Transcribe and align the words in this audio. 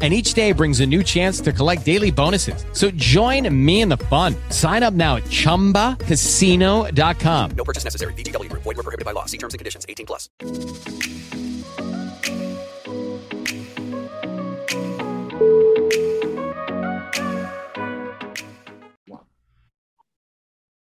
And 0.00 0.14
each 0.14 0.34
day 0.34 0.52
brings 0.52 0.78
a 0.78 0.86
new 0.86 1.02
chance 1.02 1.40
to 1.40 1.52
collect 1.52 1.84
daily 1.84 2.12
bonuses. 2.12 2.64
So 2.72 2.92
join 2.92 3.52
me 3.52 3.80
in 3.80 3.88
the 3.88 3.96
fun. 3.96 4.36
Sign 4.50 4.84
up 4.84 4.94
now 4.94 5.16
at 5.16 5.24
chumbacasino.com. 5.24 7.50
No 7.56 7.64
purchase 7.64 7.82
necessary. 7.82 8.12
VGW 8.12 8.48
Group. 8.48 8.62
Void 8.62 8.76
were 8.76 8.84
prohibited 8.84 9.04
by 9.04 9.10
law. 9.10 9.24
See 9.24 9.38
terms 9.38 9.54
and 9.54 9.58
conditions. 9.58 9.86
18 9.88 10.06
plus. 10.06 10.28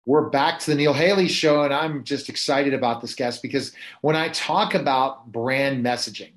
We're 0.08 0.30
back 0.30 0.60
to 0.60 0.72
the 0.72 0.78
Neil 0.78 0.94
Haley 0.94 1.28
show, 1.28 1.64
and 1.64 1.74
I'm 1.74 2.06
just 2.06 2.30
excited 2.30 2.74
about 2.74 3.02
this 3.02 3.14
guest 3.14 3.42
because 3.42 3.74
when 4.00 4.16
I 4.16 4.30
talk 4.30 4.74
about 4.74 5.34
brand 5.34 5.86
messaging, 5.86 6.32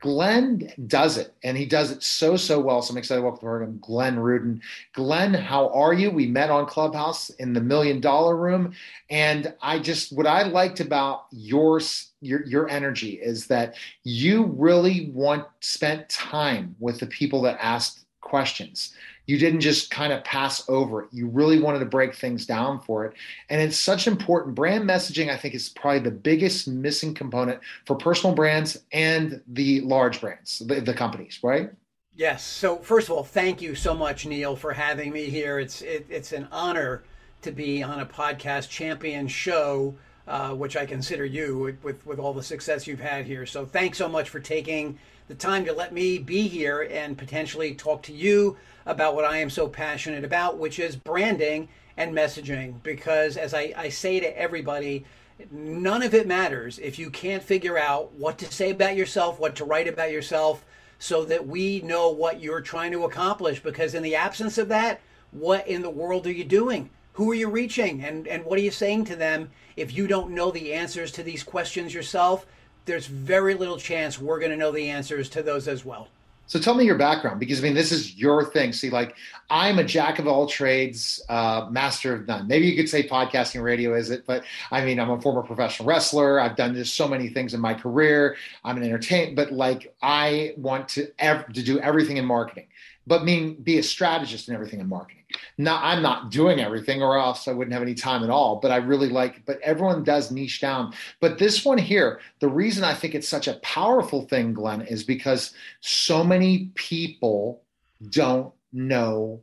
Glenn 0.00 0.70
does 0.86 1.16
it, 1.16 1.34
and 1.42 1.56
he 1.56 1.64
does 1.64 1.90
it 1.90 2.02
so, 2.02 2.36
so 2.36 2.60
well. 2.60 2.82
So 2.82 2.92
I'm 2.92 2.98
excited 2.98 3.22
to 3.22 3.28
welcome 3.28 3.78
Glenn 3.80 4.18
Rudin. 4.18 4.60
Glenn, 4.92 5.32
how 5.32 5.68
are 5.70 5.94
you? 5.94 6.10
We 6.10 6.26
met 6.26 6.50
on 6.50 6.66
Clubhouse 6.66 7.30
in 7.30 7.52
the 7.52 7.60
Million 7.60 8.00
Dollar 8.00 8.36
Room, 8.36 8.72
and 9.10 9.54
I 9.62 9.78
just 9.78 10.14
what 10.16 10.26
I 10.26 10.42
liked 10.42 10.80
about 10.80 11.26
your 11.30 11.80
your 12.20 12.44
your 12.46 12.68
energy 12.68 13.12
is 13.22 13.46
that 13.46 13.76
you 14.04 14.44
really 14.56 15.10
want 15.12 15.46
spent 15.60 16.08
time 16.08 16.76
with 16.78 17.00
the 17.00 17.06
people 17.06 17.42
that 17.42 17.58
asked 17.60 18.04
questions 18.20 18.94
you 19.26 19.38
didn't 19.38 19.60
just 19.60 19.90
kind 19.90 20.12
of 20.12 20.24
pass 20.24 20.68
over 20.68 21.02
it. 21.02 21.08
You 21.12 21.28
really 21.28 21.60
wanted 21.60 21.80
to 21.80 21.84
break 21.84 22.14
things 22.14 22.46
down 22.46 22.80
for 22.80 23.04
it. 23.04 23.14
And 23.50 23.60
it's 23.60 23.76
such 23.76 24.06
important. 24.06 24.54
Brand 24.54 24.88
messaging, 24.88 25.30
I 25.30 25.36
think, 25.36 25.54
is 25.54 25.68
probably 25.68 26.00
the 26.00 26.12
biggest 26.12 26.68
missing 26.68 27.12
component 27.12 27.60
for 27.84 27.96
personal 27.96 28.34
brands 28.34 28.78
and 28.92 29.42
the 29.48 29.80
large 29.82 30.20
brands, 30.20 30.60
the, 30.60 30.80
the 30.80 30.94
companies, 30.94 31.40
right? 31.42 31.70
Yes. 32.14 32.42
So 32.42 32.78
first 32.78 33.08
of 33.08 33.16
all, 33.16 33.24
thank 33.24 33.60
you 33.60 33.74
so 33.74 33.94
much, 33.94 34.24
Neil, 34.24 34.56
for 34.56 34.72
having 34.72 35.12
me 35.12 35.24
here. 35.24 35.58
It's 35.58 35.82
it, 35.82 36.06
it's 36.08 36.32
an 36.32 36.48
honor 36.50 37.02
to 37.42 37.52
be 37.52 37.82
on 37.82 38.00
a 38.00 38.06
podcast 38.06 38.70
champion 38.70 39.28
show, 39.28 39.94
uh, 40.26 40.54
which 40.54 40.76
I 40.78 40.86
consider 40.86 41.26
you 41.26 41.76
with 41.82 42.06
with 42.06 42.18
all 42.18 42.32
the 42.32 42.42
success 42.42 42.86
you've 42.86 43.00
had 43.00 43.26
here. 43.26 43.44
So 43.44 43.66
thanks 43.66 43.98
so 43.98 44.08
much 44.08 44.30
for 44.30 44.40
taking 44.40 44.98
the 45.28 45.34
time 45.34 45.64
to 45.64 45.72
let 45.72 45.92
me 45.92 46.18
be 46.18 46.46
here 46.46 46.82
and 46.90 47.18
potentially 47.18 47.74
talk 47.74 48.02
to 48.02 48.12
you 48.12 48.56
about 48.86 49.14
what 49.14 49.24
I 49.24 49.38
am 49.38 49.50
so 49.50 49.68
passionate 49.68 50.24
about, 50.24 50.58
which 50.58 50.78
is 50.78 50.94
branding 50.96 51.68
and 51.96 52.14
messaging. 52.14 52.82
Because 52.82 53.36
as 53.36 53.52
I, 53.52 53.72
I 53.76 53.88
say 53.88 54.20
to 54.20 54.38
everybody, 54.38 55.04
none 55.50 56.02
of 56.02 56.14
it 56.14 56.26
matters 56.26 56.78
if 56.78 56.98
you 56.98 57.10
can't 57.10 57.42
figure 57.42 57.76
out 57.76 58.12
what 58.12 58.38
to 58.38 58.52
say 58.52 58.70
about 58.70 58.96
yourself, 58.96 59.40
what 59.40 59.56
to 59.56 59.64
write 59.64 59.88
about 59.88 60.12
yourself, 60.12 60.64
so 60.98 61.24
that 61.24 61.46
we 61.46 61.80
know 61.80 62.10
what 62.10 62.40
you're 62.40 62.60
trying 62.60 62.92
to 62.92 63.04
accomplish. 63.04 63.62
Because 63.62 63.94
in 63.94 64.02
the 64.02 64.14
absence 64.14 64.58
of 64.58 64.68
that, 64.68 65.00
what 65.32 65.66
in 65.66 65.82
the 65.82 65.90
world 65.90 66.26
are 66.26 66.32
you 66.32 66.44
doing? 66.44 66.88
Who 67.14 67.30
are 67.30 67.34
you 67.34 67.48
reaching? 67.48 68.04
And, 68.04 68.28
and 68.28 68.44
what 68.44 68.58
are 68.58 68.62
you 68.62 68.70
saying 68.70 69.06
to 69.06 69.16
them 69.16 69.50
if 69.76 69.96
you 69.96 70.06
don't 70.06 70.30
know 70.30 70.50
the 70.50 70.72
answers 70.72 71.10
to 71.12 71.22
these 71.22 71.42
questions 71.42 71.92
yourself? 71.92 72.46
There's 72.86 73.06
very 73.06 73.54
little 73.54 73.76
chance 73.76 74.20
we're 74.20 74.38
going 74.38 74.52
to 74.52 74.56
know 74.56 74.72
the 74.72 74.88
answers 74.88 75.28
to 75.30 75.42
those 75.42 75.68
as 75.68 75.84
well. 75.84 76.08
So 76.48 76.60
tell 76.60 76.74
me 76.74 76.84
your 76.84 76.96
background 76.96 77.40
because 77.40 77.58
I 77.58 77.62
mean 77.64 77.74
this 77.74 77.90
is 77.90 78.16
your 78.16 78.44
thing. 78.44 78.72
See, 78.72 78.88
like 78.88 79.16
I'm 79.50 79.80
a 79.80 79.84
jack 79.84 80.20
of 80.20 80.28
all 80.28 80.46
trades, 80.46 81.20
uh, 81.28 81.66
master 81.70 82.14
of 82.14 82.28
none. 82.28 82.46
Maybe 82.46 82.66
you 82.66 82.76
could 82.76 82.88
say 82.88 83.06
podcasting, 83.06 83.64
radio 83.64 83.94
is 83.94 84.10
it, 84.10 84.24
but 84.26 84.44
I 84.70 84.84
mean 84.84 85.00
I'm 85.00 85.10
a 85.10 85.20
former 85.20 85.42
professional 85.42 85.88
wrestler. 85.88 86.38
I've 86.38 86.54
done 86.54 86.74
just 86.74 86.94
so 86.94 87.08
many 87.08 87.28
things 87.30 87.52
in 87.52 87.60
my 87.60 87.74
career. 87.74 88.36
I'm 88.64 88.76
an 88.76 88.84
entertainer, 88.84 89.34
but 89.34 89.50
like 89.50 89.92
I 90.00 90.54
want 90.56 90.88
to 90.90 91.10
ev- 91.18 91.52
to 91.52 91.62
do 91.64 91.80
everything 91.80 92.16
in 92.16 92.24
marketing 92.24 92.68
but 93.06 93.24
mean 93.24 93.54
be 93.54 93.78
a 93.78 93.82
strategist 93.82 94.48
in 94.48 94.54
everything 94.54 94.80
in 94.80 94.88
marketing. 94.88 95.15
Now 95.58 95.80
I'm 95.82 96.02
not 96.02 96.30
doing 96.30 96.60
everything 96.60 97.02
or 97.02 97.18
else 97.18 97.48
I 97.48 97.52
wouldn't 97.52 97.72
have 97.72 97.82
any 97.82 97.94
time 97.94 98.22
at 98.22 98.30
all, 98.30 98.56
but 98.56 98.70
I 98.70 98.76
really 98.76 99.08
like 99.08 99.44
but 99.46 99.60
everyone 99.60 100.04
does 100.04 100.30
niche 100.30 100.60
down. 100.60 100.92
But 101.20 101.38
this 101.38 101.64
one 101.64 101.78
here, 101.78 102.20
the 102.40 102.48
reason 102.48 102.84
I 102.84 102.94
think 102.94 103.14
it's 103.14 103.28
such 103.28 103.48
a 103.48 103.54
powerful 103.54 104.22
thing, 104.22 104.52
Glenn, 104.52 104.82
is 104.82 105.04
because 105.04 105.52
so 105.80 106.24
many 106.24 106.70
people 106.74 107.62
don't 108.10 108.52
know 108.72 109.40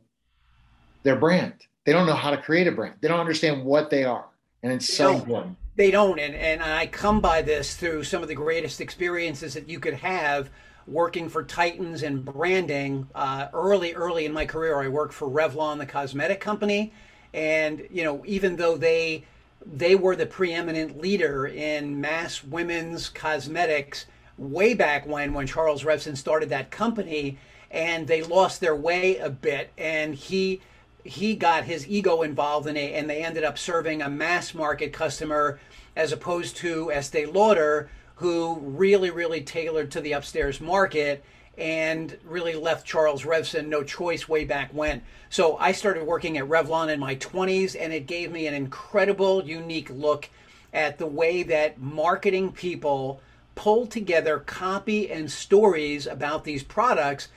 their 1.02 1.16
brand. 1.16 1.54
They 1.84 1.92
don't 1.92 2.06
know 2.06 2.14
how 2.14 2.30
to 2.30 2.38
create 2.38 2.66
a 2.66 2.72
brand. 2.72 2.96
They 3.00 3.08
don't 3.08 3.20
understand 3.20 3.64
what 3.64 3.90
they 3.90 4.04
are. 4.04 4.26
And 4.62 4.72
it's 4.72 4.92
so 4.92 5.14
important. 5.14 5.56
They 5.76 5.90
don't, 5.90 6.18
and, 6.18 6.34
and 6.34 6.62
I 6.62 6.86
come 6.86 7.20
by 7.20 7.42
this 7.42 7.74
through 7.74 8.04
some 8.04 8.22
of 8.22 8.28
the 8.28 8.34
greatest 8.34 8.80
experiences 8.80 9.54
that 9.54 9.68
you 9.68 9.80
could 9.80 9.94
have 9.94 10.48
working 10.86 11.28
for 11.28 11.42
Titans 11.42 12.02
and 12.02 12.24
branding. 12.24 13.08
Uh, 13.14 13.48
early, 13.52 13.94
early 13.94 14.26
in 14.26 14.32
my 14.32 14.46
career, 14.46 14.80
I 14.80 14.88
worked 14.88 15.14
for 15.14 15.28
Revlon, 15.28 15.78
the 15.78 15.86
cosmetic 15.86 16.40
company, 16.40 16.92
and 17.32 17.86
you 17.90 18.04
know, 18.04 18.22
even 18.26 18.56
though 18.56 18.76
they 18.76 19.24
they 19.66 19.94
were 19.94 20.14
the 20.14 20.26
preeminent 20.26 21.00
leader 21.00 21.46
in 21.46 22.00
mass 22.00 22.44
women's 22.44 23.08
cosmetics 23.08 24.04
way 24.36 24.74
back 24.74 25.06
when 25.06 25.32
when 25.32 25.46
Charles 25.46 25.84
Revson 25.84 26.16
started 26.16 26.48
that 26.50 26.70
company, 26.70 27.38
and 27.70 28.06
they 28.06 28.22
lost 28.22 28.60
their 28.60 28.76
way 28.76 29.16
a 29.18 29.30
bit, 29.30 29.70
and 29.78 30.14
he 30.14 30.60
he 31.04 31.34
got 31.34 31.64
his 31.64 31.86
ego 31.86 32.22
involved 32.22 32.66
in 32.66 32.76
it, 32.76 32.94
and 32.94 33.08
they 33.08 33.22
ended 33.22 33.44
up 33.44 33.58
serving 33.58 34.02
a 34.02 34.08
mass 34.08 34.54
market 34.54 34.92
customer 34.92 35.60
as 35.96 36.12
opposed 36.12 36.56
to 36.56 36.90
Estee 36.90 37.26
Lauder, 37.26 37.88
who 38.16 38.58
really, 38.60 39.10
really 39.10 39.40
tailored 39.40 39.90
to 39.92 40.00
the 40.00 40.12
upstairs 40.12 40.60
market 40.60 41.24
and 41.56 42.16
really 42.24 42.54
left 42.54 42.86
Charles 42.86 43.22
Revson 43.22 43.68
no 43.68 43.82
choice 43.82 44.28
way 44.28 44.44
back 44.44 44.70
when. 44.72 45.02
So 45.30 45.56
I 45.58 45.72
started 45.72 46.04
working 46.04 46.38
at 46.38 46.48
Revlon 46.48 46.92
in 46.92 46.98
my 46.98 47.16
20s, 47.16 47.76
and 47.78 47.92
it 47.92 48.06
gave 48.06 48.32
me 48.32 48.46
an 48.46 48.54
incredible, 48.54 49.44
unique 49.44 49.90
look 49.90 50.28
at 50.72 50.98
the 50.98 51.06
way 51.06 51.44
that 51.44 51.80
marketing 51.80 52.52
people 52.52 53.20
pull 53.54 53.86
together 53.86 54.40
copy 54.40 55.10
and 55.10 55.30
stories 55.30 56.06
about 56.06 56.44
these 56.44 56.64
products, 56.64 57.28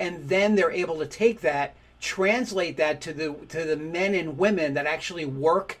and 0.00 0.28
then 0.28 0.56
they're 0.56 0.72
able 0.72 0.98
to 0.98 1.06
take 1.06 1.40
that, 1.42 1.76
translate 2.00 2.76
that 2.76 3.00
to 3.02 3.12
the 3.12 3.34
to 3.48 3.64
the 3.64 3.76
men 3.76 4.14
and 4.14 4.38
women 4.38 4.74
that 4.74 4.86
actually 4.86 5.26
work 5.26 5.78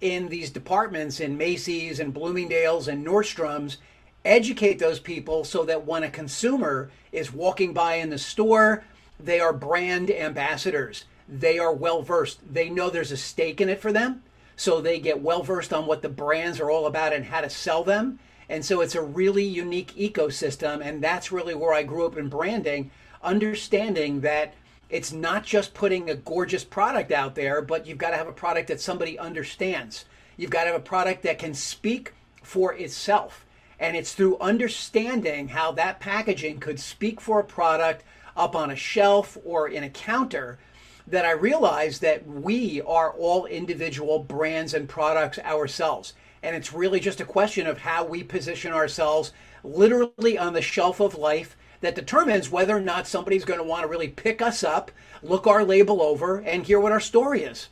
in 0.00 0.28
these 0.28 0.50
departments 0.50 1.20
in 1.20 1.36
Macy's 1.36 2.00
and 2.00 2.14
Bloomingdale's 2.14 2.88
and 2.88 3.06
Nordstrom's, 3.06 3.78
educate 4.24 4.78
those 4.78 5.00
people 5.00 5.44
so 5.44 5.64
that 5.64 5.86
when 5.86 6.02
a 6.02 6.10
consumer 6.10 6.90
is 7.12 7.32
walking 7.32 7.72
by 7.72 7.94
in 7.94 8.10
the 8.10 8.18
store, 8.18 8.84
they 9.18 9.40
are 9.40 9.52
brand 9.52 10.10
ambassadors. 10.10 11.04
They 11.28 11.58
are 11.58 11.72
well 11.72 12.02
versed. 12.02 12.40
They 12.52 12.70
know 12.70 12.90
there's 12.90 13.12
a 13.12 13.16
stake 13.16 13.60
in 13.60 13.68
it 13.68 13.80
for 13.80 13.92
them. 13.92 14.22
So 14.56 14.80
they 14.80 14.98
get 14.98 15.22
well 15.22 15.42
versed 15.42 15.72
on 15.72 15.86
what 15.86 16.02
the 16.02 16.08
brands 16.08 16.58
are 16.58 16.70
all 16.70 16.86
about 16.86 17.12
and 17.12 17.24
how 17.24 17.40
to 17.40 17.50
sell 17.50 17.84
them. 17.84 18.18
And 18.48 18.64
so 18.64 18.80
it's 18.80 18.94
a 18.94 19.02
really 19.02 19.44
unique 19.44 19.94
ecosystem. 19.94 20.84
And 20.84 21.02
that's 21.02 21.30
really 21.30 21.54
where 21.54 21.74
I 21.74 21.82
grew 21.82 22.06
up 22.06 22.16
in 22.16 22.28
branding, 22.28 22.90
understanding 23.22 24.20
that 24.22 24.54
it's 24.90 25.12
not 25.12 25.44
just 25.44 25.74
putting 25.74 26.08
a 26.08 26.14
gorgeous 26.14 26.64
product 26.64 27.12
out 27.12 27.34
there, 27.34 27.60
but 27.60 27.86
you've 27.86 27.98
got 27.98 28.10
to 28.10 28.16
have 28.16 28.28
a 28.28 28.32
product 28.32 28.68
that 28.68 28.80
somebody 28.80 29.18
understands. 29.18 30.06
You've 30.36 30.50
got 30.50 30.64
to 30.64 30.72
have 30.72 30.80
a 30.80 30.84
product 30.84 31.22
that 31.24 31.38
can 31.38 31.54
speak 31.54 32.14
for 32.42 32.72
itself. 32.74 33.44
And 33.78 33.96
it's 33.96 34.14
through 34.14 34.38
understanding 34.38 35.48
how 35.48 35.72
that 35.72 36.00
packaging 36.00 36.58
could 36.60 36.80
speak 36.80 37.20
for 37.20 37.40
a 37.40 37.44
product 37.44 38.04
up 38.36 38.56
on 38.56 38.70
a 38.70 38.76
shelf 38.76 39.36
or 39.44 39.68
in 39.68 39.84
a 39.84 39.90
counter 39.90 40.58
that 41.06 41.24
I 41.24 41.32
realized 41.32 42.00
that 42.02 42.26
we 42.26 42.80
are 42.82 43.12
all 43.12 43.46
individual 43.46 44.18
brands 44.18 44.74
and 44.74 44.88
products 44.88 45.38
ourselves. 45.40 46.14
And 46.42 46.54
it's 46.54 46.72
really 46.72 47.00
just 47.00 47.20
a 47.20 47.24
question 47.24 47.66
of 47.66 47.78
how 47.78 48.04
we 48.04 48.22
position 48.22 48.72
ourselves 48.72 49.32
literally 49.64 50.38
on 50.38 50.52
the 50.52 50.62
shelf 50.62 51.00
of 51.00 51.16
life 51.16 51.56
that 51.80 51.94
determines 51.94 52.50
whether 52.50 52.76
or 52.76 52.80
not 52.80 53.06
somebody's 53.06 53.44
going 53.44 53.60
to 53.60 53.64
want 53.64 53.82
to 53.82 53.88
really 53.88 54.08
pick 54.08 54.42
us 54.42 54.62
up, 54.64 54.90
look 55.22 55.46
our 55.46 55.64
label 55.64 56.02
over, 56.02 56.38
and 56.38 56.64
hear 56.64 56.80
what 56.80 56.92
our 56.92 57.00
story 57.00 57.42
is. 57.42 57.68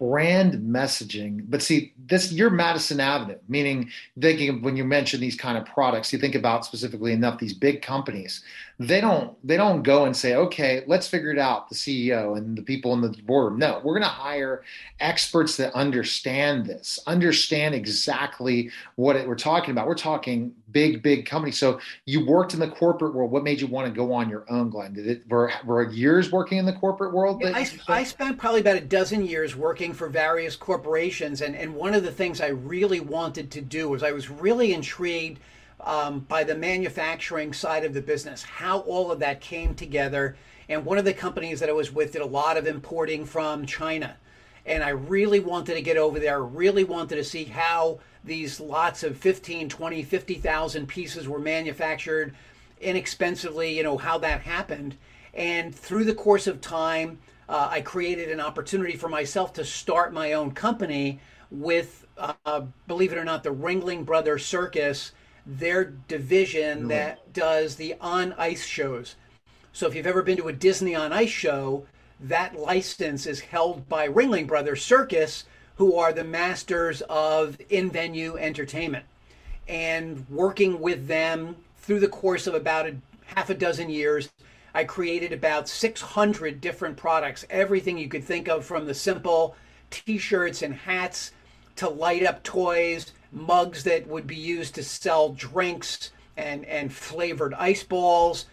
brand 0.00 0.54
messaging. 0.54 1.44
But 1.48 1.62
see, 1.62 1.92
this 1.96 2.32
you're 2.32 2.50
Madison 2.50 3.00
Avenue, 3.00 3.38
meaning 3.48 3.90
thinking 4.20 4.48
of 4.50 4.62
when 4.62 4.76
you 4.76 4.84
mention 4.84 5.20
these 5.20 5.36
kind 5.36 5.56
of 5.56 5.64
products, 5.66 6.12
you 6.12 6.18
think 6.18 6.34
about 6.34 6.64
specifically 6.64 7.12
enough 7.12 7.38
these 7.38 7.54
big 7.54 7.80
companies. 7.80 8.42
They 8.78 9.00
don't 9.00 9.36
they 9.46 9.56
don't 9.56 9.82
go 9.82 10.04
and 10.04 10.16
say, 10.16 10.34
okay, 10.34 10.82
let's 10.86 11.06
figure 11.06 11.30
it 11.30 11.38
out, 11.38 11.68
the 11.68 11.76
CEO 11.76 12.36
and 12.36 12.58
the 12.58 12.62
people 12.62 12.92
in 12.92 13.00
the 13.00 13.10
boardroom. 13.24 13.58
No, 13.58 13.80
we're 13.84 13.92
going 13.92 14.02
to 14.02 14.08
hire 14.08 14.64
experts 14.98 15.56
that 15.58 15.72
understand 15.74 16.66
this, 16.66 16.98
understand 17.06 17.74
exactly 17.74 18.70
what 18.96 19.14
it, 19.14 19.28
we're 19.28 19.36
talking 19.36 19.70
about. 19.70 19.86
We're 19.86 19.94
talking 19.94 20.54
big, 20.72 21.02
big 21.02 21.24
companies. 21.24 21.56
So 21.56 21.78
you 22.04 22.26
worked 22.26 22.52
in 22.52 22.58
the 22.58 22.68
corporate 22.68 23.14
world. 23.14 23.30
What 23.30 23.44
made 23.44 23.60
you 23.60 23.68
want 23.68 23.86
to 23.86 23.94
go 23.94 24.12
on 24.12 24.28
your 24.28 24.44
own, 24.50 24.70
Glenn? 24.70 24.92
Did 24.92 25.06
it 25.06 25.22
were, 25.28 25.52
were 25.64 25.88
years 25.90 26.32
working 26.32 26.58
in 26.58 26.66
the 26.66 26.72
corporate 26.72 27.14
world? 27.14 27.40
Yeah, 27.40 27.52
I, 27.54 27.70
I 27.88 28.02
spent 28.02 28.38
probably 28.38 28.60
about 28.60 28.76
a 28.76 28.80
dozen 28.80 29.24
years 29.24 29.54
working 29.54 29.92
for 29.92 30.08
various 30.08 30.56
corporations, 30.56 31.40
and 31.42 31.54
and 31.54 31.74
one 31.74 31.94
of 31.94 32.02
the 32.02 32.12
things 32.12 32.40
I 32.40 32.48
really 32.48 33.00
wanted 33.00 33.52
to 33.52 33.60
do 33.60 33.88
was 33.88 34.02
I 34.02 34.10
was 34.10 34.28
really 34.28 34.74
intrigued 34.74 35.38
um, 35.84 36.20
by 36.20 36.42
the 36.44 36.54
manufacturing 36.54 37.52
side 37.52 37.84
of 37.84 37.94
the 37.94 38.00
business, 38.00 38.42
how 38.42 38.80
all 38.80 39.12
of 39.12 39.18
that 39.20 39.40
came 39.40 39.74
together. 39.74 40.36
And 40.68 40.84
one 40.84 40.98
of 40.98 41.04
the 41.04 41.12
companies 41.12 41.60
that 41.60 41.68
I 41.68 41.72
was 41.72 41.92
with 41.92 42.12
did 42.12 42.22
a 42.22 42.26
lot 42.26 42.56
of 42.56 42.66
importing 42.66 43.26
from 43.26 43.66
China. 43.66 44.16
And 44.66 44.82
I 44.82 44.90
really 44.90 45.40
wanted 45.40 45.74
to 45.74 45.82
get 45.82 45.98
over 45.98 46.18
there, 46.18 46.42
really 46.42 46.84
wanted 46.84 47.16
to 47.16 47.24
see 47.24 47.44
how 47.44 48.00
these 48.24 48.58
lots 48.58 49.02
of 49.02 49.18
15, 49.18 49.68
20, 49.68 50.02
50,000 50.02 50.86
pieces 50.86 51.28
were 51.28 51.38
manufactured 51.38 52.34
inexpensively, 52.80 53.76
you 53.76 53.82
know, 53.82 53.98
how 53.98 54.16
that 54.18 54.40
happened. 54.40 54.96
And 55.34 55.74
through 55.74 56.04
the 56.04 56.14
course 56.14 56.46
of 56.46 56.62
time, 56.62 57.18
uh, 57.46 57.68
I 57.70 57.82
created 57.82 58.30
an 58.30 58.40
opportunity 58.40 58.96
for 58.96 59.08
myself 59.08 59.52
to 59.54 59.64
start 59.64 60.14
my 60.14 60.32
own 60.32 60.52
company 60.52 61.20
with, 61.50 62.06
uh, 62.16 62.62
believe 62.86 63.12
it 63.12 63.18
or 63.18 63.24
not, 63.24 63.42
the 63.42 63.52
Ringling 63.52 64.06
Brothers 64.06 64.46
Circus 64.46 65.12
their 65.46 65.84
division 65.84 66.88
that 66.88 67.32
does 67.32 67.76
the 67.76 67.94
on 68.00 68.32
ice 68.34 68.64
shows. 68.64 69.16
So 69.72 69.86
if 69.86 69.94
you've 69.94 70.06
ever 70.06 70.22
been 70.22 70.36
to 70.36 70.48
a 70.48 70.52
Disney 70.52 70.94
on 70.94 71.12
Ice 71.12 71.28
show, 71.30 71.86
that 72.20 72.58
license 72.58 73.26
is 73.26 73.40
held 73.40 73.88
by 73.88 74.08
Ringling 74.08 74.46
Brothers 74.46 74.84
Circus, 74.84 75.44
who 75.76 75.96
are 75.96 76.12
the 76.12 76.24
masters 76.24 77.02
of 77.02 77.58
in 77.68 77.90
venue 77.90 78.36
entertainment. 78.36 79.04
And 79.66 80.24
working 80.30 80.80
with 80.80 81.08
them 81.08 81.56
through 81.78 82.00
the 82.00 82.08
course 82.08 82.46
of 82.46 82.54
about 82.54 82.86
a 82.86 82.94
half 83.34 83.50
a 83.50 83.54
dozen 83.54 83.90
years, 83.90 84.30
I 84.74 84.84
created 84.84 85.32
about 85.32 85.68
600 85.68 86.60
different 86.60 86.96
products, 86.96 87.44
everything 87.50 87.98
you 87.98 88.08
could 88.08 88.24
think 88.24 88.48
of 88.48 88.64
from 88.64 88.86
the 88.86 88.94
simple 88.94 89.56
t 89.90 90.18
shirts 90.18 90.62
and 90.62 90.74
hats 90.74 91.32
to 91.76 91.88
light 91.88 92.24
up 92.24 92.42
toys 92.42 93.12
mugs 93.34 93.84
that 93.84 94.06
would 94.06 94.26
be 94.26 94.36
used 94.36 94.74
to 94.76 94.82
sell 94.82 95.30
drinks 95.30 96.10
and, 96.36 96.64
and 96.64 96.92
flavored 96.92 97.54
ice 97.54 97.82
balls, 97.82 98.46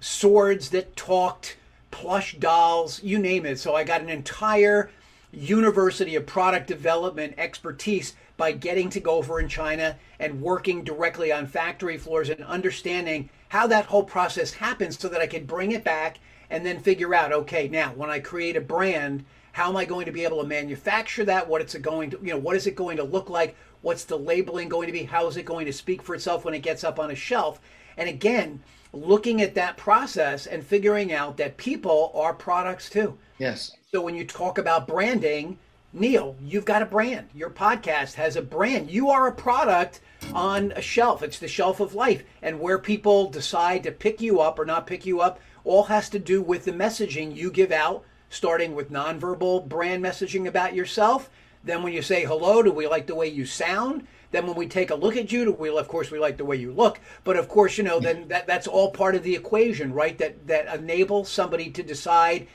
swords 0.00 0.70
that 0.70 0.96
talked, 0.96 1.56
plush 1.90 2.36
dolls, 2.36 3.02
you 3.02 3.18
name 3.18 3.44
it. 3.44 3.58
So 3.58 3.74
I 3.74 3.84
got 3.84 4.00
an 4.00 4.08
entire 4.08 4.90
university 5.32 6.14
of 6.14 6.26
product 6.26 6.66
development 6.66 7.34
expertise 7.36 8.14
by 8.36 8.52
getting 8.52 8.88
to 8.90 9.00
go 9.00 9.16
over 9.16 9.40
in 9.40 9.48
China 9.48 9.96
and 10.18 10.40
working 10.40 10.84
directly 10.84 11.32
on 11.32 11.46
factory 11.46 11.98
floors 11.98 12.30
and 12.30 12.42
understanding 12.44 13.28
how 13.48 13.66
that 13.66 13.86
whole 13.86 14.04
process 14.04 14.52
happens 14.52 14.98
so 14.98 15.08
that 15.08 15.20
I 15.20 15.26
could 15.26 15.46
bring 15.46 15.72
it 15.72 15.84
back 15.84 16.18
and 16.50 16.64
then 16.64 16.80
figure 16.80 17.14
out 17.14 17.32
okay 17.32 17.68
now 17.68 17.92
when 17.94 18.10
I 18.10 18.20
create 18.20 18.56
a 18.56 18.60
brand 18.60 19.24
how 19.52 19.68
am 19.68 19.76
I 19.76 19.84
going 19.84 20.06
to 20.06 20.12
be 20.12 20.24
able 20.24 20.40
to 20.40 20.48
manufacture 20.48 21.24
that 21.24 21.48
what 21.48 21.60
it's 21.60 21.74
going 21.74 22.10
to 22.10 22.18
you 22.22 22.32
know 22.32 22.38
what 22.38 22.56
is 22.56 22.66
it 22.66 22.76
going 22.76 22.96
to 22.96 23.04
look 23.04 23.28
like 23.28 23.56
What's 23.82 24.04
the 24.04 24.18
labeling 24.18 24.68
going 24.68 24.86
to 24.86 24.92
be? 24.92 25.04
How 25.04 25.26
is 25.28 25.36
it 25.36 25.44
going 25.44 25.66
to 25.66 25.72
speak 25.72 26.02
for 26.02 26.14
itself 26.14 26.44
when 26.44 26.54
it 26.54 26.62
gets 26.62 26.84
up 26.84 26.98
on 26.98 27.10
a 27.10 27.14
shelf? 27.14 27.60
And 27.96 28.08
again, 28.08 28.60
looking 28.92 29.40
at 29.40 29.54
that 29.54 29.76
process 29.76 30.46
and 30.46 30.64
figuring 30.64 31.12
out 31.12 31.36
that 31.36 31.56
people 31.56 32.10
are 32.14 32.34
products 32.34 32.90
too. 32.90 33.18
Yes. 33.38 33.76
So 33.92 34.00
when 34.02 34.14
you 34.14 34.24
talk 34.24 34.58
about 34.58 34.88
branding, 34.88 35.58
Neil, 35.92 36.36
you've 36.42 36.64
got 36.64 36.82
a 36.82 36.86
brand. 36.86 37.28
Your 37.34 37.50
podcast 37.50 38.14
has 38.14 38.36
a 38.36 38.42
brand. 38.42 38.90
You 38.90 39.10
are 39.10 39.28
a 39.28 39.34
product 39.34 40.00
on 40.34 40.72
a 40.72 40.82
shelf. 40.82 41.22
It's 41.22 41.38
the 41.38 41.48
shelf 41.48 41.80
of 41.80 41.94
life. 41.94 42.24
And 42.42 42.60
where 42.60 42.78
people 42.78 43.30
decide 43.30 43.84
to 43.84 43.92
pick 43.92 44.20
you 44.20 44.40
up 44.40 44.58
or 44.58 44.66
not 44.66 44.86
pick 44.86 45.06
you 45.06 45.20
up 45.20 45.40
all 45.64 45.84
has 45.84 46.08
to 46.10 46.18
do 46.18 46.42
with 46.42 46.64
the 46.64 46.72
messaging 46.72 47.34
you 47.34 47.50
give 47.50 47.72
out, 47.72 48.04
starting 48.30 48.74
with 48.74 48.92
nonverbal 48.92 49.68
brand 49.68 50.02
messaging 50.02 50.46
about 50.46 50.74
yourself 50.74 51.30
then 51.68 51.82
when 51.82 51.92
you 51.92 52.02
say 52.02 52.24
hello, 52.24 52.62
do 52.62 52.72
we 52.72 52.86
like 52.86 53.06
the 53.06 53.14
way 53.14 53.28
you 53.28 53.44
sound? 53.44 54.06
Then 54.30 54.46
when 54.46 54.56
we 54.56 54.66
take 54.66 54.90
a 54.90 54.94
look 54.94 55.16
at 55.16 55.32
you, 55.32 55.44
do 55.44 55.52
we 55.52 55.68
of 55.70 55.88
course 55.88 56.10
we 56.10 56.18
like 56.18 56.36
the 56.36 56.44
way 56.44 56.56
you 56.56 56.72
look. 56.72 57.00
But 57.24 57.36
of 57.36 57.48
course, 57.48 57.78
you 57.78 57.84
know, 57.84 58.00
then 58.00 58.28
that, 58.28 58.46
that's 58.46 58.66
all 58.66 58.90
part 58.90 59.14
of 59.14 59.22
the 59.22 59.34
equation, 59.34 59.92
right? 59.92 60.16
That 60.18 60.46
that 60.46 60.74
enables 60.74 61.28
somebody 61.30 61.70
to 61.70 61.82
decide, 61.82 62.46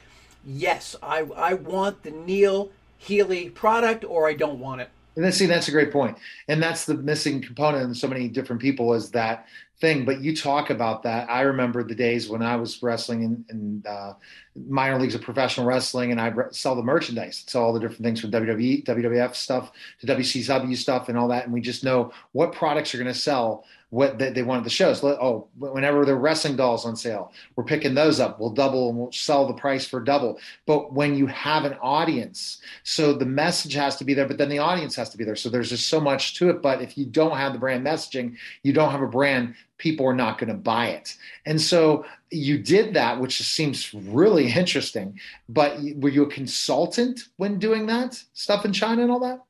yes, 0.46 0.96
I 1.02 1.20
I 1.36 1.54
want 1.54 2.04
the 2.04 2.12
Neil 2.12 2.72
Haley 2.98 3.50
product 3.50 4.06
or 4.06 4.28
I 4.28 4.34
don't 4.34 4.60
want 4.60 4.82
it. 4.82 4.90
And 5.16 5.24
then 5.24 5.32
see, 5.32 5.46
that's 5.46 5.68
a 5.68 5.72
great 5.72 5.92
point. 5.92 6.18
And 6.48 6.62
that's 6.62 6.86
the 6.86 6.96
missing 6.96 7.42
component 7.42 7.84
in 7.84 7.94
so 7.94 8.08
many 8.08 8.28
different 8.28 8.62
people 8.62 8.94
is 8.94 9.12
that 9.12 9.48
thing. 9.80 10.06
But 10.06 10.22
you 10.22 10.36
talk 10.36 10.70
about 10.70 11.04
that. 11.04 11.30
I 11.30 11.42
remember 11.42 11.84
the 11.84 11.94
days 11.94 12.30
when 12.30 12.42
I 12.42 12.56
was 12.56 12.82
wrestling 12.82 13.24
in, 13.24 13.46
in 13.50 13.84
uh, 13.88 14.14
minor 14.56 15.00
leagues 15.00 15.14
of 15.14 15.22
professional 15.22 15.68
wrestling, 15.68 16.12
and 16.12 16.22
I'd 16.22 16.36
sell 16.56 16.76
the 16.76 16.84
merchandise, 16.84 17.44
sell 17.48 17.64
all 17.64 17.74
the 17.74 17.80
different 17.80 18.04
things 18.04 18.22
from 18.22 18.32
WWE, 18.32 18.86
WWF 18.86 19.36
stuff 19.36 19.72
to 20.00 20.08
WCW 20.08 20.76
stuff, 20.78 21.10
and 21.10 21.18
all 21.18 21.28
that. 21.28 21.44
And 21.44 21.54
we 21.54 21.62
just 21.62 21.84
know 21.84 22.12
what 22.32 22.54
products 22.54 22.96
are 22.96 22.98
going 22.98 23.14
to 23.14 23.20
sell 23.20 23.66
what 23.94 24.18
they, 24.18 24.32
they 24.32 24.42
wanted 24.42 24.64
the 24.64 24.72
shows. 24.72 25.04
Oh, 25.04 25.48
whenever 25.56 26.04
the 26.04 26.16
wrestling 26.16 26.56
dolls 26.56 26.84
on 26.84 26.96
sale, 26.96 27.32
we're 27.56 27.64
picking 27.64 27.94
those 27.94 28.20
up. 28.20 28.40
We'll 28.40 28.50
double 28.50 28.90
and 28.90 28.98
we'll 28.98 29.12
sell 29.12 29.46
the 29.46 29.54
price 29.54 29.86
for 29.86 30.00
double. 30.02 30.40
But 30.66 30.94
when 30.94 31.16
you 31.16 31.28
have 31.28 31.64
an 31.64 31.76
audience, 31.80 32.58
so 32.82 33.14
the 33.14 33.28
message 33.28 33.74
has 33.74 33.96
to 33.98 34.04
be 34.04 34.16
there, 34.16 34.28
but 34.28 34.40
then 34.40 34.50
the 34.50 34.58
audience 34.58 34.96
has 34.96 35.12
to 35.12 35.18
be 35.18 35.24
there. 35.24 35.36
So 35.36 35.48
there's 35.48 35.70
just 35.70 35.90
so 35.90 36.02
much 36.02 36.34
to 36.36 36.50
it. 36.50 36.60
But 36.60 36.82
if 36.82 36.98
you 36.98 37.06
don't 37.06 37.38
have 37.38 37.54
the 37.54 37.60
brand 37.60 37.86
messaging, 37.86 38.36
you 38.64 38.74
don't 38.74 38.90
have 38.90 39.04
a 39.04 39.08
brand, 39.08 39.54
people 39.78 40.08
are 40.08 40.16
not 40.16 40.40
going 40.40 40.50
to 40.50 40.56
buy 40.56 40.88
it. 40.88 41.16
And 41.46 41.62
so 41.62 42.04
you 42.32 42.58
did 42.58 42.96
that, 42.96 43.22
which 43.22 43.38
seems 43.44 43.94
really 43.94 44.52
interesting. 44.52 45.20
But 45.48 45.78
were 45.98 46.10
you 46.10 46.24
a 46.24 46.30
consultant 46.32 47.26
when 47.38 47.60
doing 47.60 47.86
that 47.86 48.24
stuff 48.34 48.66
in 48.66 48.74
China 48.74 49.04
and 49.04 49.12
all 49.12 49.20
that? 49.20 49.44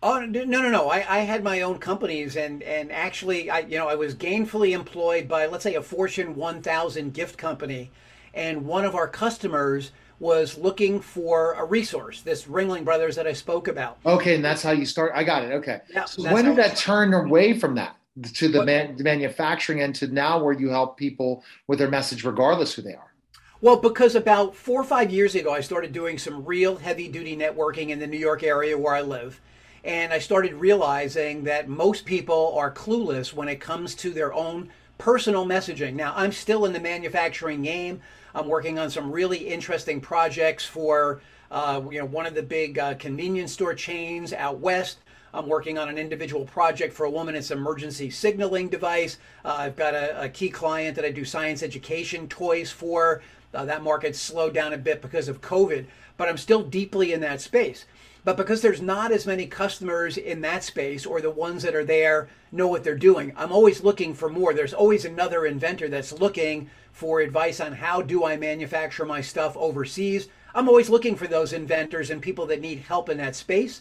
Oh 0.00 0.20
no 0.20 0.44
no 0.44 0.70
no! 0.70 0.88
I, 0.88 1.04
I 1.08 1.18
had 1.20 1.42
my 1.42 1.62
own 1.62 1.78
companies 1.78 2.36
and 2.36 2.62
and 2.62 2.92
actually 2.92 3.50
I 3.50 3.60
you 3.60 3.78
know 3.78 3.88
I 3.88 3.96
was 3.96 4.14
gainfully 4.14 4.70
employed 4.70 5.26
by 5.26 5.46
let's 5.46 5.64
say 5.64 5.74
a 5.74 5.82
Fortune 5.82 6.36
1000 6.36 7.12
gift 7.12 7.36
company, 7.36 7.90
and 8.32 8.64
one 8.64 8.84
of 8.84 8.94
our 8.94 9.08
customers 9.08 9.90
was 10.20 10.56
looking 10.56 11.00
for 11.00 11.54
a 11.54 11.64
resource. 11.64 12.22
This 12.22 12.44
Ringling 12.44 12.84
Brothers 12.84 13.16
that 13.16 13.26
I 13.26 13.32
spoke 13.32 13.66
about. 13.66 13.98
Okay, 14.06 14.36
and 14.36 14.44
that's 14.44 14.62
how 14.62 14.70
you 14.70 14.86
start. 14.86 15.12
I 15.16 15.24
got 15.24 15.42
it. 15.42 15.52
Okay. 15.52 15.80
Yeah, 15.92 16.04
so 16.04 16.32
when 16.32 16.44
did 16.44 16.56
that 16.56 16.76
turn 16.76 17.12
away 17.12 17.58
from 17.58 17.74
that 17.74 17.96
to 18.34 18.48
the 18.48 18.64
man, 18.64 18.96
manufacturing 19.00 19.80
and 19.80 19.94
to 19.96 20.06
now 20.06 20.42
where 20.42 20.54
you 20.54 20.68
help 20.68 20.96
people 20.96 21.42
with 21.66 21.80
their 21.80 21.90
message 21.90 22.24
regardless 22.24 22.74
who 22.74 22.82
they 22.82 22.94
are? 22.94 23.12
Well, 23.60 23.76
because 23.76 24.14
about 24.14 24.54
four 24.54 24.80
or 24.80 24.84
five 24.84 25.10
years 25.10 25.34
ago, 25.34 25.52
I 25.52 25.60
started 25.60 25.92
doing 25.92 26.18
some 26.18 26.44
real 26.44 26.76
heavy 26.76 27.08
duty 27.08 27.36
networking 27.36 27.88
in 27.88 27.98
the 27.98 28.06
New 28.06 28.18
York 28.18 28.44
area 28.44 28.78
where 28.78 28.94
I 28.94 29.00
live 29.00 29.40
and 29.84 30.12
I 30.12 30.18
started 30.18 30.54
realizing 30.54 31.44
that 31.44 31.68
most 31.68 32.04
people 32.04 32.54
are 32.56 32.72
clueless 32.72 33.32
when 33.32 33.48
it 33.48 33.60
comes 33.60 33.94
to 33.96 34.10
their 34.10 34.32
own 34.32 34.70
personal 34.98 35.46
messaging. 35.46 35.94
Now, 35.94 36.12
I'm 36.16 36.32
still 36.32 36.64
in 36.64 36.72
the 36.72 36.80
manufacturing 36.80 37.62
game. 37.62 38.00
I'm 38.34 38.48
working 38.48 38.78
on 38.78 38.90
some 38.90 39.10
really 39.10 39.38
interesting 39.38 40.00
projects 40.00 40.64
for 40.64 41.20
uh, 41.50 41.80
you 41.90 41.98
know 41.98 42.04
one 42.04 42.26
of 42.26 42.34
the 42.34 42.42
big 42.42 42.78
uh, 42.78 42.94
convenience 42.94 43.52
store 43.52 43.74
chains 43.74 44.32
out 44.32 44.58
west. 44.58 44.98
I'm 45.32 45.46
working 45.46 45.78
on 45.78 45.88
an 45.88 45.98
individual 45.98 46.44
project 46.44 46.94
for 46.94 47.04
a 47.04 47.10
woman. 47.10 47.34
It's 47.34 47.50
an 47.50 47.58
emergency 47.58 48.10
signaling 48.10 48.68
device. 48.68 49.18
Uh, 49.44 49.56
I've 49.58 49.76
got 49.76 49.94
a, 49.94 50.22
a, 50.22 50.28
key 50.28 50.48
client 50.48 50.96
that 50.96 51.04
I 51.04 51.10
do 51.10 51.24
science 51.24 51.62
education 51.62 52.28
toys 52.28 52.70
for. 52.70 53.22
Uh, 53.52 53.64
that 53.66 53.82
market's 53.82 54.18
slowed 54.18 54.54
down 54.54 54.72
a 54.72 54.78
bit 54.78 55.02
because 55.02 55.28
of 55.28 55.40
COVID, 55.40 55.86
but 56.16 56.28
I'm 56.28 56.38
still 56.38 56.62
deeply 56.62 57.12
in 57.12 57.20
that 57.20 57.40
space. 57.40 57.86
But 58.28 58.36
because 58.36 58.60
there's 58.60 58.82
not 58.82 59.10
as 59.10 59.26
many 59.26 59.46
customers 59.46 60.18
in 60.18 60.42
that 60.42 60.62
space 60.62 61.06
or 61.06 61.22
the 61.22 61.30
ones 61.30 61.62
that 61.62 61.74
are 61.74 61.82
there 61.82 62.28
know 62.52 62.68
what 62.68 62.84
they're 62.84 62.94
doing, 62.94 63.32
I'm 63.38 63.50
always 63.50 63.82
looking 63.82 64.12
for 64.12 64.28
more. 64.28 64.52
There's 64.52 64.74
always 64.74 65.06
another 65.06 65.46
inventor 65.46 65.88
that's 65.88 66.12
looking 66.12 66.68
for 66.92 67.20
advice 67.20 67.58
on 67.58 67.72
how 67.72 68.02
do 68.02 68.26
I 68.26 68.36
manufacture 68.36 69.06
my 69.06 69.22
stuff 69.22 69.56
overseas. 69.56 70.28
I'm 70.54 70.68
always 70.68 70.90
looking 70.90 71.16
for 71.16 71.26
those 71.26 71.54
inventors 71.54 72.10
and 72.10 72.20
people 72.20 72.44
that 72.48 72.60
need 72.60 72.80
help 72.80 73.08
in 73.08 73.16
that 73.16 73.34
space. 73.34 73.80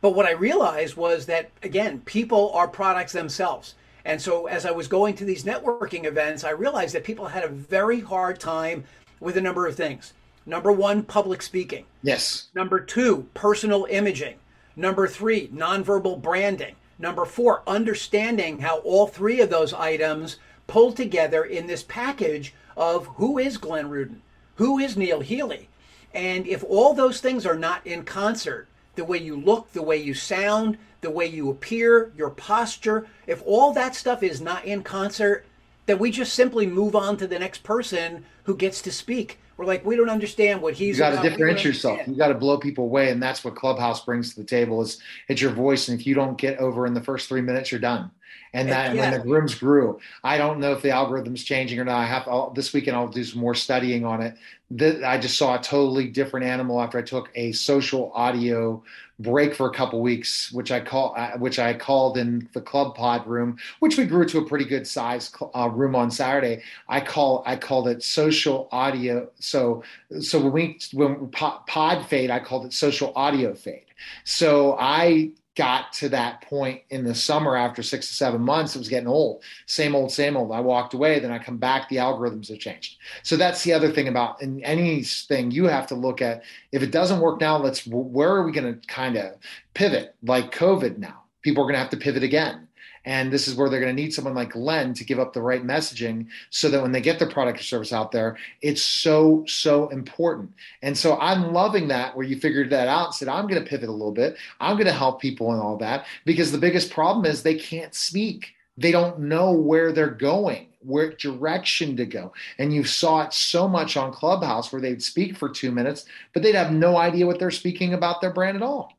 But 0.00 0.14
what 0.14 0.24
I 0.24 0.30
realized 0.30 0.96
was 0.96 1.26
that, 1.26 1.50
again, 1.62 2.00
people 2.06 2.50
are 2.54 2.68
products 2.68 3.12
themselves. 3.12 3.74
And 4.06 4.22
so 4.22 4.46
as 4.46 4.64
I 4.64 4.70
was 4.70 4.88
going 4.88 5.16
to 5.16 5.26
these 5.26 5.44
networking 5.44 6.06
events, 6.06 6.44
I 6.44 6.50
realized 6.52 6.94
that 6.94 7.04
people 7.04 7.26
had 7.26 7.44
a 7.44 7.48
very 7.48 8.00
hard 8.00 8.40
time 8.40 8.84
with 9.20 9.36
a 9.36 9.42
number 9.42 9.66
of 9.66 9.76
things 9.76 10.14
Number 10.44 10.72
one, 10.72 11.02
public 11.02 11.42
speaking. 11.42 11.86
Yes. 12.02 12.48
Number 12.54 12.80
two, 12.80 13.28
personal 13.34 13.86
imaging. 13.88 14.36
Number 14.76 15.06
three, 15.06 15.48
nonverbal 15.48 16.20
branding. 16.20 16.74
Number 16.98 17.24
four, 17.24 17.62
understanding 17.66 18.60
how 18.60 18.78
all 18.78 19.06
three 19.06 19.40
of 19.40 19.50
those 19.50 19.72
items 19.72 20.38
pull 20.66 20.92
together 20.92 21.44
in 21.44 21.66
this 21.66 21.82
package 21.82 22.54
of 22.76 23.06
who 23.06 23.38
is 23.38 23.58
Glenn 23.58 23.88
Rudin, 23.88 24.22
who 24.56 24.78
is 24.78 24.96
Neil 24.96 25.20
Haley. 25.20 25.68
And 26.14 26.46
if 26.46 26.64
all 26.64 26.94
those 26.94 27.20
things 27.20 27.46
are 27.46 27.56
not 27.56 27.86
in 27.86 28.04
concert, 28.04 28.68
the 28.94 29.04
way 29.04 29.18
you 29.18 29.36
look, 29.36 29.72
the 29.72 29.82
way 29.82 29.96
you 29.96 30.14
sound, 30.14 30.78
the 31.00 31.10
way 31.10 31.26
you 31.26 31.50
appear, 31.50 32.12
your 32.16 32.30
posture, 32.30 33.06
if 33.26 33.42
all 33.44 33.72
that 33.72 33.94
stuff 33.94 34.22
is 34.22 34.40
not 34.40 34.64
in 34.64 34.82
concert, 34.82 35.44
then 35.86 35.98
we 35.98 36.10
just 36.10 36.34
simply 36.34 36.66
move 36.66 36.94
on 36.94 37.16
to 37.18 37.26
the 37.26 37.38
next 37.38 37.62
person 37.62 38.24
who 38.44 38.56
gets 38.56 38.82
to 38.82 38.92
speak. 38.92 39.38
We're 39.56 39.66
like, 39.66 39.84
we 39.84 39.96
don't 39.96 40.10
understand 40.10 40.62
what 40.62 40.74
he's. 40.74 40.96
You 40.96 41.04
got 41.04 41.22
to 41.22 41.28
differentiate 41.28 41.64
yourself. 41.64 42.00
You 42.06 42.14
got 42.14 42.28
to 42.28 42.34
blow 42.34 42.58
people 42.58 42.84
away, 42.84 43.10
and 43.10 43.22
that's 43.22 43.44
what 43.44 43.54
Clubhouse 43.54 44.04
brings 44.04 44.34
to 44.34 44.40
the 44.40 44.46
table. 44.46 44.80
Is 44.82 44.98
it's 45.28 45.40
your 45.40 45.52
voice, 45.52 45.88
and 45.88 46.00
if 46.00 46.06
you 46.06 46.14
don't 46.14 46.38
get 46.38 46.58
over 46.58 46.86
in 46.86 46.94
the 46.94 47.02
first 47.02 47.28
three 47.28 47.42
minutes, 47.42 47.70
you're 47.70 47.80
done. 47.80 48.10
And 48.54 48.68
that 48.68 48.94
yeah. 48.94 49.10
when 49.10 49.20
the 49.20 49.26
rooms 49.28 49.54
grew, 49.54 49.98
I 50.22 50.36
don't 50.36 50.60
know 50.60 50.72
if 50.72 50.82
the 50.82 50.90
algorithm's 50.90 51.42
changing 51.42 51.78
or 51.78 51.84
not. 51.84 51.98
I 51.98 52.04
have 52.04 52.28
I'll, 52.28 52.50
this 52.50 52.72
weekend. 52.72 52.96
I'll 52.96 53.08
do 53.08 53.24
some 53.24 53.40
more 53.40 53.54
studying 53.54 54.04
on 54.04 54.20
it. 54.20 54.36
The, 54.70 55.06
I 55.06 55.18
just 55.18 55.38
saw 55.38 55.58
a 55.58 55.62
totally 55.62 56.08
different 56.08 56.46
animal 56.46 56.80
after 56.80 56.98
I 56.98 57.02
took 57.02 57.30
a 57.34 57.52
social 57.52 58.12
audio 58.14 58.82
break 59.22 59.54
for 59.54 59.66
a 59.66 59.72
couple 59.72 60.00
weeks, 60.00 60.52
which 60.52 60.70
I 60.70 60.80
call 60.80 61.14
uh, 61.16 61.32
which 61.38 61.58
I 61.58 61.74
called 61.74 62.18
in 62.18 62.48
the 62.52 62.60
club 62.60 62.94
pod 62.94 63.26
room, 63.26 63.58
which 63.80 63.96
we 63.96 64.04
grew 64.04 64.24
to 64.26 64.38
a 64.38 64.46
pretty 64.46 64.64
good 64.64 64.86
size 64.86 65.32
uh, 65.54 65.68
room 65.68 65.94
on 65.94 66.10
Saturday. 66.10 66.62
I 66.88 67.00
call 67.00 67.42
I 67.46 67.56
called 67.56 67.88
it 67.88 68.02
social 68.02 68.68
audio. 68.72 69.28
So 69.38 69.82
so 70.20 70.40
when 70.40 70.52
we 70.52 70.78
when 70.92 71.28
pod 71.30 72.06
fade, 72.06 72.30
I 72.30 72.40
called 72.40 72.66
it 72.66 72.72
social 72.72 73.12
audio 73.16 73.54
fade. 73.54 73.86
So 74.24 74.76
I 74.78 75.30
got 75.54 75.92
to 75.92 76.08
that 76.08 76.40
point 76.42 76.80
in 76.88 77.04
the 77.04 77.14
summer 77.14 77.56
after 77.56 77.82
six 77.82 78.08
to 78.08 78.14
seven 78.14 78.40
months, 78.40 78.74
it 78.74 78.78
was 78.78 78.88
getting 78.88 79.08
old. 79.08 79.42
Same 79.66 79.94
old, 79.94 80.10
same 80.10 80.36
old. 80.36 80.50
I 80.50 80.60
walked 80.60 80.94
away, 80.94 81.18
then 81.18 81.30
I 81.30 81.38
come 81.38 81.58
back, 81.58 81.88
the 81.88 81.96
algorithms 81.96 82.48
have 82.48 82.58
changed. 82.58 82.96
So 83.22 83.36
that's 83.36 83.62
the 83.62 83.72
other 83.72 83.90
thing 83.90 84.08
about 84.08 84.40
in 84.40 84.64
anything 84.64 85.50
you 85.50 85.64
have 85.64 85.86
to 85.88 85.94
look 85.94 86.22
at. 86.22 86.42
If 86.72 86.82
it 86.82 86.90
doesn't 86.90 87.20
work 87.20 87.40
now, 87.40 87.58
let's 87.58 87.86
where 87.86 88.30
are 88.30 88.44
we 88.44 88.52
going 88.52 88.80
to 88.80 88.86
kind 88.86 89.16
of 89.16 89.34
pivot 89.74 90.14
like 90.22 90.54
COVID 90.54 90.98
now? 90.98 91.22
People 91.42 91.64
are 91.64 91.66
going 91.66 91.74
to 91.74 91.80
have 91.80 91.90
to 91.90 91.96
pivot 91.96 92.22
again. 92.22 92.68
And 93.04 93.32
this 93.32 93.48
is 93.48 93.54
where 93.54 93.68
they're 93.68 93.80
going 93.80 93.94
to 93.94 94.02
need 94.02 94.14
someone 94.14 94.34
like 94.34 94.52
Glenn 94.52 94.94
to 94.94 95.04
give 95.04 95.18
up 95.18 95.32
the 95.32 95.42
right 95.42 95.64
messaging 95.64 96.28
so 96.50 96.68
that 96.70 96.82
when 96.82 96.92
they 96.92 97.00
get 97.00 97.18
their 97.18 97.28
product 97.28 97.60
or 97.60 97.64
service 97.64 97.92
out 97.92 98.12
there, 98.12 98.36
it's 98.60 98.82
so, 98.82 99.44
so 99.46 99.88
important. 99.88 100.52
And 100.82 100.96
so 100.96 101.18
I'm 101.18 101.52
loving 101.52 101.88
that 101.88 102.16
where 102.16 102.26
you 102.26 102.38
figured 102.38 102.70
that 102.70 102.88
out 102.88 103.06
and 103.06 103.14
said, 103.14 103.28
I'm 103.28 103.46
going 103.46 103.62
to 103.62 103.68
pivot 103.68 103.88
a 103.88 103.92
little 103.92 104.12
bit. 104.12 104.36
I'm 104.60 104.76
going 104.76 104.86
to 104.86 104.92
help 104.92 105.20
people 105.20 105.52
and 105.52 105.60
all 105.60 105.76
that 105.78 106.06
because 106.24 106.52
the 106.52 106.58
biggest 106.58 106.90
problem 106.92 107.26
is 107.26 107.42
they 107.42 107.56
can't 107.56 107.94
speak. 107.94 108.54
They 108.78 108.92
don't 108.92 109.20
know 109.20 109.52
where 109.52 109.92
they're 109.92 110.08
going 110.08 110.68
where 110.84 111.12
direction 111.12 111.96
to 111.96 112.06
go. 112.06 112.32
And 112.58 112.74
you 112.74 112.84
saw 112.84 113.22
it 113.22 113.32
so 113.32 113.68
much 113.68 113.96
on 113.96 114.12
Clubhouse 114.12 114.72
where 114.72 114.82
they'd 114.82 115.02
speak 115.02 115.36
for 115.36 115.48
two 115.48 115.70
minutes, 115.70 116.06
but 116.32 116.42
they'd 116.42 116.54
have 116.54 116.72
no 116.72 116.96
idea 116.96 117.26
what 117.26 117.38
they're 117.38 117.50
speaking 117.50 117.94
about 117.94 118.20
their 118.20 118.32
brand 118.32 118.56
at 118.56 118.62
all. 118.62 118.92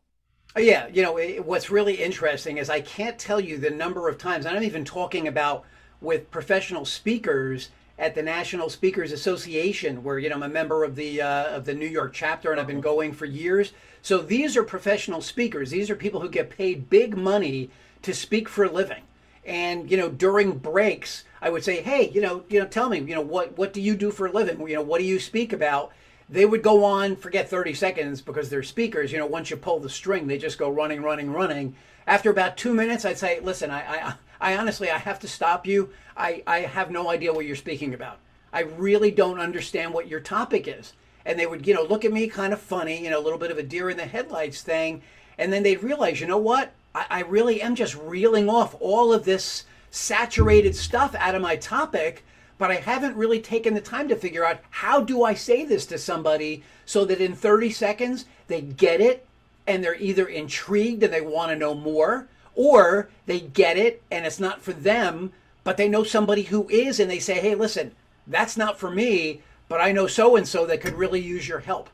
Yeah, 0.55 0.87
you 0.93 1.01
know 1.01 1.17
what's 1.41 1.71
really 1.71 1.95
interesting 1.95 2.57
is 2.59 2.69
I 2.69 2.81
can't 2.81 3.17
tell 3.17 3.39
you 3.39 3.57
the 3.57 3.71
number 3.71 4.07
of 4.07 4.19
times. 4.19 4.45
I'm 4.45 4.61
even 4.61 4.85
talking 4.85 5.27
about 5.27 5.65
with 5.99 6.29
professional 6.29 6.85
speakers 6.85 7.69
at 7.97 8.13
the 8.13 8.21
National 8.21 8.69
Speakers 8.69 9.11
Association, 9.11 10.03
where 10.03 10.19
you 10.19 10.29
know 10.29 10.35
I'm 10.35 10.43
a 10.43 10.49
member 10.49 10.83
of 10.83 10.95
the 10.95 11.21
uh, 11.21 11.55
of 11.55 11.65
the 11.65 11.73
New 11.73 11.87
York 11.87 12.13
chapter, 12.13 12.51
and 12.51 12.61
I've 12.61 12.67
been 12.67 12.81
going 12.81 13.13
for 13.13 13.25
years. 13.25 13.73
So 14.03 14.19
these 14.19 14.55
are 14.55 14.63
professional 14.63 15.21
speakers. 15.21 15.71
These 15.71 15.89
are 15.89 15.95
people 15.95 16.19
who 16.19 16.29
get 16.29 16.51
paid 16.51 16.87
big 16.87 17.17
money 17.17 17.71
to 18.03 18.13
speak 18.13 18.47
for 18.47 18.65
a 18.65 18.71
living. 18.71 19.01
And 19.45 19.89
you 19.89 19.97
know, 19.97 20.09
during 20.09 20.59
breaks, 20.59 21.23
I 21.41 21.49
would 21.49 21.63
say, 21.63 21.81
"Hey, 21.81 22.11
you 22.13 22.21
know, 22.21 22.43
you 22.47 22.59
know, 22.59 22.67
tell 22.67 22.89
me, 22.89 22.99
you 22.99 23.15
know, 23.15 23.21
what 23.21 23.57
what 23.57 23.73
do 23.73 23.81
you 23.81 23.95
do 23.95 24.11
for 24.11 24.27
a 24.27 24.31
living? 24.31 24.59
You 24.67 24.75
know, 24.75 24.83
what 24.83 24.99
do 24.99 25.05
you 25.05 25.19
speak 25.19 25.51
about?" 25.51 25.91
They 26.29 26.45
would 26.45 26.61
go 26.61 26.83
on, 26.83 27.15
forget 27.15 27.49
30 27.49 27.73
seconds 27.73 28.21
because 28.21 28.49
they're 28.49 28.63
speakers. 28.63 29.11
You 29.11 29.19
know, 29.19 29.25
once 29.25 29.49
you 29.49 29.57
pull 29.57 29.79
the 29.79 29.89
string, 29.89 30.27
they 30.27 30.37
just 30.37 30.57
go 30.57 30.69
running, 30.69 31.01
running, 31.01 31.31
running. 31.31 31.75
After 32.07 32.29
about 32.29 32.57
two 32.57 32.73
minutes, 32.73 33.05
I'd 33.05 33.17
say, 33.17 33.39
listen, 33.39 33.71
I, 33.71 33.81
I, 33.81 34.13
I 34.41 34.57
honestly, 34.57 34.89
I 34.89 34.97
have 34.97 35.19
to 35.19 35.27
stop 35.27 35.65
you. 35.65 35.89
I, 36.17 36.43
I 36.45 36.59
have 36.59 36.91
no 36.91 37.09
idea 37.09 37.33
what 37.33 37.45
you're 37.45 37.55
speaking 37.55 37.93
about. 37.93 38.19
I 38.51 38.61
really 38.61 39.11
don't 39.11 39.39
understand 39.39 39.93
what 39.93 40.07
your 40.07 40.19
topic 40.19 40.67
is. 40.67 40.93
And 41.25 41.39
they 41.39 41.47
would, 41.47 41.65
you 41.65 41.73
know, 41.73 41.83
look 41.83 42.05
at 42.05 42.11
me 42.11 42.27
kind 42.27 42.53
of 42.53 42.59
funny, 42.59 43.03
you 43.03 43.09
know, 43.09 43.19
a 43.19 43.23
little 43.23 43.39
bit 43.39 43.51
of 43.51 43.57
a 43.57 43.63
deer 43.63 43.89
in 43.89 43.97
the 43.97 44.05
headlights 44.05 44.61
thing. 44.61 45.01
And 45.37 45.51
then 45.51 45.63
they'd 45.63 45.81
realize, 45.81 46.19
you 46.21 46.27
know 46.27 46.37
what? 46.37 46.73
I, 46.93 47.05
I 47.09 47.21
really 47.21 47.61
am 47.61 47.75
just 47.75 47.95
reeling 47.95 48.49
off 48.49 48.75
all 48.79 49.13
of 49.13 49.25
this 49.25 49.63
saturated 49.89 50.75
stuff 50.75 51.15
out 51.15 51.35
of 51.35 51.41
my 51.41 51.55
topic 51.55 52.25
but 52.57 52.71
I 52.71 52.75
haven't 52.75 53.15
really 53.15 53.39
taken 53.39 53.73
the 53.73 53.81
time 53.81 54.07
to 54.09 54.15
figure 54.15 54.45
out 54.45 54.59
how 54.69 55.01
do 55.01 55.23
I 55.23 55.33
say 55.33 55.65
this 55.65 55.85
to 55.87 55.97
somebody 55.97 56.63
so 56.85 57.05
that 57.05 57.21
in 57.21 57.33
30 57.33 57.71
seconds 57.71 58.25
they 58.47 58.61
get 58.61 59.01
it 59.01 59.25
and 59.67 59.83
they're 59.83 59.95
either 59.95 60.25
intrigued 60.25 61.03
and 61.03 61.13
they 61.13 61.21
want 61.21 61.51
to 61.51 61.55
know 61.55 61.73
more 61.73 62.27
or 62.55 63.09
they 63.25 63.39
get 63.39 63.77
it 63.77 64.03
and 64.11 64.25
it's 64.25 64.39
not 64.39 64.61
for 64.61 64.73
them 64.73 65.31
but 65.63 65.77
they 65.77 65.89
know 65.89 66.03
somebody 66.03 66.43
who 66.43 66.67
is 66.69 66.99
and 66.99 67.09
they 67.09 67.19
say 67.19 67.39
hey 67.39 67.55
listen 67.55 67.91
that's 68.27 68.57
not 68.57 68.79
for 68.79 68.91
me 68.91 69.41
but 69.73 69.81
I 69.81 69.91
know 69.91 70.05
so 70.05 70.35
and 70.35 70.47
so 70.47 70.67
that 70.67 70.81
could 70.81 70.93
really 70.93 71.19
use 71.19 71.47
your 71.47 71.59
help. 71.59 71.89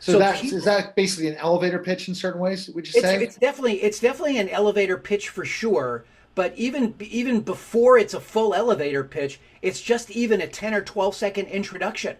So, 0.00 0.12
so 0.12 0.18
that 0.18 0.42
is 0.42 0.64
that 0.64 0.96
basically 0.96 1.28
an 1.28 1.36
elevator 1.36 1.78
pitch 1.78 2.08
in 2.08 2.14
certain 2.14 2.40
ways? 2.40 2.70
Would 2.70 2.86
you 2.86 2.92
it's, 2.96 3.06
say 3.06 3.22
it's 3.22 3.36
definitely 3.36 3.82
it's 3.82 4.00
definitely 4.00 4.38
an 4.38 4.48
elevator 4.48 4.96
pitch 4.96 5.28
for 5.28 5.44
sure. 5.44 6.04
But 6.38 6.56
even 6.56 6.94
even 7.00 7.40
before 7.40 7.98
it's 7.98 8.14
a 8.14 8.20
full 8.20 8.54
elevator 8.54 9.02
pitch, 9.02 9.40
it's 9.60 9.80
just 9.80 10.08
even 10.12 10.40
a 10.40 10.46
10 10.46 10.72
or 10.72 10.82
12 10.82 11.16
second 11.16 11.46
introduction. 11.46 12.16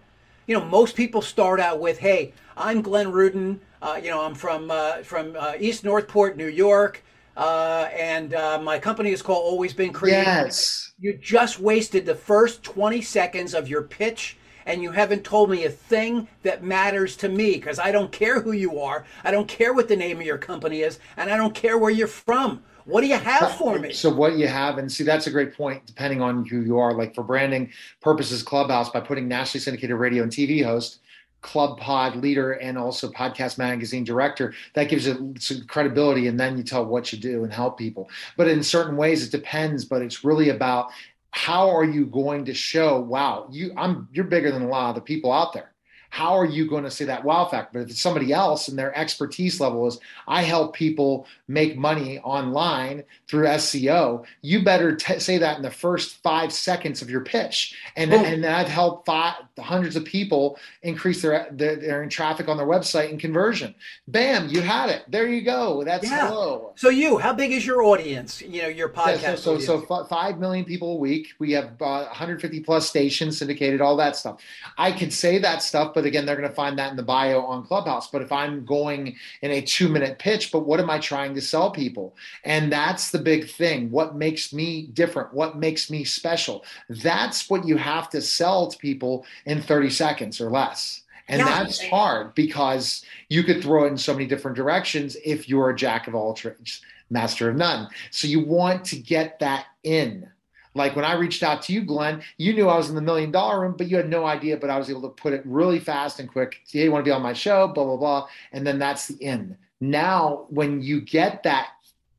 You 0.48 0.58
know, 0.58 0.64
most 0.64 0.96
people 0.96 1.22
start 1.22 1.60
out 1.60 1.78
with, 1.78 1.98
"Hey, 1.98 2.32
I'm 2.56 2.82
Glenn 2.82 3.12
Rudin. 3.12 3.60
Uh, 3.80 4.00
you 4.02 4.10
know, 4.10 4.20
I'm 4.20 4.34
from 4.34 4.72
uh, 4.72 5.04
from 5.04 5.36
uh, 5.38 5.52
East 5.60 5.84
Northport, 5.84 6.36
New 6.36 6.48
York, 6.48 7.04
uh, 7.36 7.90
and 7.96 8.34
uh, 8.34 8.58
my 8.60 8.80
company 8.80 9.12
is 9.12 9.22
called 9.22 9.44
Always 9.44 9.72
Been 9.72 9.92
Creative." 9.92 10.24
Yes. 10.24 10.90
You 10.98 11.16
just 11.16 11.60
wasted 11.60 12.04
the 12.04 12.16
first 12.16 12.64
20 12.64 13.00
seconds 13.00 13.54
of 13.54 13.68
your 13.68 13.82
pitch 13.82 14.36
and 14.66 14.82
you 14.82 14.90
haven't 14.90 15.24
told 15.24 15.48
me 15.48 15.64
a 15.64 15.70
thing 15.70 16.28
that 16.42 16.62
matters 16.62 17.16
to 17.16 17.28
me 17.28 17.52
because 17.52 17.78
I 17.78 17.90
don't 17.90 18.12
care 18.12 18.40
who 18.40 18.52
you 18.52 18.80
are. 18.80 19.06
I 19.24 19.30
don't 19.30 19.48
care 19.48 19.72
what 19.72 19.88
the 19.88 19.96
name 19.96 20.20
of 20.20 20.26
your 20.26 20.36
company 20.36 20.82
is, 20.82 20.98
and 21.16 21.30
I 21.30 21.38
don't 21.38 21.54
care 21.54 21.78
where 21.78 21.90
you're 21.90 22.06
from. 22.06 22.62
What 22.88 23.02
do 23.02 23.06
you 23.06 23.18
have 23.18 23.54
for 23.56 23.78
me? 23.78 23.92
So 23.92 24.08
what 24.08 24.38
you 24.38 24.48
have, 24.48 24.78
and 24.78 24.90
see, 24.90 25.04
that's 25.04 25.26
a 25.26 25.30
great 25.30 25.54
point. 25.54 25.84
Depending 25.84 26.22
on 26.22 26.46
who 26.46 26.62
you 26.62 26.78
are, 26.78 26.94
like 26.94 27.14
for 27.14 27.22
branding 27.22 27.70
purposes, 28.00 28.42
Clubhouse 28.42 28.88
by 28.88 29.00
putting 29.00 29.28
nationally 29.28 29.62
syndicated 29.62 29.96
radio 29.96 30.22
and 30.22 30.32
TV 30.32 30.64
host, 30.64 31.00
Club 31.42 31.78
Pod 31.78 32.16
leader, 32.16 32.52
and 32.52 32.78
also 32.78 33.10
podcast 33.10 33.58
magazine 33.58 34.04
director, 34.04 34.54
that 34.72 34.88
gives 34.88 35.06
it 35.06 35.18
some 35.38 35.66
credibility, 35.66 36.28
and 36.28 36.40
then 36.40 36.56
you 36.56 36.62
tell 36.62 36.86
what 36.86 37.12
you 37.12 37.18
do 37.18 37.44
and 37.44 37.52
help 37.52 37.76
people. 37.76 38.08
But 38.38 38.48
in 38.48 38.62
certain 38.62 38.96
ways, 38.96 39.22
it 39.22 39.30
depends. 39.30 39.84
But 39.84 40.00
it's 40.00 40.24
really 40.24 40.48
about 40.48 40.88
how 41.32 41.68
are 41.68 41.84
you 41.84 42.06
going 42.06 42.46
to 42.46 42.54
show? 42.54 42.98
Wow, 42.98 43.48
you, 43.50 43.70
I'm 43.76 44.08
you're 44.12 44.24
bigger 44.24 44.50
than 44.50 44.62
a 44.62 44.68
lot 44.68 44.88
of 44.88 44.94
the 44.94 45.02
people 45.02 45.30
out 45.30 45.52
there 45.52 45.74
how 46.10 46.36
are 46.36 46.46
you 46.46 46.66
going 46.66 46.84
to 46.84 46.90
say 46.90 47.04
that 47.04 47.24
wow 47.24 47.44
factor? 47.46 47.78
But 47.78 47.84
if 47.84 47.90
it's 47.90 48.00
somebody 48.00 48.32
else 48.32 48.68
and 48.68 48.78
their 48.78 48.96
expertise 48.96 49.60
level 49.60 49.86
is, 49.86 49.98
I 50.26 50.42
help 50.42 50.74
people 50.74 51.26
make 51.48 51.76
money 51.76 52.18
online 52.20 53.04
through 53.26 53.46
SEO, 53.46 54.24
you 54.42 54.62
better 54.62 54.96
t- 54.96 55.18
say 55.18 55.38
that 55.38 55.56
in 55.56 55.62
the 55.62 55.70
first 55.70 56.22
five 56.22 56.52
seconds 56.52 57.02
of 57.02 57.10
your 57.10 57.20
pitch. 57.20 57.74
And, 57.96 58.12
and 58.12 58.44
that 58.44 58.68
help 58.68 59.06
five, 59.06 59.34
hundreds 59.58 59.96
of 59.96 60.04
people 60.04 60.58
increase 60.82 61.22
their, 61.22 61.46
their, 61.50 61.76
their 61.76 62.06
traffic 62.08 62.48
on 62.48 62.56
their 62.56 62.66
website 62.66 63.10
and 63.10 63.20
conversion. 63.20 63.74
Bam, 64.06 64.48
you 64.48 64.60
had 64.60 64.90
it. 64.90 65.04
There 65.08 65.26
you 65.26 65.42
go. 65.42 65.84
That's 65.84 66.08
yeah. 66.08 66.28
hello. 66.28 66.72
So 66.76 66.88
you, 66.88 67.18
how 67.18 67.32
big 67.34 67.52
is 67.52 67.66
your 67.66 67.82
audience? 67.82 68.40
You 68.40 68.62
know, 68.62 68.68
your 68.68 68.88
podcast. 68.88 69.22
Yeah, 69.22 69.34
so, 69.34 69.58
so, 69.58 69.84
so, 69.86 70.02
f- 70.02 70.08
5 70.08 70.38
million 70.38 70.64
people 70.64 70.92
a 70.92 70.96
week. 70.96 71.28
We 71.38 71.52
have 71.52 71.80
uh, 71.80 72.06
150 72.06 72.60
plus 72.60 72.88
stations 72.88 73.38
syndicated, 73.38 73.80
all 73.80 73.96
that 73.96 74.16
stuff. 74.16 74.40
I 74.76 74.92
could 74.92 75.12
say 75.12 75.38
that 75.38 75.62
stuff, 75.62 75.94
but 75.98 76.06
again, 76.06 76.26
they're 76.26 76.36
going 76.36 76.48
to 76.48 76.54
find 76.54 76.78
that 76.78 76.92
in 76.92 76.96
the 76.96 77.02
bio 77.02 77.40
on 77.40 77.66
Clubhouse. 77.66 78.08
But 78.08 78.22
if 78.22 78.30
I'm 78.30 78.64
going 78.64 79.16
in 79.42 79.50
a 79.50 79.60
two 79.60 79.88
minute 79.88 80.20
pitch, 80.20 80.52
but 80.52 80.60
what 80.60 80.78
am 80.78 80.88
I 80.88 81.00
trying 81.00 81.34
to 81.34 81.40
sell 81.40 81.72
people? 81.72 82.14
And 82.44 82.70
that's 82.72 83.10
the 83.10 83.18
big 83.18 83.50
thing. 83.50 83.90
What 83.90 84.14
makes 84.14 84.52
me 84.52 84.82
different? 84.82 85.34
What 85.34 85.58
makes 85.58 85.90
me 85.90 86.04
special? 86.04 86.64
That's 86.88 87.50
what 87.50 87.66
you 87.66 87.78
have 87.78 88.08
to 88.10 88.22
sell 88.22 88.68
to 88.68 88.78
people 88.78 89.26
in 89.44 89.60
30 89.60 89.90
seconds 89.90 90.40
or 90.40 90.50
less. 90.50 91.02
And 91.26 91.40
yeah. 91.40 91.64
that's 91.64 91.84
hard 91.84 92.32
because 92.36 93.04
you 93.28 93.42
could 93.42 93.60
throw 93.60 93.82
it 93.84 93.88
in 93.88 93.98
so 93.98 94.12
many 94.12 94.26
different 94.26 94.56
directions 94.56 95.16
if 95.24 95.48
you're 95.48 95.70
a 95.70 95.76
jack 95.76 96.06
of 96.06 96.14
all 96.14 96.32
trades, 96.32 96.80
master 97.10 97.50
of 97.50 97.56
none. 97.56 97.88
So 98.12 98.28
you 98.28 98.38
want 98.44 98.84
to 98.84 98.96
get 98.96 99.40
that 99.40 99.66
in 99.82 100.30
Like 100.74 100.94
when 100.96 101.04
I 101.04 101.14
reached 101.14 101.42
out 101.42 101.62
to 101.62 101.72
you, 101.72 101.82
Glenn, 101.82 102.22
you 102.36 102.52
knew 102.54 102.68
I 102.68 102.76
was 102.76 102.88
in 102.88 102.94
the 102.94 103.00
million 103.02 103.30
dollar 103.30 103.60
room, 103.60 103.74
but 103.76 103.88
you 103.88 103.96
had 103.96 104.08
no 104.08 104.24
idea. 104.26 104.56
But 104.56 104.70
I 104.70 104.78
was 104.78 104.90
able 104.90 105.02
to 105.02 105.08
put 105.08 105.32
it 105.32 105.42
really 105.44 105.80
fast 105.80 106.20
and 106.20 106.30
quick. 106.30 106.60
Hey, 106.70 106.84
you 106.84 106.92
want 106.92 107.04
to 107.04 107.08
be 107.08 107.12
on 107.12 107.22
my 107.22 107.32
show? 107.32 107.68
Blah, 107.68 107.84
blah, 107.84 107.96
blah. 107.96 108.28
And 108.52 108.66
then 108.66 108.78
that's 108.78 109.08
the 109.08 109.24
end. 109.24 109.56
Now, 109.80 110.46
when 110.50 110.82
you 110.82 111.00
get 111.00 111.42
that 111.44 111.68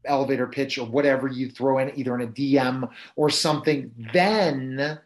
elevator 0.05 0.47
pitch 0.47 0.77
or 0.77 0.85
whatever 0.85 1.27
you 1.27 1.49
throw 1.49 1.77
in, 1.79 1.91
either 1.97 2.15
in 2.15 2.21
a 2.21 2.31
DM 2.31 2.89
or 3.15 3.29
something, 3.29 3.91
then 4.13 4.99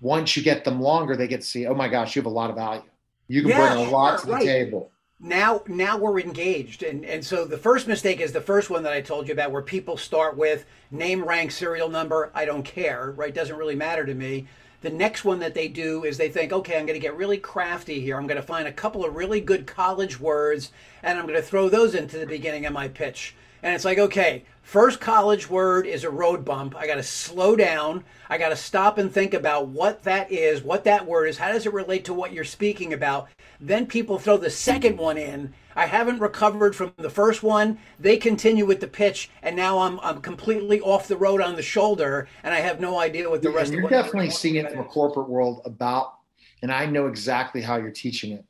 once 0.00 0.36
you 0.36 0.42
get 0.42 0.64
them 0.64 0.80
longer, 0.80 1.16
they 1.16 1.28
get 1.28 1.40
to 1.40 1.46
see, 1.46 1.66
oh 1.66 1.74
my 1.74 1.88
gosh, 1.88 2.14
you 2.14 2.20
have 2.22 2.26
a 2.26 2.34
lot 2.34 2.50
of 2.50 2.56
value. 2.56 2.82
You 3.28 3.42
can 3.42 3.50
Yeah, 3.50 3.74
bring 3.74 3.86
a 3.86 3.90
lot 3.90 4.10
sure, 4.10 4.18
to 4.20 4.26
the 4.26 4.32
right. 4.32 4.44
table. 4.44 4.90
Now 5.20 5.62
now 5.66 5.96
we're 5.96 6.20
engaged. 6.20 6.82
And 6.82 7.04
and 7.04 7.24
so 7.24 7.44
the 7.44 7.58
first 7.58 7.86
mistake 7.86 8.20
is 8.20 8.32
the 8.32 8.40
first 8.40 8.70
one 8.70 8.82
that 8.82 8.92
i 8.92 9.00
told 9.00 9.28
you 9.28 9.32
about 9.32 9.52
where 9.52 9.62
people 9.62 9.96
start 9.96 10.36
with 10.36 10.66
name 10.90 11.24
rank 11.24 11.50
serial 11.50 11.88
number 11.88 12.30
i 12.34 12.44
don't 12.44 12.64
care 12.64 13.12
right? 13.16 13.34
Doesn't 13.34 13.56
really 13.56 13.76
matter 13.76 14.04
to 14.04 14.14
me. 14.14 14.46
The 14.82 14.90
next 14.90 15.24
one 15.24 15.38
that 15.38 15.54
they 15.54 15.68
do 15.68 16.04
is 16.04 16.18
they 16.18 16.28
think 16.28 16.52
okay 16.52 16.78
i'm 16.78 16.86
going 16.86 16.98
to 16.98 17.06
get 17.06 17.16
really 17.16 17.38
crafty 17.38 18.00
here. 18.00 18.16
I'm 18.16 18.26
going 18.26 18.40
to 18.40 18.46
find 18.46 18.68
a 18.68 18.72
couple 18.72 19.04
of 19.04 19.16
really 19.16 19.40
good 19.40 19.66
college 19.66 20.20
words 20.20 20.72
and 21.02 21.18
i'm 21.18 21.26
going 21.26 21.40
to 21.40 21.46
throw 21.46 21.68
those 21.68 21.94
into 21.94 22.18
the 22.18 22.26
beginning 22.26 22.66
of 22.66 22.72
my 22.72 22.88
pitch 22.88 23.34
and 23.64 23.74
it's 23.74 23.84
like 23.84 23.98
okay 23.98 24.44
first 24.62 25.00
college 25.00 25.50
word 25.50 25.86
is 25.86 26.04
a 26.04 26.10
road 26.10 26.44
bump 26.44 26.76
i 26.76 26.86
got 26.86 26.94
to 26.94 27.02
slow 27.02 27.56
down 27.56 28.04
i 28.30 28.38
got 28.38 28.50
to 28.50 28.56
stop 28.56 28.98
and 28.98 29.12
think 29.12 29.34
about 29.34 29.66
what 29.66 30.04
that 30.04 30.30
is 30.30 30.62
what 30.62 30.84
that 30.84 31.04
word 31.04 31.26
is 31.26 31.38
how 31.38 31.50
does 31.50 31.66
it 31.66 31.72
relate 31.72 32.04
to 32.04 32.14
what 32.14 32.32
you're 32.32 32.44
speaking 32.44 32.92
about 32.92 33.28
then 33.60 33.86
people 33.86 34.18
throw 34.18 34.36
the 34.36 34.50
second 34.50 34.98
one 34.98 35.16
in. 35.16 35.54
I 35.76 35.86
haven't 35.86 36.20
recovered 36.20 36.76
from 36.76 36.92
the 36.98 37.10
first 37.10 37.42
one. 37.42 37.78
They 37.98 38.16
continue 38.16 38.66
with 38.66 38.80
the 38.80 38.86
pitch, 38.86 39.30
and 39.42 39.56
now 39.56 39.78
I'm 39.80 39.98
I'm 40.00 40.20
completely 40.20 40.80
off 40.80 41.08
the 41.08 41.16
road 41.16 41.40
on 41.40 41.56
the 41.56 41.62
shoulder, 41.62 42.28
and 42.42 42.54
I 42.54 42.60
have 42.60 42.80
no 42.80 43.00
idea 43.00 43.28
what 43.28 43.42
the 43.42 43.50
rest. 43.50 43.72
and 43.72 43.84
of 43.84 43.90
you're 43.90 44.02
definitely 44.02 44.30
seeing 44.30 44.56
it 44.56 44.70
from 44.70 44.80
a 44.80 44.84
corporate 44.84 45.28
world 45.28 45.62
about, 45.64 46.14
and 46.62 46.70
I 46.70 46.86
know 46.86 47.06
exactly 47.06 47.62
how 47.62 47.76
you're 47.76 47.90
teaching 47.90 48.32
it. 48.32 48.44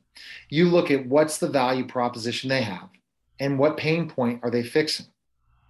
You 0.49 0.69
look 0.69 0.91
at 0.91 1.05
what's 1.05 1.37
the 1.37 1.49
value 1.49 1.85
proposition 1.85 2.49
they 2.49 2.61
have 2.61 2.89
and 3.39 3.59
what 3.59 3.77
pain 3.77 4.09
point 4.09 4.39
are 4.43 4.49
they 4.49 4.63
fixing. 4.63 5.07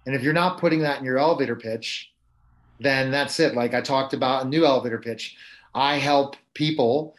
And 0.06 0.14
if 0.14 0.22
you're 0.22 0.32
not 0.32 0.58
putting 0.58 0.80
that 0.80 0.98
in 0.98 1.04
your 1.04 1.18
elevator 1.18 1.56
pitch, 1.56 2.12
then 2.80 3.10
that's 3.10 3.40
it. 3.40 3.54
Like 3.54 3.74
I 3.74 3.80
talked 3.80 4.14
about 4.14 4.44
a 4.44 4.48
new 4.48 4.64
elevator 4.64 4.98
pitch. 4.98 5.36
I 5.74 5.96
help 5.98 6.36
people 6.54 7.16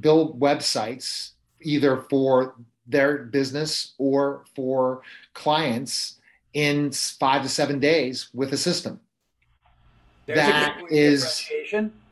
build 0.00 0.38
websites 0.38 1.30
either 1.62 2.04
for 2.10 2.56
their 2.86 3.24
business 3.24 3.94
or 3.98 4.44
for 4.54 5.02
clients 5.34 6.20
in 6.52 6.92
five 6.92 7.42
to 7.42 7.48
seven 7.48 7.80
days 7.80 8.28
with 8.32 8.52
a 8.52 8.56
system. 8.56 9.00
There's 10.26 10.38
that 10.38 10.82
of 10.82 10.90
is- 10.90 11.48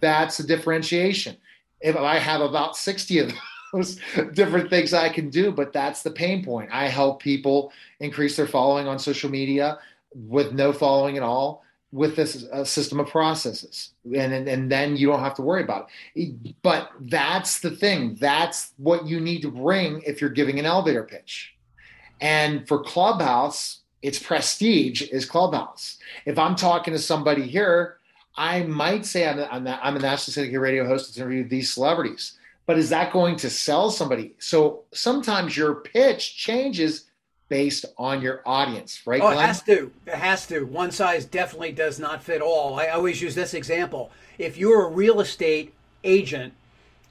that's 0.00 0.38
a 0.40 0.46
differentiation. 0.46 1.36
If 1.80 1.96
I 1.96 2.18
have 2.18 2.40
about 2.40 2.76
60 2.76 3.18
of 3.18 3.32
those 3.74 3.98
different 4.32 4.70
things 4.70 4.94
I 4.94 5.08
can 5.08 5.30
do, 5.30 5.50
but 5.50 5.72
that's 5.72 6.02
the 6.02 6.10
pain 6.10 6.44
point. 6.44 6.70
I 6.72 6.88
help 6.88 7.22
people 7.22 7.72
increase 8.00 8.36
their 8.36 8.46
following 8.46 8.86
on 8.86 8.98
social 8.98 9.30
media 9.30 9.78
with 10.14 10.52
no 10.52 10.72
following 10.72 11.16
at 11.16 11.22
all 11.22 11.62
with 11.92 12.16
this 12.16 12.44
uh, 12.52 12.64
system 12.64 12.98
of 12.98 13.08
processes. 13.08 13.90
And, 14.04 14.32
and, 14.32 14.48
and 14.48 14.70
then 14.70 14.96
you 14.96 15.06
don't 15.06 15.20
have 15.20 15.34
to 15.34 15.42
worry 15.42 15.62
about 15.62 15.88
it. 16.16 16.34
But 16.62 16.90
that's 17.00 17.60
the 17.60 17.70
thing. 17.70 18.16
That's 18.20 18.72
what 18.78 19.06
you 19.06 19.20
need 19.20 19.42
to 19.42 19.50
bring 19.50 20.02
if 20.02 20.20
you're 20.20 20.30
giving 20.30 20.58
an 20.58 20.66
elevator 20.66 21.04
pitch. 21.04 21.54
And 22.20 22.66
for 22.66 22.82
Clubhouse, 22.82 23.80
it's 24.02 24.18
prestige 24.18 25.02
is 25.02 25.24
Clubhouse. 25.24 25.98
If 26.26 26.38
I'm 26.38 26.56
talking 26.56 26.92
to 26.94 26.98
somebody 26.98 27.46
here, 27.46 27.98
I 28.36 28.64
might 28.64 29.06
say 29.06 29.28
I'm, 29.28 29.38
I'm, 29.50 29.66
I'm 29.66 29.96
a 29.96 30.00
national 30.00 30.32
syndicate 30.32 30.60
radio 30.60 30.86
host 30.86 31.06
that's 31.06 31.18
interviewed 31.18 31.48
these 31.48 31.72
celebrities, 31.72 32.36
but 32.66 32.78
is 32.78 32.90
that 32.90 33.12
going 33.12 33.36
to 33.36 33.50
sell 33.50 33.90
somebody? 33.90 34.34
So 34.38 34.84
sometimes 34.92 35.56
your 35.56 35.76
pitch 35.76 36.36
changes 36.36 37.04
based 37.48 37.84
on 37.98 38.22
your 38.22 38.42
audience, 38.46 39.06
right? 39.06 39.20
Oh, 39.20 39.30
it 39.30 39.38
has 39.38 39.62
to. 39.62 39.92
It 40.06 40.14
has 40.14 40.46
to. 40.46 40.64
One 40.64 40.90
size 40.90 41.24
definitely 41.24 41.72
does 41.72 41.98
not 41.98 42.22
fit 42.22 42.40
all. 42.40 42.80
I 42.80 42.88
always 42.88 43.20
use 43.20 43.34
this 43.34 43.54
example. 43.54 44.10
If 44.38 44.56
you're 44.56 44.86
a 44.86 44.90
real 44.90 45.20
estate 45.20 45.74
agent 46.02 46.54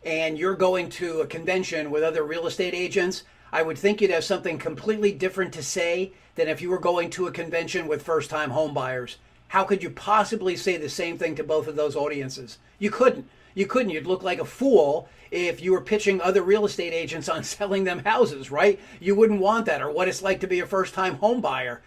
and 0.03 0.38
you're 0.38 0.55
going 0.55 0.89
to 0.89 1.22
a 1.22 1.27
convention 1.27 1.91
with 1.91 2.03
other 2.03 2.24
real 2.24 2.48
estate 2.48 2.74
agents, 2.74 3.24
I 3.51 3.62
would 3.62 3.77
think 3.77 4.01
you'd 4.01 4.12
have 4.12 4.24
something 4.24 4.57
completely 4.57 5.12
different 5.12 5.53
to 5.53 5.63
say 5.63 6.12
than 6.36 6.48
if 6.48 6.62
you 6.62 6.69
were 6.69 6.79
going 6.79 7.12
to 7.12 7.27
a 7.27 7.31
convention 7.31 7.88
with 7.88 8.01
first 8.01 8.29
time 8.29 8.50
homebuyers. 8.51 9.17
How 9.50 9.63
could 9.63 9.83
you 9.83 9.91
possibly 9.91 10.55
say 10.55 10.77
the 10.77 10.89
same 10.89 11.19
thing 11.19 11.36
to 11.36 11.43
both 11.43 11.67
of 11.67 11.75
those 11.75 11.95
audiences? 11.95 12.57
You 12.79 12.89
couldn't. 12.89 13.29
You 13.55 13.65
couldn't. 13.65 13.91
You'd 13.91 14.07
look 14.07 14.24
like 14.24 14.39
a 14.39 14.45
fool 14.45 15.07
if 15.31 15.62
you 15.62 15.71
were 15.71 15.82
pitching 15.82 16.21
other 16.21 16.41
real 16.41 16.65
estate 16.65 16.93
agents 16.93 17.30
on 17.30 17.43
selling 17.43 17.84
them 17.84 17.99
houses, 17.99 18.51
right? 18.51 18.80
You 18.99 19.15
wouldn't 19.15 19.41
want 19.41 19.65
that 19.65 19.82
or 19.82 19.91
what 19.91 20.08
it's 20.08 20.21
like 20.21 20.39
to 20.41 20.47
be 20.47 20.60
a 20.60 20.65
first 20.65 20.93
time 20.93 21.15
home 21.15 21.41
buyer 21.41 21.82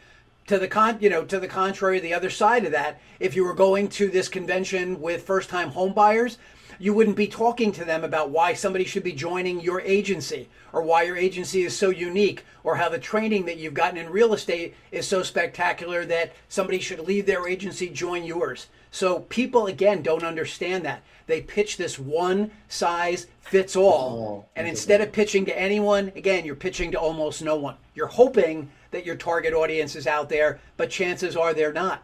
to 0.47 0.59
the 0.59 0.69
con 0.69 0.97
you 1.01 1.11
know 1.11 1.25
to 1.25 1.41
the 1.41 1.49
contrary 1.49 1.99
the 1.99 2.15
other 2.15 2.31
side 2.31 2.65
of 2.65 2.73
that 2.73 3.01
if 3.19 3.35
you 3.35 3.45
were 3.45 3.55
going 3.55 3.89
to 3.89 4.09
this 4.09 4.29
convention 4.29 5.01
with 5.01 5.27
first 5.27 5.51
time 5.51 5.71
home 5.71 5.93
buyers 5.93 6.39
you 6.79 6.93
wouldn't 6.93 7.17
be 7.17 7.27
talking 7.27 7.73
to 7.73 7.85
them 7.85 8.05
about 8.05 8.31
why 8.31 8.53
somebody 8.53 8.85
should 8.85 9.03
be 9.03 9.13
joining 9.13 9.61
your 9.61 9.81
agency 9.81 10.49
or 10.73 10.83
why 10.83 11.03
your 11.03 11.17
agency 11.17 11.63
is 11.63 11.77
so 11.77 11.91
unique 11.91 12.45
or 12.65 12.77
how 12.77 12.89
the 12.89 12.99
training 12.99 13.47
that 13.47 13.57
you've 13.57 13.75
gotten 13.75 13.99
in 13.99 14.11
real 14.11 14.35
estate 14.35 14.75
is 14.93 15.07
so 15.07 15.23
spectacular 15.23 16.05
that 16.05 16.33
somebody 16.49 16.79
should 16.79 17.01
leave 17.01 17.27
their 17.27 17.49
agency 17.49 17.89
join 17.89 18.23
yours 18.23 18.67
so 18.91 19.21
people 19.21 19.67
again 19.67 20.03
don't 20.03 20.23
understand 20.23 20.85
that. 20.85 21.03
They 21.27 21.41
pitch 21.41 21.77
this 21.77 21.99
one 21.99 22.51
size 22.69 23.27
fits 23.41 23.77
all. 23.77 24.45
Oh, 24.47 24.51
and 24.57 24.67
instead 24.67 25.01
of 25.01 25.13
pitching 25.13 25.45
to 25.47 25.59
anyone 25.59 26.13
again 26.17 26.45
you're 26.45 26.55
pitching 26.55 26.93
to 26.93 27.01
almost 27.01 27.43
no 27.43 27.57
one. 27.57 27.77
You're 27.95 28.07
hoping 28.07 28.71
that 28.91 29.05
your 29.05 29.17
target 29.17 29.53
audience 29.53 29.97
is 29.97 30.07
out 30.07 30.29
there 30.29 30.61
but 30.77 30.91
chances 30.91 31.37
are 31.37 31.55
they're 31.55 31.73
not. 31.73 32.03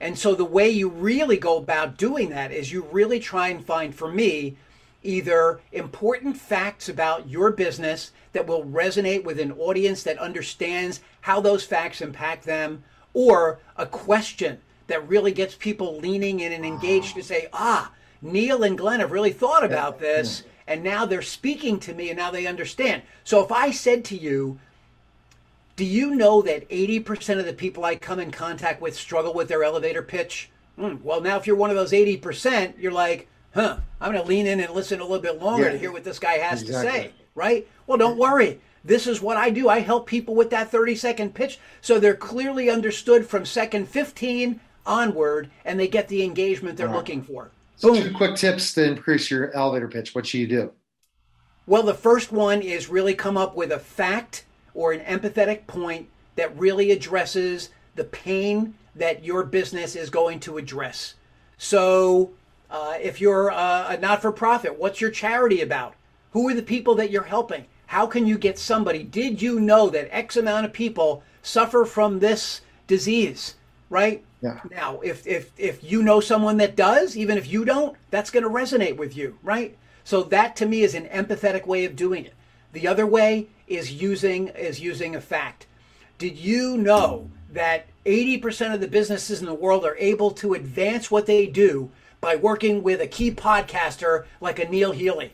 And 0.00 0.18
so 0.18 0.34
the 0.34 0.44
way 0.44 0.70
you 0.70 0.88
really 0.88 1.36
go 1.36 1.58
about 1.58 1.98
doing 1.98 2.30
that 2.30 2.52
is 2.52 2.72
you 2.72 2.86
really 2.90 3.20
try 3.20 3.48
and 3.48 3.64
find 3.64 3.94
for 3.94 4.10
me 4.10 4.56
either 5.02 5.60
important 5.72 6.36
facts 6.36 6.88
about 6.88 7.28
your 7.28 7.50
business 7.50 8.12
that 8.32 8.46
will 8.46 8.64
resonate 8.64 9.24
with 9.24 9.40
an 9.40 9.52
audience 9.52 10.02
that 10.02 10.18
understands 10.18 11.00
how 11.22 11.40
those 11.40 11.64
facts 11.64 12.00
impact 12.00 12.44
them 12.44 12.82
or 13.12 13.58
a 13.76 13.86
question 13.86 14.58
that 14.90 15.08
really 15.08 15.32
gets 15.32 15.54
people 15.54 15.98
leaning 15.98 16.40
in 16.40 16.52
and 16.52 16.64
engaged 16.64 17.14
to 17.14 17.22
say 17.22 17.48
ah 17.52 17.90
neil 18.22 18.62
and 18.62 18.76
glenn 18.76 19.00
have 19.00 19.12
really 19.12 19.32
thought 19.32 19.64
about 19.64 19.98
this 19.98 20.42
and 20.66 20.82
now 20.84 21.06
they're 21.06 21.22
speaking 21.22 21.80
to 21.80 21.94
me 21.94 22.10
and 22.10 22.18
now 22.18 22.30
they 22.30 22.46
understand 22.46 23.02
so 23.24 23.42
if 23.42 23.50
i 23.50 23.70
said 23.70 24.04
to 24.04 24.16
you 24.16 24.58
do 25.76 25.86
you 25.86 26.14
know 26.14 26.42
that 26.42 26.68
80% 26.68 27.38
of 27.38 27.46
the 27.46 27.54
people 27.54 27.86
I 27.86 27.96
come 27.96 28.20
in 28.20 28.30
contact 28.30 28.82
with 28.82 28.94
struggle 28.94 29.32
with 29.32 29.48
their 29.48 29.64
elevator 29.64 30.02
pitch? 30.02 30.50
Hmm, 30.76 30.96
well, 31.02 31.22
now 31.22 31.38
if 31.38 31.46
you're 31.46 31.56
one 31.56 31.70
of 31.70 31.76
those 31.76 31.92
80%, 31.92 32.74
you're 32.78 32.92
like, 32.92 33.28
huh, 33.54 33.78
I'm 33.98 34.12
going 34.12 34.22
to 34.22 34.28
lean 34.28 34.46
in 34.46 34.60
and 34.60 34.74
listen 34.74 35.00
a 35.00 35.04
little 35.04 35.20
bit 35.20 35.40
longer 35.40 35.64
Yeah. 35.64 35.72
to 35.72 35.78
hear 35.78 35.90
what 35.90 36.04
this 36.04 36.18
guy 36.18 36.34
has 36.34 36.62
to 36.64 36.74
say, 36.74 37.12
right? 37.34 37.66
Well, 37.86 37.96
don't 37.96 38.18
worry. 38.18 38.60
This 38.84 39.06
is 39.06 39.22
what 39.22 39.38
I 39.38 39.48
do. 39.48 39.70
I 39.70 39.80
help 39.80 40.06
people 40.06 40.34
with 40.34 40.50
that 40.50 40.70
30 40.70 40.96
second 40.96 41.34
pitch. 41.34 41.58
So 41.80 41.98
they're 41.98 42.14
clearly 42.14 42.68
understood 42.68 43.26
from 43.26 43.46
second 43.46 43.88
15 43.88 44.60
onward 44.86 45.50
and 45.64 45.78
they 45.78 45.88
get 45.88 46.08
the 46.08 46.22
engagement 46.22 46.76
they're 46.76 46.86
Right. 46.86 46.96
looking 46.96 47.22
for. 47.22 47.50
So 47.76 47.94
two 47.94 48.12
quick 48.12 48.36
tips 48.36 48.74
to 48.74 48.84
increase 48.84 49.30
your 49.30 49.54
elevator 49.54 49.88
pitch. 49.88 50.14
What 50.14 50.26
should 50.26 50.40
you 50.40 50.46
do? 50.46 50.72
Well, 51.66 51.82
the 51.82 51.94
first 51.94 52.32
one 52.32 52.62
is 52.62 52.88
really 52.88 53.14
come 53.14 53.36
up 53.36 53.54
with 53.56 53.72
a 53.72 53.78
fact 53.78 54.44
or 54.74 54.92
an 54.92 55.00
empathetic 55.00 55.66
point 55.66 56.08
that 56.36 56.56
really 56.58 56.90
addresses 56.90 57.70
the 57.96 58.04
pain 58.04 58.74
that 58.96 59.24
your 59.24 59.44
business 59.44 59.94
is 59.96 60.10
going 60.10 60.40
to 60.40 60.58
address. 60.58 61.14
So, 61.58 62.30
uh, 62.70 62.94
if 63.00 63.20
you're 63.20 63.48
a, 63.48 63.86
a 63.90 63.96
not 63.98 64.22
for 64.22 64.32
profit, 64.32 64.78
what's 64.78 65.00
your 65.00 65.10
charity 65.10 65.60
about? 65.60 65.94
Who 66.32 66.48
are 66.48 66.54
the 66.54 66.62
people 66.62 66.94
that 66.96 67.10
you're 67.10 67.22
helping? 67.24 67.66
How 67.86 68.06
can 68.06 68.26
you 68.26 68.38
get 68.38 68.58
somebody? 68.58 69.02
Did 69.02 69.42
you 69.42 69.58
know 69.58 69.90
that 69.90 70.14
X 70.14 70.36
amount 70.36 70.66
of 70.66 70.72
people 70.72 71.22
suffer 71.42 71.84
from 71.84 72.18
this 72.20 72.60
disease? 72.86 73.56
Right? 73.88 74.24
Yeah. 74.42 74.60
Now, 74.70 75.00
if 75.00 75.26
if 75.26 75.52
if 75.58 75.84
you 75.84 76.02
know 76.02 76.20
someone 76.20 76.56
that 76.58 76.76
does, 76.76 77.16
even 77.16 77.36
if 77.36 77.50
you 77.50 77.64
don't, 77.64 77.96
that's 78.10 78.30
going 78.30 78.44
to 78.44 78.50
resonate 78.50 78.96
with 78.96 79.16
you, 79.16 79.38
right? 79.42 79.76
So 80.04 80.22
that 80.24 80.56
to 80.56 80.66
me 80.66 80.82
is 80.82 80.94
an 80.94 81.06
empathetic 81.06 81.66
way 81.66 81.84
of 81.84 81.96
doing 81.96 82.24
it. 82.24 82.34
The 82.72 82.86
other 82.86 83.06
way 83.06 83.48
is 83.66 83.92
using 83.92 84.48
is 84.48 84.80
using 84.80 85.14
a 85.14 85.20
fact. 85.20 85.66
Did 86.18 86.36
you 86.36 86.76
know 86.76 87.30
that 87.52 87.86
80% 88.04 88.74
of 88.74 88.80
the 88.80 88.88
businesses 88.88 89.40
in 89.40 89.46
the 89.46 89.54
world 89.54 89.84
are 89.84 89.96
able 89.96 90.30
to 90.32 90.54
advance 90.54 91.10
what 91.10 91.26
they 91.26 91.46
do 91.46 91.90
by 92.20 92.36
working 92.36 92.82
with 92.82 93.00
a 93.00 93.06
key 93.06 93.30
podcaster 93.30 94.26
like 94.40 94.58
a 94.58 94.68
Neil 94.68 94.92
Haley? 94.92 95.32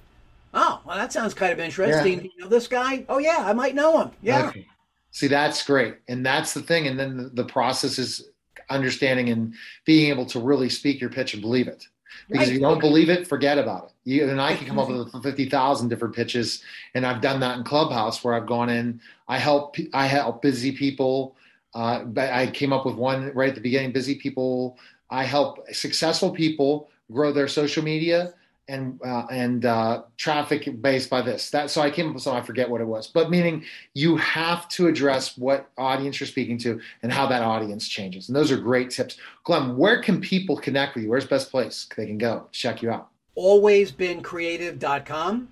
Oh, 0.54 0.80
well, 0.84 0.96
that 0.96 1.12
sounds 1.12 1.34
kind 1.34 1.52
of 1.52 1.58
interesting. 1.58 2.14
Yeah. 2.14 2.20
Do 2.20 2.30
you 2.34 2.40
know 2.40 2.48
this 2.48 2.68
guy? 2.68 3.04
Oh, 3.08 3.18
yeah, 3.18 3.38
I 3.38 3.52
might 3.52 3.74
know 3.74 4.00
him. 4.00 4.10
Yeah. 4.22 4.48
Okay. 4.48 4.66
See, 5.10 5.26
that's 5.26 5.64
great. 5.64 5.96
And 6.08 6.24
that's 6.24 6.54
the 6.54 6.62
thing. 6.62 6.86
And 6.86 6.98
then 6.98 7.16
the, 7.16 7.28
the 7.30 7.44
process 7.44 7.98
is 7.98 8.30
understanding 8.70 9.28
and 9.28 9.54
being 9.84 10.10
able 10.10 10.26
to 10.26 10.40
really 10.40 10.68
speak 10.68 11.00
your 11.00 11.10
pitch 11.10 11.34
and 11.34 11.42
believe 11.42 11.68
it. 11.68 11.86
Because 12.28 12.48
Right. 12.48 12.48
if 12.48 12.54
you 12.54 12.60
don't 12.60 12.80
believe 12.80 13.10
it, 13.10 13.26
forget 13.26 13.58
about 13.58 13.84
it. 13.84 13.90
You 14.04 14.28
and 14.28 14.40
I 14.40 14.54
can 14.54 14.66
come 14.66 14.78
up 14.78 14.88
with 14.88 15.22
fifty 15.22 15.48
thousand 15.48 15.88
different 15.88 16.14
pitches, 16.14 16.62
and 16.94 17.04
I've 17.06 17.20
done 17.20 17.40
that 17.40 17.58
in 17.58 17.64
Clubhouse 17.64 18.24
where 18.24 18.34
I've 18.34 18.46
gone 18.46 18.68
in. 18.68 19.00
I 19.28 19.38
help 19.38 19.76
I 19.92 20.06
help 20.06 20.42
busy 20.42 20.72
people. 20.72 21.36
Uh, 21.74 22.04
I 22.16 22.46
came 22.46 22.72
up 22.72 22.86
with 22.86 22.94
one 22.96 23.32
right 23.34 23.50
at 23.50 23.54
the 23.54 23.60
beginning. 23.60 23.92
Busy 23.92 24.14
people. 24.14 24.78
I 25.10 25.24
help 25.24 25.66
successful 25.72 26.30
people 26.30 26.88
grow 27.12 27.32
their 27.32 27.48
social 27.48 27.84
media 27.84 28.34
and 28.68 29.00
uh, 29.04 29.26
and 29.30 29.64
uh, 29.64 30.02
traffic 30.16 30.82
based 30.82 31.08
by 31.08 31.22
this. 31.22 31.50
That 31.50 31.70
so 31.70 31.80
I 31.80 31.90
came 31.90 32.08
up 32.08 32.14
with 32.14 32.22
something. 32.22 32.42
I 32.42 32.46
forget 32.46 32.68
what 32.68 32.80
it 32.80 32.86
was, 32.86 33.06
but 33.06 33.30
meaning 33.30 33.64
you 33.94 34.16
have 34.16 34.68
to 34.70 34.88
address 34.88 35.38
what 35.38 35.70
audience 35.78 36.20
you're 36.20 36.26
speaking 36.26 36.58
to 36.58 36.80
and 37.02 37.12
how 37.12 37.26
that 37.26 37.42
audience 37.42 37.88
changes. 37.88 38.28
And 38.28 38.36
those 38.36 38.50
are 38.50 38.56
great 38.56 38.90
tips. 38.90 39.16
Glenn, 39.44 39.76
where 39.76 40.02
can 40.02 40.20
people 40.20 40.56
connect 40.56 40.94
with 40.94 41.04
you? 41.04 41.10
Where's 41.10 41.24
the 41.24 41.30
best 41.30 41.50
place 41.50 41.86
they 41.96 42.06
can 42.06 42.18
go 42.18 42.48
check 42.52 42.82
you 42.82 42.90
out? 42.90 43.08
alwaysbeencreative.com 43.36 45.48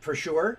for 0.00 0.14
sure. 0.14 0.58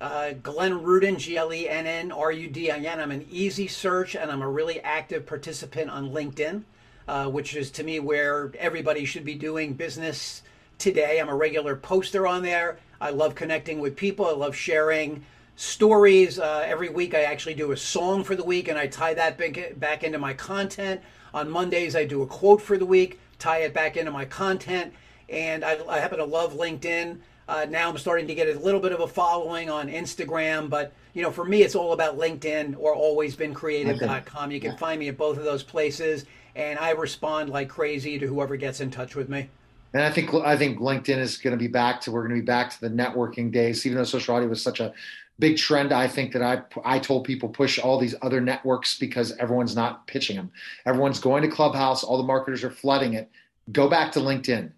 Uh, 0.00 0.32
Glenn 0.42 0.82
Rudin, 0.82 1.16
G 1.18 1.36
L 1.36 1.52
E 1.52 1.68
N 1.68 1.86
N 1.86 2.10
R 2.12 2.32
U 2.32 2.48
D 2.48 2.70
I 2.70 2.78
N. 2.78 3.00
I'm 3.00 3.10
an 3.10 3.26
easy 3.30 3.66
search 3.66 4.16
and 4.16 4.30
I'm 4.30 4.42
a 4.42 4.48
really 4.48 4.80
active 4.80 5.26
participant 5.26 5.90
on 5.90 6.10
LinkedIn, 6.10 6.62
uh, 7.08 7.30
which 7.30 7.56
is 7.56 7.70
to 7.72 7.82
me 7.82 7.98
where 8.00 8.52
everybody 8.58 9.06
should 9.06 9.24
be 9.24 9.34
doing 9.34 9.72
business 9.72 10.42
today. 10.84 11.18
I'm 11.18 11.30
a 11.30 11.34
regular 11.34 11.76
poster 11.76 12.26
on 12.26 12.42
there. 12.42 12.76
I 13.00 13.08
love 13.08 13.34
connecting 13.34 13.80
with 13.80 13.96
people. 13.96 14.26
I 14.26 14.32
love 14.32 14.54
sharing 14.54 15.24
stories. 15.56 16.38
Uh, 16.38 16.62
every 16.66 16.90
week 16.90 17.14
I 17.14 17.22
actually 17.22 17.54
do 17.54 17.72
a 17.72 17.76
song 17.76 18.22
for 18.22 18.36
the 18.36 18.44
week 18.44 18.68
and 18.68 18.78
I 18.78 18.86
tie 18.86 19.14
that 19.14 19.38
back, 19.80 20.04
into 20.04 20.18
my 20.18 20.34
content. 20.34 21.00
On 21.32 21.48
Mondays 21.48 21.96
I 21.96 22.04
do 22.04 22.20
a 22.20 22.26
quote 22.26 22.60
for 22.60 22.76
the 22.76 22.84
week, 22.84 23.18
tie 23.38 23.60
it 23.60 23.72
back 23.72 23.96
into 23.96 24.10
my 24.10 24.26
content. 24.26 24.92
And 25.30 25.64
I, 25.64 25.78
I 25.88 26.00
happen 26.00 26.18
to 26.18 26.24
love 26.26 26.52
LinkedIn. 26.52 27.18
Uh, 27.48 27.64
now 27.70 27.88
I'm 27.88 27.96
starting 27.96 28.26
to 28.26 28.34
get 28.34 28.54
a 28.54 28.58
little 28.60 28.80
bit 28.80 28.92
of 28.92 29.00
a 29.00 29.08
following 29.08 29.70
on 29.70 29.88
Instagram, 29.88 30.68
but 30.68 30.92
you 31.14 31.22
know, 31.22 31.30
for 31.30 31.46
me, 31.46 31.62
it's 31.62 31.74
all 31.74 31.94
about 31.94 32.18
LinkedIn 32.18 32.76
or 32.78 32.94
alwaysbeencreative.com. 32.94 34.50
You 34.50 34.60
can 34.60 34.76
find 34.76 35.00
me 35.00 35.08
at 35.08 35.16
both 35.16 35.38
of 35.38 35.44
those 35.44 35.62
places, 35.62 36.26
and 36.54 36.78
I 36.78 36.90
respond 36.90 37.48
like 37.48 37.70
crazy 37.70 38.18
to 38.18 38.26
whoever 38.26 38.56
gets 38.56 38.80
in 38.80 38.90
touch 38.90 39.14
with 39.14 39.30
me. 39.30 39.48
And 39.94 40.02
I 40.02 40.10
think 40.10 40.34
I 40.34 40.56
think 40.56 40.80
LinkedIn 40.80 41.18
is 41.18 41.38
going 41.38 41.52
to 41.52 41.56
be 41.58 41.68
back 41.68 42.00
to 42.02 42.12
we're 42.12 42.26
going 42.26 42.34
to 42.34 42.40
be 42.42 42.46
back 42.46 42.70
to 42.70 42.80
the 42.80 42.90
networking 42.90 43.52
days. 43.52 43.86
Even 43.86 43.96
though 43.98 44.04
social 44.04 44.34
audio 44.34 44.48
was 44.48 44.60
such 44.60 44.80
a 44.80 44.92
big 45.38 45.56
trend, 45.56 45.92
I 45.92 46.08
think 46.08 46.32
that 46.32 46.42
I 46.42 46.62
I 46.84 46.98
told 46.98 47.24
people 47.24 47.48
push 47.48 47.78
all 47.78 47.98
these 47.98 48.16
other 48.20 48.40
networks 48.40 48.98
because 48.98 49.36
everyone's 49.38 49.76
not 49.76 50.06
pitching 50.08 50.36
them. 50.36 50.50
Everyone's 50.84 51.20
going 51.20 51.42
to 51.42 51.48
Clubhouse. 51.48 52.02
All 52.02 52.18
the 52.18 52.24
marketers 52.24 52.64
are 52.64 52.70
flooding 52.70 53.14
it. 53.14 53.30
Go 53.70 53.88
back 53.88 54.10
to 54.12 54.20
LinkedIn. 54.20 54.72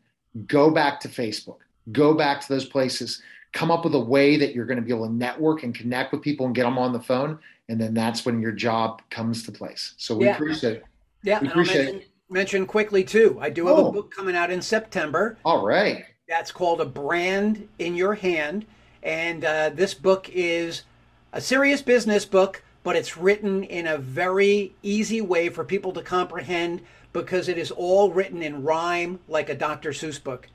Go 0.47 0.71
back 0.71 1.01
to 1.01 1.09
Facebook. 1.09 1.59
Go 1.93 2.13
back 2.13 2.43
to 2.43 2.49
those 2.49 2.67
places. 2.67 3.23
Come 3.55 3.71
up 3.71 3.85
with 3.85 3.95
a 3.95 4.01
way 4.01 4.37
that 4.37 4.55
you're 4.55 4.67
going 4.67 4.79
to 4.79 4.83
be 4.85 4.93
able 4.93 5.07
to 5.07 5.13
network 5.13 5.63
and 5.63 5.75
connect 5.75 6.13
with 6.13 6.21
people 6.21 6.45
and 6.45 6.55
get 6.55 6.65
them 6.65 6.77
on 6.77 6.93
the 6.93 7.01
phone, 7.01 7.39
and 7.71 7.81
then 7.81 7.95
that's 7.95 8.27
when 8.27 8.39
your 8.39 8.53
job 8.53 9.01
comes 9.09 9.45
to 9.45 9.53
place. 9.53 9.95
So 9.97 10.15
we 10.15 10.27
Yeah. 10.27 10.35
appreciate 10.35 10.77
it. 10.77 10.85
Yeah, 11.23 11.41
We 11.41 11.49
appreciate 11.49 11.85
mention, 11.87 12.03
mention 12.29 12.67
quickly 12.67 13.05
too. 13.05 13.39
I 13.41 13.51
do 13.51 13.67
have 13.67 13.79
Oh. 13.79 13.89
a 13.89 13.93
book 13.93 14.11
coming 14.15 14.37
out 14.37 14.51
in 14.51 14.63
September. 14.63 15.39
All 15.45 15.65
right. 15.65 16.05
That's 16.29 16.51
called 16.53 16.81
A 16.81 16.85
Brand 16.85 17.69
in 17.79 17.95
Your 17.95 18.15
Hand. 18.15 18.67
And 19.03 19.45
uh, 19.45 19.71
this 19.71 19.95
book 19.95 20.29
is 20.33 20.83
a 21.33 21.41
serious 21.41 21.83
business 21.83 22.25
book, 22.25 22.63
but 22.83 22.97
it's 22.97 23.17
written 23.17 23.63
in 23.63 23.87
a 23.87 23.99
very 23.99 24.75
easy 24.83 25.21
way 25.21 25.49
for 25.49 25.65
people 25.65 25.93
to 25.93 26.03
comprehend 26.03 26.81
because 27.13 27.49
it 27.49 27.59
is 27.59 27.71
all 27.71 28.11
written 28.11 28.43
in 28.43 28.65
rhyme 28.65 29.21
like 29.29 29.49
a 29.49 29.55
Dr. 29.55 29.91
Seuss 29.91 30.23
book. 30.23 30.49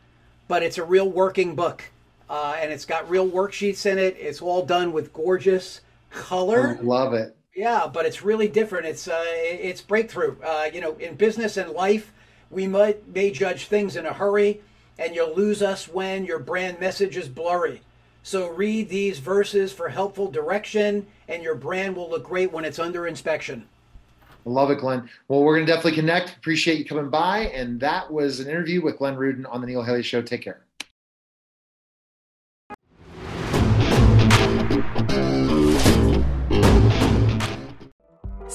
But 0.48 0.64
it's 0.64 0.78
a 0.78 0.84
real 0.84 1.10
working 1.10 1.56
book. 1.56 1.84
Uh, 2.30 2.56
and 2.60 2.72
it's 2.72 2.86
got 2.86 3.10
real 3.10 3.30
worksheets 3.30 3.86
in 3.86 3.98
it. 3.98 4.16
It's 4.20 4.42
all 4.42 4.66
done 4.66 4.92
with 4.94 5.14
gorgeous 5.14 5.82
color. 6.12 6.78
Love 6.82 7.14
it. 7.14 7.36
Yeah, 7.54 7.88
but 7.92 8.06
it's 8.06 8.24
really 8.24 8.48
different. 8.48 8.86
It's 8.86 9.08
uh, 9.08 9.24
it's 9.26 9.82
breakthrough. 9.82 10.38
Uh, 10.42 10.70
you 10.74 10.80
know, 10.80 10.96
in 10.96 11.16
business 11.16 11.58
and 11.58 11.72
life, 11.72 12.14
we 12.50 12.68
might 12.68 13.08
may 13.08 13.32
judge 13.32 13.66
things 13.66 13.96
in 13.96 14.06
a 14.06 14.14
hurry, 14.14 14.62
and 14.98 15.14
you'll 15.14 15.36
lose 15.36 15.62
us 15.62 15.88
when 15.88 16.26
your 16.26 16.40
brand 16.40 16.80
message 16.80 17.18
is 17.18 17.28
blurry. 17.28 17.82
So 18.24 18.50
read 18.50 18.88
these 18.88 19.20
verses 19.20 19.74
for 19.74 19.90
helpful 19.90 20.30
direction, 20.30 21.08
and 21.28 21.44
your 21.44 21.56
brand 21.56 21.96
will 21.96 22.10
look 22.10 22.24
great 22.24 22.52
when 22.52 22.66
it's 22.66 22.80
under 22.80 23.08
inspection. 23.08 23.68
I 24.46 24.50
love 24.50 24.72
it, 24.72 24.80
Glenn. 24.80 25.10
Well, 25.28 25.44
we're 25.44 25.56
going 25.56 25.66
to 25.68 25.72
definitely 25.72 26.00
connect. 26.00 26.36
Appreciate 26.38 26.80
you 26.80 26.86
coming 26.86 27.10
by. 27.10 27.48
And 27.48 27.80
that 27.80 28.12
was 28.12 28.40
an 28.40 28.48
interview 28.48 28.82
with 28.82 28.98
Glenn 28.98 29.16
Rudin 29.16 29.46
on 29.46 29.62
the 29.62 29.68
Neil 29.68 29.84
Haley 29.84 30.04
Show. 30.04 30.22
Take 30.22 30.42
care. 30.42 30.62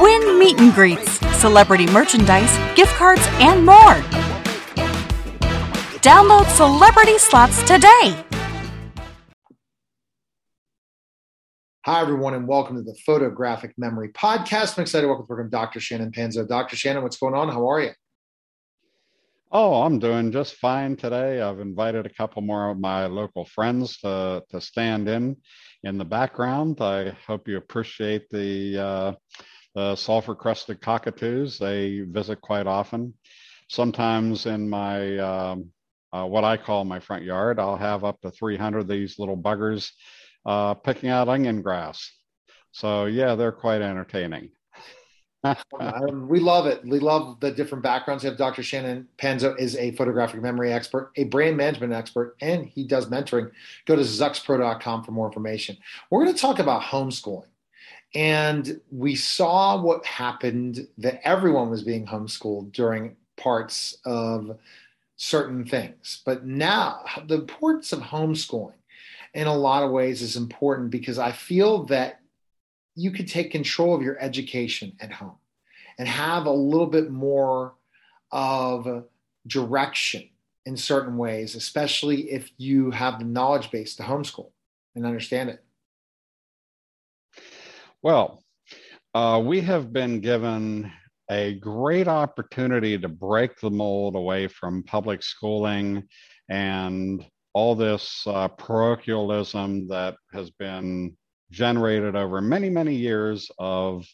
Win 0.00 0.38
meet 0.38 0.58
and 0.58 0.72
greets, 0.72 1.18
celebrity 1.38 1.86
merchandise, 1.86 2.56
gift 2.74 2.94
cards, 2.94 3.20
and 3.32 3.66
more. 3.66 3.96
Download 6.00 6.46
Celebrity 6.56 7.18
Slots 7.18 7.62
today. 7.64 8.16
Hi, 11.84 12.00
everyone, 12.00 12.32
and 12.32 12.48
welcome 12.48 12.76
to 12.76 12.82
the 12.82 12.96
Photographic 13.04 13.74
Memory 13.76 14.08
Podcast. 14.12 14.78
I'm 14.78 14.82
excited 14.84 15.02
to 15.02 15.08
welcome 15.08 15.26
program 15.26 15.50
Dr. 15.50 15.80
Shannon 15.80 16.12
Panzo. 16.12 16.48
Dr. 16.48 16.76
Shannon, 16.76 17.02
what's 17.02 17.18
going 17.18 17.34
on? 17.34 17.50
How 17.50 17.68
are 17.68 17.82
you? 17.82 17.90
Oh, 19.52 19.82
I'm 19.82 19.98
doing 19.98 20.32
just 20.32 20.54
fine 20.54 20.96
today. 20.96 21.42
I've 21.42 21.60
invited 21.60 22.06
a 22.06 22.14
couple 22.14 22.40
more 22.40 22.70
of 22.70 22.80
my 22.80 23.04
local 23.04 23.44
friends 23.44 23.98
to, 23.98 24.42
to 24.48 24.62
stand 24.62 25.10
in 25.10 25.36
in 25.82 25.98
the 25.98 26.06
background. 26.06 26.80
I 26.80 27.10
hope 27.26 27.48
you 27.48 27.58
appreciate 27.58 28.30
the, 28.30 28.78
uh, 28.78 29.12
sulfur 29.96 30.34
crested 30.34 30.80
cockatoos. 30.80 31.58
They 31.58 32.00
visit 32.00 32.40
quite 32.40 32.66
often. 32.66 33.14
Sometimes 33.68 34.46
in 34.46 34.68
my 34.68 35.18
um, 35.18 35.70
uh, 36.12 36.24
what 36.24 36.44
I 36.44 36.56
call 36.56 36.84
my 36.84 37.00
front 37.00 37.24
yard, 37.24 37.58
I'll 37.58 37.76
have 37.76 38.04
up 38.04 38.20
to 38.22 38.30
300 38.30 38.80
of 38.80 38.88
these 38.88 39.18
little 39.18 39.36
buggers 39.36 39.90
uh, 40.44 40.74
picking 40.74 41.08
out 41.08 41.28
onion 41.28 41.62
grass. 41.62 42.10
So 42.72 43.06
yeah, 43.06 43.34
they're 43.34 43.52
quite 43.52 43.82
entertaining. 43.82 44.50
We 46.12 46.38
love 46.38 46.66
it. 46.66 46.84
We 46.84 46.98
love 46.98 47.40
the 47.40 47.50
different 47.50 47.82
backgrounds. 47.82 48.22
We 48.22 48.28
have 48.28 48.36
Dr. 48.36 48.62
Shannon 48.62 49.08
Panzo 49.16 49.58
is 49.58 49.74
a 49.76 49.92
photographic 49.92 50.42
memory 50.42 50.70
expert, 50.70 51.12
a 51.16 51.24
brand 51.24 51.56
management 51.56 51.94
expert, 51.94 52.36
and 52.42 52.66
he 52.66 52.84
does 52.86 53.06
mentoring. 53.06 53.50
Go 53.86 53.96
to 53.96 54.02
zoxpro.com 54.02 55.02
for 55.02 55.12
more 55.12 55.26
information. 55.26 55.78
We're 56.10 56.24
going 56.24 56.34
to 56.34 56.40
talk 56.40 56.58
about 56.58 56.82
homeschooling. 56.82 57.46
And 58.14 58.80
we 58.90 59.14
saw 59.14 59.80
what 59.80 60.04
happened 60.04 60.88
that 60.98 61.20
everyone 61.26 61.70
was 61.70 61.84
being 61.84 62.06
homeschooled 62.06 62.72
during 62.72 63.16
parts 63.36 63.98
of 64.04 64.58
certain 65.16 65.64
things. 65.64 66.22
But 66.24 66.44
now, 66.44 67.04
the 67.26 67.36
importance 67.36 67.92
of 67.92 68.00
homeschooling 68.00 68.74
in 69.34 69.46
a 69.46 69.56
lot 69.56 69.84
of 69.84 69.92
ways 69.92 70.22
is 70.22 70.36
important 70.36 70.90
because 70.90 71.18
I 71.18 71.30
feel 71.30 71.84
that 71.84 72.20
you 72.96 73.12
could 73.12 73.28
take 73.28 73.52
control 73.52 73.94
of 73.94 74.02
your 74.02 74.18
education 74.20 74.92
at 75.00 75.12
home 75.12 75.36
and 75.98 76.08
have 76.08 76.46
a 76.46 76.50
little 76.50 76.86
bit 76.86 77.10
more 77.10 77.74
of 78.32 79.04
direction 79.46 80.28
in 80.66 80.76
certain 80.76 81.16
ways, 81.16 81.54
especially 81.54 82.30
if 82.30 82.50
you 82.56 82.90
have 82.90 83.18
the 83.18 83.24
knowledge 83.24 83.70
base 83.70 83.94
to 83.96 84.02
homeschool 84.02 84.50
and 84.94 85.06
understand 85.06 85.50
it. 85.50 85.64
Well, 88.02 88.42
uh, 89.14 89.42
we 89.44 89.60
have 89.60 89.92
been 89.92 90.20
given 90.20 90.90
a 91.30 91.54
great 91.54 92.08
opportunity 92.08 92.96
to 92.96 93.08
break 93.08 93.60
the 93.60 93.70
mold 93.70 94.16
away 94.16 94.48
from 94.48 94.84
public 94.84 95.22
schooling 95.22 96.04
and 96.48 97.22
all 97.52 97.74
this 97.74 98.22
uh, 98.26 98.48
parochialism 98.48 99.88
that 99.88 100.16
has 100.32 100.50
been 100.50 101.14
generated 101.50 102.16
over 102.16 102.40
many, 102.40 102.70
many 102.70 102.94
years 102.94 103.50
of, 103.58 104.06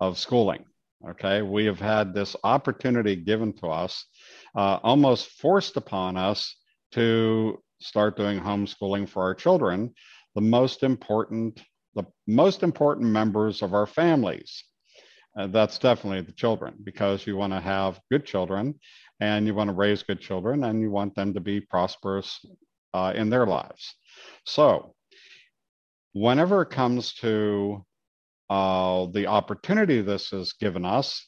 of 0.00 0.18
schooling. 0.18 0.64
Okay, 1.10 1.40
we 1.40 1.64
have 1.66 1.78
had 1.78 2.12
this 2.12 2.34
opportunity 2.42 3.14
given 3.14 3.52
to 3.58 3.68
us 3.68 4.04
uh, 4.56 4.80
almost 4.82 5.30
forced 5.38 5.76
upon 5.76 6.16
us 6.16 6.56
to 6.92 7.62
start 7.80 8.16
doing 8.16 8.40
homeschooling 8.40 9.08
for 9.08 9.22
our 9.22 9.36
children, 9.36 9.94
the 10.34 10.40
most 10.40 10.82
important, 10.82 11.62
the 11.94 12.04
most 12.26 12.62
important 12.62 13.08
members 13.08 13.62
of 13.62 13.74
our 13.74 13.86
families. 13.86 14.64
Uh, 15.38 15.46
that's 15.46 15.78
definitely 15.78 16.22
the 16.22 16.32
children 16.32 16.74
because 16.82 17.26
you 17.26 17.36
want 17.36 17.52
to 17.52 17.60
have 17.60 18.00
good 18.10 18.26
children 18.26 18.74
and 19.20 19.46
you 19.46 19.54
want 19.54 19.68
to 19.68 19.74
raise 19.74 20.02
good 20.02 20.20
children 20.20 20.64
and 20.64 20.80
you 20.80 20.90
want 20.90 21.14
them 21.14 21.32
to 21.32 21.40
be 21.40 21.60
prosperous 21.60 22.44
uh, 22.94 23.12
in 23.14 23.30
their 23.30 23.46
lives. 23.46 23.94
So, 24.44 24.94
whenever 26.12 26.62
it 26.62 26.70
comes 26.70 27.14
to 27.14 27.84
uh, 28.48 29.06
the 29.12 29.26
opportunity 29.26 30.00
this 30.00 30.30
has 30.30 30.52
given 30.54 30.84
us, 30.84 31.24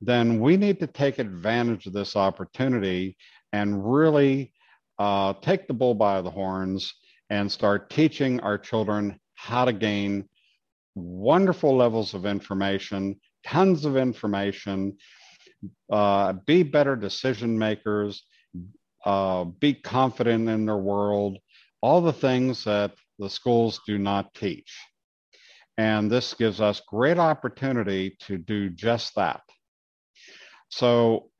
then 0.00 0.40
we 0.40 0.56
need 0.56 0.80
to 0.80 0.86
take 0.86 1.18
advantage 1.18 1.86
of 1.86 1.92
this 1.92 2.16
opportunity 2.16 3.16
and 3.52 3.88
really 3.88 4.52
uh, 4.98 5.34
take 5.34 5.68
the 5.68 5.74
bull 5.74 5.94
by 5.94 6.20
the 6.20 6.30
horns 6.30 6.92
and 7.30 7.50
start 7.50 7.90
teaching 7.90 8.40
our 8.40 8.58
children 8.58 9.18
how 9.38 9.64
to 9.64 9.72
gain 9.72 10.28
wonderful 10.96 11.76
levels 11.76 12.12
of 12.12 12.26
information, 12.26 13.18
tons 13.46 13.84
of 13.84 13.96
information, 13.96 14.96
uh, 15.90 16.32
be 16.44 16.62
better 16.64 16.96
decision 16.96 17.56
makers, 17.56 18.24
uh, 19.04 19.44
be 19.44 19.74
confident 19.74 20.48
in 20.48 20.66
their 20.66 20.76
world, 20.76 21.38
all 21.80 22.00
the 22.00 22.12
things 22.12 22.64
that 22.64 22.92
the 23.18 23.30
schools 23.30 23.80
do 23.86 23.96
not 23.96 24.34
teach. 24.34 24.76
And 25.76 26.10
this 26.10 26.34
gives 26.34 26.60
us 26.60 26.82
great 26.88 27.18
opportunity 27.18 28.16
to 28.26 28.38
do 28.38 28.70
just 28.70 29.14
that. 29.14 29.42
So, 30.68 31.30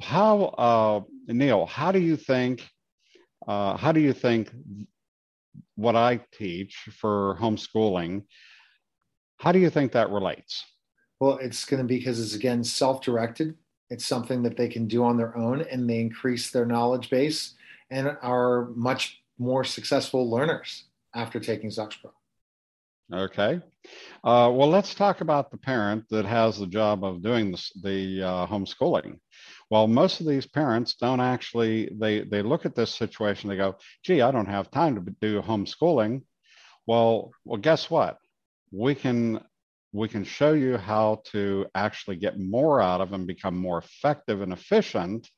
how, 0.00 0.44
uh, 0.44 1.00
Neil, 1.26 1.66
how 1.66 1.90
do 1.90 1.98
you 1.98 2.16
think, 2.16 2.64
uh, 3.48 3.76
how 3.76 3.90
do 3.90 3.98
you 3.98 4.12
think 4.12 4.52
what 5.76 5.96
I 5.96 6.20
teach 6.32 6.88
for 6.92 7.36
homeschooling, 7.40 8.24
how 9.38 9.52
do 9.52 9.58
you 9.58 9.70
think 9.70 9.92
that 9.92 10.10
relates? 10.10 10.64
Well, 11.20 11.38
it's 11.38 11.64
going 11.64 11.82
to 11.82 11.86
be 11.86 11.98
because 11.98 12.20
it's 12.20 12.34
again 12.34 12.64
self 12.64 13.00
directed. 13.00 13.54
It's 13.90 14.06
something 14.06 14.42
that 14.44 14.56
they 14.56 14.68
can 14.68 14.86
do 14.86 15.04
on 15.04 15.16
their 15.16 15.36
own 15.36 15.62
and 15.62 15.88
they 15.88 16.00
increase 16.00 16.50
their 16.50 16.64
knowledge 16.64 17.10
base 17.10 17.54
and 17.90 18.16
are 18.22 18.70
much 18.74 19.22
more 19.38 19.64
successful 19.64 20.30
learners 20.30 20.84
after 21.14 21.38
taking 21.38 21.68
ZoxPro. 21.68 22.10
Okay. 23.12 23.60
Uh, 24.24 24.50
well, 24.52 24.68
let's 24.68 24.94
talk 24.94 25.20
about 25.20 25.50
the 25.50 25.58
parent 25.58 26.04
that 26.08 26.24
has 26.24 26.58
the 26.58 26.66
job 26.66 27.04
of 27.04 27.22
doing 27.22 27.50
this, 27.50 27.70
the 27.82 28.22
uh, 28.22 28.46
homeschooling. 28.46 29.18
Well, 29.72 29.88
most 29.88 30.20
of 30.20 30.26
these 30.26 30.46
parents 30.46 30.96
don't 30.96 31.20
actually, 31.20 31.88
they, 31.98 32.24
they 32.24 32.42
look 32.42 32.66
at 32.66 32.74
this 32.74 32.94
situation, 32.94 33.48
they 33.48 33.56
go, 33.56 33.76
gee, 34.04 34.20
I 34.20 34.30
don't 34.30 34.44
have 34.44 34.70
time 34.70 34.94
to 34.96 35.16
do 35.22 35.40
homeschooling. 35.40 36.24
Well, 36.86 37.30
well, 37.46 37.58
guess 37.58 37.88
what? 37.88 38.18
We 38.70 38.94
can 38.94 39.40
we 39.94 40.08
can 40.08 40.24
show 40.24 40.52
you 40.52 40.76
how 40.76 41.22
to 41.32 41.66
actually 41.74 42.16
get 42.16 42.38
more 42.38 42.82
out 42.82 43.00
of 43.00 43.14
and 43.14 43.26
become 43.26 43.56
more 43.56 43.78
effective 43.78 44.42
and 44.42 44.52
efficient 44.52 45.30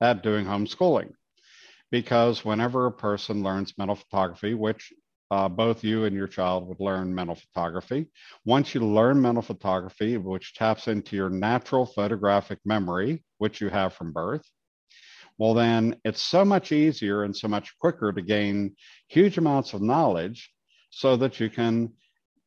at 0.00 0.22
doing 0.22 0.46
homeschooling. 0.46 1.10
Because 1.90 2.44
whenever 2.44 2.86
a 2.86 2.92
person 2.92 3.42
learns 3.42 3.76
mental 3.76 3.96
photography, 3.96 4.54
which 4.54 4.92
uh, 5.32 5.48
both 5.48 5.82
you 5.82 6.04
and 6.04 6.14
your 6.14 6.28
child 6.28 6.68
would 6.68 6.80
learn 6.80 7.12
mental 7.12 7.34
photography. 7.36 8.06
Once 8.44 8.76
you 8.76 8.82
learn 8.82 9.20
mental 9.20 9.42
photography, 9.42 10.18
which 10.18 10.54
taps 10.54 10.86
into 10.86 11.16
your 11.16 11.30
natural 11.30 11.84
photographic 11.84 12.60
memory, 12.64 13.24
which 13.38 13.60
you 13.60 13.68
have 13.68 13.92
from 13.92 14.12
birth, 14.12 14.42
well, 15.38 15.54
then 15.54 15.96
it's 16.04 16.22
so 16.22 16.44
much 16.44 16.72
easier 16.72 17.24
and 17.24 17.36
so 17.36 17.48
much 17.48 17.78
quicker 17.78 18.12
to 18.12 18.22
gain 18.22 18.74
huge 19.08 19.36
amounts 19.36 19.74
of 19.74 19.82
knowledge 19.82 20.50
so 20.90 21.16
that 21.16 21.38
you 21.40 21.50
can 21.50 21.92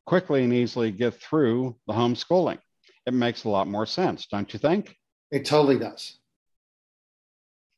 quickly 0.07 0.43
and 0.43 0.53
easily 0.53 0.91
get 0.91 1.13
through 1.13 1.75
the 1.87 1.93
homeschooling. 1.93 2.57
It 3.05 3.13
makes 3.13 3.43
a 3.43 3.49
lot 3.49 3.67
more 3.67 3.85
sense, 3.85 4.25
don't 4.25 4.51
you 4.53 4.59
think? 4.59 4.95
It 5.31 5.45
totally 5.45 5.77
does. 5.77 6.17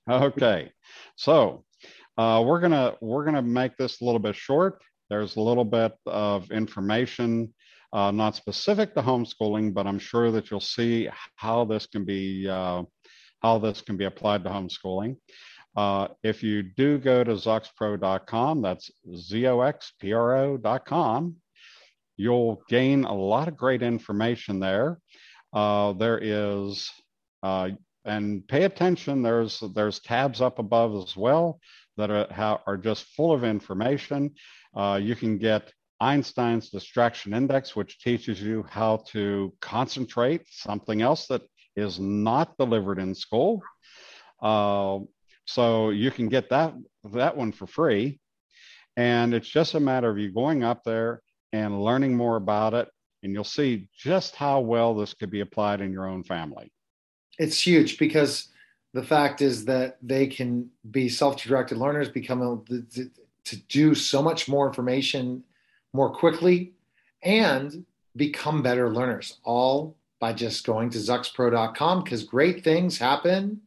Okay, 0.10 0.72
so 1.16 1.66
uh, 2.18 2.44
we're 2.46 2.60
gonna 2.60 2.96
we're 3.02 3.26
gonna 3.26 3.42
make 3.42 3.78
this 3.78 4.02
a 4.02 4.06
little 4.06 4.20
bit 4.20 4.36
short. 4.36 4.82
There's 5.10 5.36
a 5.36 5.42
little 5.42 5.66
bit 5.66 5.94
of 6.06 6.50
information, 6.52 7.54
uh, 7.92 8.12
not 8.12 8.36
specific 8.36 8.94
to 8.96 9.02
homeschooling, 9.02 9.74
but 9.74 9.86
I'm 9.86 10.00
sure 10.00 10.32
that 10.32 10.50
you'll 10.50 10.62
see 10.62 11.10
how 11.36 11.66
this 11.66 11.86
can 11.86 12.06
be 12.06 12.48
uh, 12.50 12.84
how 13.42 13.58
this 13.60 13.82
can 13.82 13.98
be 13.98 14.06
applied 14.06 14.44
to 14.44 14.50
homeschooling. 14.50 15.18
Uh, 15.76 16.08
if 16.24 16.44
you 16.44 16.64
do 16.64 16.98
go 16.98 17.24
to 17.24 17.32
zoxpro.com, 17.32 18.62
that's 18.62 18.92
z-o-x-p-r-o.com, 19.16 19.66
you'll 22.18 22.62
gain 22.68 23.06
a 23.06 23.14
lot 23.14 23.48
of 23.48 23.56
great 23.56 23.82
information 23.82 24.60
there. 24.60 25.00
Uh, 25.54 25.94
there 25.94 26.20
is, 26.22 26.92
uh, 27.44 27.70
and 28.06 28.48
pay 28.48 28.64
attention. 28.64 29.22
There's 29.22 29.62
there's 29.76 30.00
tabs 30.00 30.42
up 30.42 30.60
above 30.60 30.96
as 31.04 31.16
well 31.16 31.60
that 31.98 32.10
are, 32.10 32.60
are 32.66 32.78
just 32.78 33.06
full 33.16 33.32
of 33.32 33.44
information. 33.44 34.34
Uh, 34.76 35.00
you 35.02 35.16
can 35.16 35.38
get 35.38 35.72
Einstein's 36.00 36.70
distraction 36.70 37.34
index, 37.34 37.76
which 37.76 38.00
teaches 38.00 38.42
you 38.42 38.66
how 38.68 39.04
to 39.10 39.54
concentrate, 39.62 40.42
something 40.50 41.02
else 41.02 41.28
that 41.28 41.44
is 41.76 42.00
not 42.00 42.58
delivered 42.58 43.00
in 43.00 43.16
school. 43.16 43.62
Uh, 44.42 45.00
so 45.46 45.90
you 45.90 46.12
can 46.12 46.30
get 46.30 46.50
that 46.50 46.74
that 47.12 47.36
one 47.36 47.52
for 47.52 47.68
free. 47.68 48.20
And 48.98 49.34
it's 49.34 49.48
just 49.48 49.74
a 49.74 49.80
matter 49.80 50.10
of 50.10 50.18
you 50.18 50.32
going 50.32 50.64
up 50.64 50.84
there 50.84 51.22
and 51.54 51.84
learning 51.84 52.16
more 52.16 52.36
about 52.36 52.74
it. 52.74 52.90
And 53.24 53.34
you'll 53.34 53.44
see 53.44 53.88
just 53.98 54.36
how 54.36 54.60
well 54.62 54.96
this 54.96 55.14
could 55.14 55.30
be 55.30 55.42
applied 55.42 55.82
in 55.82 55.92
your 55.92 56.08
own 56.08 56.24
family. 56.24 56.72
It's 57.38 57.66
huge 57.66 57.98
because 57.98 58.50
the 58.94 59.04
fact 59.04 59.42
is 59.42 59.66
that 59.66 59.98
they 60.02 60.28
can 60.28 60.70
be 60.90 61.08
self-directed 61.08 61.78
learners, 61.78 62.10
become 62.10 62.42
a, 62.42 62.74
to 63.46 63.56
do 63.70 63.96
so 63.96 64.22
much 64.22 64.48
more 64.48 64.68
information 64.68 65.44
more 65.94 66.12
quickly, 66.12 66.74
and 67.24 67.86
become 68.16 68.62
better 68.62 68.90
learners, 68.90 69.38
all 69.44 69.96
by 70.22 70.32
just 70.32 70.66
going 70.66 70.90
to 70.92 71.00
zoxpro.com 71.00 72.04
because 72.04 72.24
great 72.24 72.64
things 72.64 72.98
happen. 72.98 73.62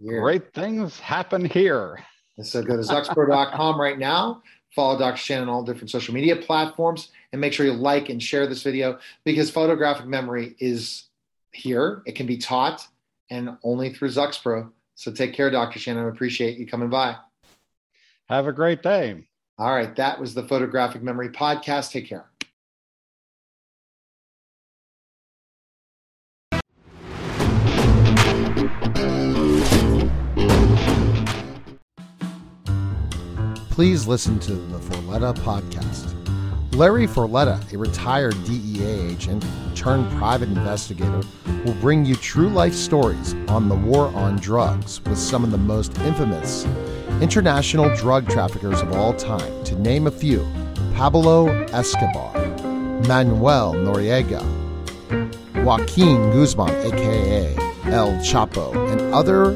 Here. 0.00 0.20
Great 0.20 0.52
things 0.52 0.98
happen 0.98 1.44
here. 1.44 2.02
so 2.42 2.62
go 2.62 2.76
to 2.76 2.82
zoxpro.com 2.82 3.80
right 3.80 3.98
now 3.98 4.42
Follow 4.74 4.98
Dr. 4.98 5.16
Shannon 5.16 5.48
on 5.48 5.54
all 5.54 5.62
different 5.64 5.90
social 5.90 6.14
media 6.14 6.36
platforms 6.36 7.10
and 7.32 7.40
make 7.40 7.52
sure 7.52 7.66
you 7.66 7.72
like 7.72 8.08
and 8.08 8.22
share 8.22 8.46
this 8.46 8.62
video 8.62 8.98
because 9.24 9.50
photographic 9.50 10.06
memory 10.06 10.54
is 10.60 11.04
here. 11.52 12.02
It 12.06 12.12
can 12.12 12.26
be 12.26 12.38
taught 12.38 12.86
and 13.30 13.56
only 13.64 13.92
through 13.92 14.10
ZoxPro. 14.10 14.70
So 14.94 15.10
take 15.10 15.34
care, 15.34 15.50
Dr. 15.50 15.78
Shannon. 15.78 16.04
I 16.04 16.08
appreciate 16.08 16.58
you 16.58 16.66
coming 16.66 16.88
by. 16.88 17.16
Have 18.28 18.46
a 18.46 18.52
great 18.52 18.82
day. 18.82 19.24
All 19.58 19.74
right. 19.74 19.94
That 19.96 20.20
was 20.20 20.34
the 20.34 20.44
Photographic 20.44 21.02
Memory 21.02 21.30
Podcast. 21.30 21.90
Take 21.90 22.08
care. 22.08 22.29
Please 33.80 34.06
listen 34.06 34.38
to 34.38 34.52
the 34.52 34.78
Forletta 34.78 35.34
podcast. 35.36 36.14
Larry 36.76 37.06
Forletta, 37.06 37.72
a 37.72 37.78
retired 37.78 38.34
DEA 38.44 39.10
agent 39.10 39.42
turned 39.74 40.06
private 40.18 40.50
investigator, 40.50 41.22
will 41.64 41.72
bring 41.80 42.04
you 42.04 42.14
true 42.14 42.50
life 42.50 42.74
stories 42.74 43.32
on 43.48 43.70
the 43.70 43.74
war 43.74 44.08
on 44.08 44.36
drugs 44.36 45.00
with 45.06 45.16
some 45.16 45.44
of 45.44 45.50
the 45.50 45.56
most 45.56 45.98
infamous 46.00 46.66
international 47.22 47.88
drug 47.96 48.28
traffickers 48.28 48.82
of 48.82 48.92
all 48.92 49.14
time, 49.14 49.64
to 49.64 49.74
name 49.76 50.06
a 50.06 50.10
few 50.10 50.46
Pablo 50.94 51.48
Escobar, 51.68 52.34
Manuel 53.08 53.72
Noriega, 53.72 54.44
Joaquin 55.64 56.30
Guzman, 56.32 56.68
aka 56.68 57.56
El 57.84 58.12
Chapo, 58.18 58.74
and 58.92 59.00
other 59.14 59.52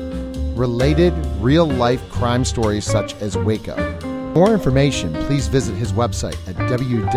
related 0.54 1.12
real 1.40 1.66
life 1.66 2.00
crime 2.08 2.42
stories 2.42 2.86
such 2.86 3.12
as 3.16 3.36
Waco 3.36 3.93
more 4.34 4.52
information, 4.52 5.12
please 5.26 5.46
visit 5.46 5.74
his 5.76 5.92
website 5.92 6.36
at 6.48 6.56
www.fcisllc.com. 6.56 7.14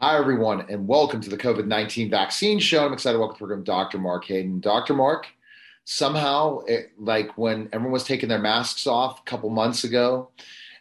Hi, 0.00 0.16
everyone, 0.16 0.64
and 0.70 0.86
welcome 0.86 1.20
to 1.20 1.28
the 1.28 1.36
COVID 1.36 1.66
19 1.66 2.08
vaccine 2.08 2.60
show. 2.60 2.86
I'm 2.86 2.92
excited 2.92 3.14
to 3.14 3.18
welcome 3.18 3.34
to 3.34 3.38
the 3.38 3.46
program 3.46 3.64
Dr. 3.64 3.98
Mark 3.98 4.26
Hayden. 4.26 4.60
Dr. 4.60 4.94
Mark, 4.94 5.26
somehow, 5.84 6.60
it, 6.68 6.92
like 6.98 7.36
when 7.36 7.68
everyone 7.72 7.90
was 7.92 8.04
taking 8.04 8.28
their 8.28 8.38
masks 8.38 8.86
off 8.86 9.18
a 9.18 9.22
couple 9.24 9.50
months 9.50 9.82
ago, 9.82 10.30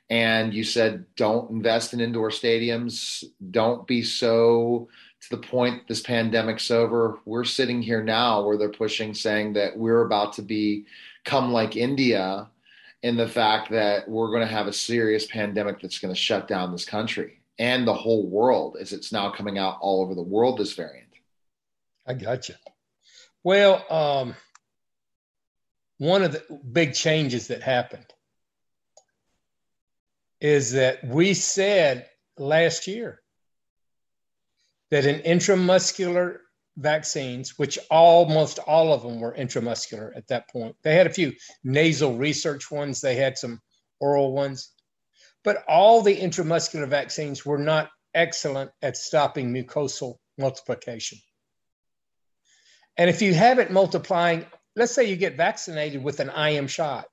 and 0.10 0.54
you 0.54 0.64
said 0.64 1.06
don't 1.16 1.52
invest 1.52 1.94
in 1.94 2.00
indoor 2.00 2.30
stadiums, 2.30 3.24
don't 3.52 3.86
be 3.88 4.04
so 4.04 4.88
to 5.22 5.30
the 5.30 5.38
point 5.38 5.88
this 5.88 6.02
pandemic's 6.02 6.72
over. 6.72 7.20
We're 7.26 7.44
sitting 7.44 7.82
here 7.82 8.04
now 8.04 8.46
where 8.46 8.58
they're 8.58 8.70
pushing 8.70 9.14
saying 9.14 9.54
that 9.54 9.78
we're 9.78 10.06
about 10.06 10.34
to 10.34 10.42
be 10.42 10.86
come 11.26 11.52
like 11.52 11.76
India 11.76 12.50
in 13.04 13.18
the 13.18 13.28
fact 13.28 13.70
that 13.72 14.08
we're 14.08 14.30
going 14.30 14.42
to 14.42 14.54
have 14.54 14.68
a 14.68 14.74
serious 14.74 15.26
pandemic 15.26 15.82
that's 15.82 16.00
going 16.00 16.14
to 16.14 16.20
shut 16.20 16.48
down 16.48 16.72
this 16.72 16.86
country 16.86 17.42
and 17.60 17.88
the 17.88 17.94
whole 17.94 18.28
world 18.28 18.78
as 18.80 18.94
it's 18.94 19.12
now 19.12 19.30
coming 19.30 19.58
out 19.58 19.78
all 19.82 20.02
over 20.02 20.16
the 20.16 20.22
world 20.22 20.58
this 20.58 20.74
variant. 20.74 21.08
I 22.06 22.14
got 22.14 22.48
you. 22.48 22.56
Well, 23.44 23.86
um, 23.90 24.36
one 25.98 26.24
of 26.24 26.32
the 26.32 26.44
big 26.72 26.94
changes 26.94 27.48
that 27.48 27.62
happened 27.62 28.06
is 30.40 30.74
that 30.74 31.04
we 31.04 31.34
said 31.34 32.08
last 32.38 32.88
year 32.88 33.22
that 34.92 35.06
an 35.06 35.22
intramuscular 35.22 36.38
vaccines, 36.78 37.58
which 37.58 37.80
almost 37.90 38.60
all 38.60 38.94
of 38.94 39.02
them 39.02 39.20
were 39.20 39.34
intramuscular 39.34 40.16
at 40.16 40.28
that 40.28 40.50
point. 40.50 40.76
They 40.84 40.96
had 40.96 41.08
a 41.08 41.14
few 41.14 41.34
nasal 41.64 42.16
research 42.18 42.70
ones, 42.70 43.02
they 43.02 43.16
had 43.16 43.38
some 43.38 43.60
oral 44.00 44.32
ones, 44.32 44.72
but 45.44 45.64
all 45.68 46.02
the 46.02 46.16
intramuscular 46.16 46.88
vaccines 46.88 47.46
were 47.46 47.58
not 47.58 47.90
excellent 48.14 48.72
at 48.82 48.96
stopping 48.96 49.52
mucosal 49.54 50.18
multiplication. 50.38 51.18
And 52.96 53.10
if 53.10 53.22
you 53.22 53.34
have 53.34 53.60
it 53.60 53.72
multiplying, 53.72 54.46
let's 54.76 54.94
say 54.94 55.06
you 55.06 55.16
get 55.16 55.36
vaccinated 55.36 56.04
with 56.04 56.20
an 56.20 56.30
IM 56.30 56.68
shot 56.68 57.08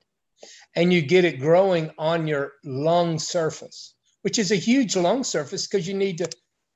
and 0.76 0.92
you 0.92 1.02
get 1.02 1.24
it 1.24 1.40
growing 1.40 1.90
on 1.98 2.26
your 2.26 2.52
lung 2.64 3.18
surface, 3.18 3.94
which 4.22 4.38
is 4.38 4.50
a 4.50 4.56
huge 4.56 4.96
lung 4.96 5.24
surface 5.24 5.66
because 5.66 5.86
you 5.86 5.94
need 5.94 6.18
to 6.18 6.28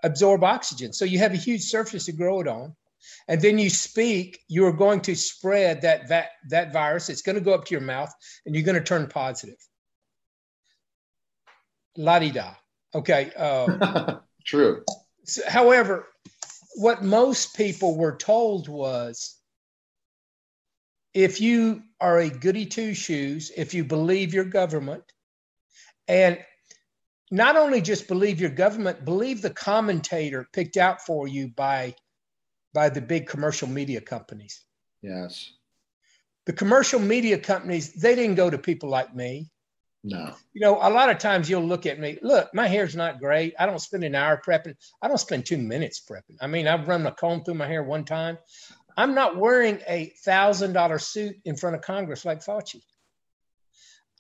absorb 0.03 0.45
oxygen. 0.45 0.93
So 0.93 1.05
you 1.05 1.19
have 1.19 1.33
a 1.33 1.37
huge 1.37 1.63
surface 1.63 2.05
to 2.07 2.13
grow 2.13 2.41
it 2.41 2.49
on. 2.49 2.75
And 3.27 3.41
then 3.41 3.59
you 3.59 3.71
speak, 3.71 4.41
you're 4.49 4.73
going 4.73 5.01
to 5.03 5.15
spread 5.15 5.83
that, 5.83 6.09
that, 6.09 6.31
that 6.49 6.73
virus. 6.73 7.09
It's 7.09 7.23
going 7.23 7.37
to 7.37 7.45
go 7.45 7.55
up 7.55 7.65
to 7.67 7.75
your 7.75 7.81
mouth 7.81 8.13
and 8.47 8.55
you're 8.55 8.65
going 8.65 8.79
to 8.79 8.85
turn 8.85 9.07
positive. 9.09 9.57
La 11.97 12.19
di 12.19 12.31
da. 12.31 12.55
Okay. 12.95 13.33
Uh, 13.37 14.17
True. 14.47 14.83
However, 15.47 16.07
what 16.77 17.03
most 17.03 17.57
people 17.57 17.97
were 17.97 18.17
told 18.17 18.69
was 18.69 19.38
if 21.15 21.41
you 21.41 21.83
are 22.01 22.19
a 22.19 22.31
goody 22.31 22.67
two 22.67 22.95
shoes, 22.95 23.51
if 23.57 23.75
you 23.75 23.85
believe 23.85 24.35
your 24.35 24.45
government, 24.45 25.05
and 26.07 26.39
not 27.31 27.57
only 27.57 27.81
just 27.81 28.09
believe 28.09 28.41
your 28.41 28.51
government, 28.51 29.05
believe 29.05 29.43
the 29.43 29.51
commentator 29.51 30.49
picked 30.53 30.77
out 30.77 31.03
for 31.03 31.29
you 31.29 31.49
by 31.49 31.95
by 32.75 32.89
the 32.89 33.01
big 33.01 33.27
commercial 33.27 33.69
media 33.69 34.01
companies. 34.01 34.65
Yes. 35.03 35.51
The 36.47 36.53
commercial 36.53 37.01
media 37.01 37.39
companies, 37.39 37.93
they 37.93 38.15
didn't 38.15 38.37
go 38.37 38.51
to 38.51 38.59
people 38.59 38.89
like 38.89 39.15
me. 39.15 39.51
No. 40.05 40.35
You 40.53 40.61
know, 40.61 40.77
a 40.77 40.91
lot 40.91 41.11
of 41.11 41.19
times 41.19 41.51
you'll 41.51 41.67
look 41.67 41.87
at 41.87 41.99
me, 41.99 42.19
look, 42.23 42.55
my 42.55 42.69
hair's 42.69 42.95
not 42.95 43.19
great. 43.19 43.55
I 43.59 43.67
don't 43.67 43.81
spend 43.81 44.05
an 44.05 44.15
hour 44.15 44.41
prepping. 44.45 44.75
I 45.03 45.09
don't 45.09 45.19
spend 45.19 45.45
two 45.45 45.59
minutes 45.59 46.01
prepping. 46.09 46.37
I 46.41 46.47
mean, 46.47 46.69
I've 46.69 46.89
run 46.89 47.07
a 47.07 47.13
comb 47.13 47.43
through 47.43 47.55
my 47.55 47.67
hair 47.67 47.83
one 47.83 48.05
time. 48.05 48.39
I'm 48.99 49.15
not 49.15 49.37
wearing 49.37 49.81
a 49.87 50.07
thousand 50.25 50.73
dollar 50.73 50.99
suit 50.99 51.37
in 51.45 51.55
front 51.55 51.77
of 51.77 51.83
Congress 51.83 52.25
like 52.25 52.45
Fauci. 52.45 52.83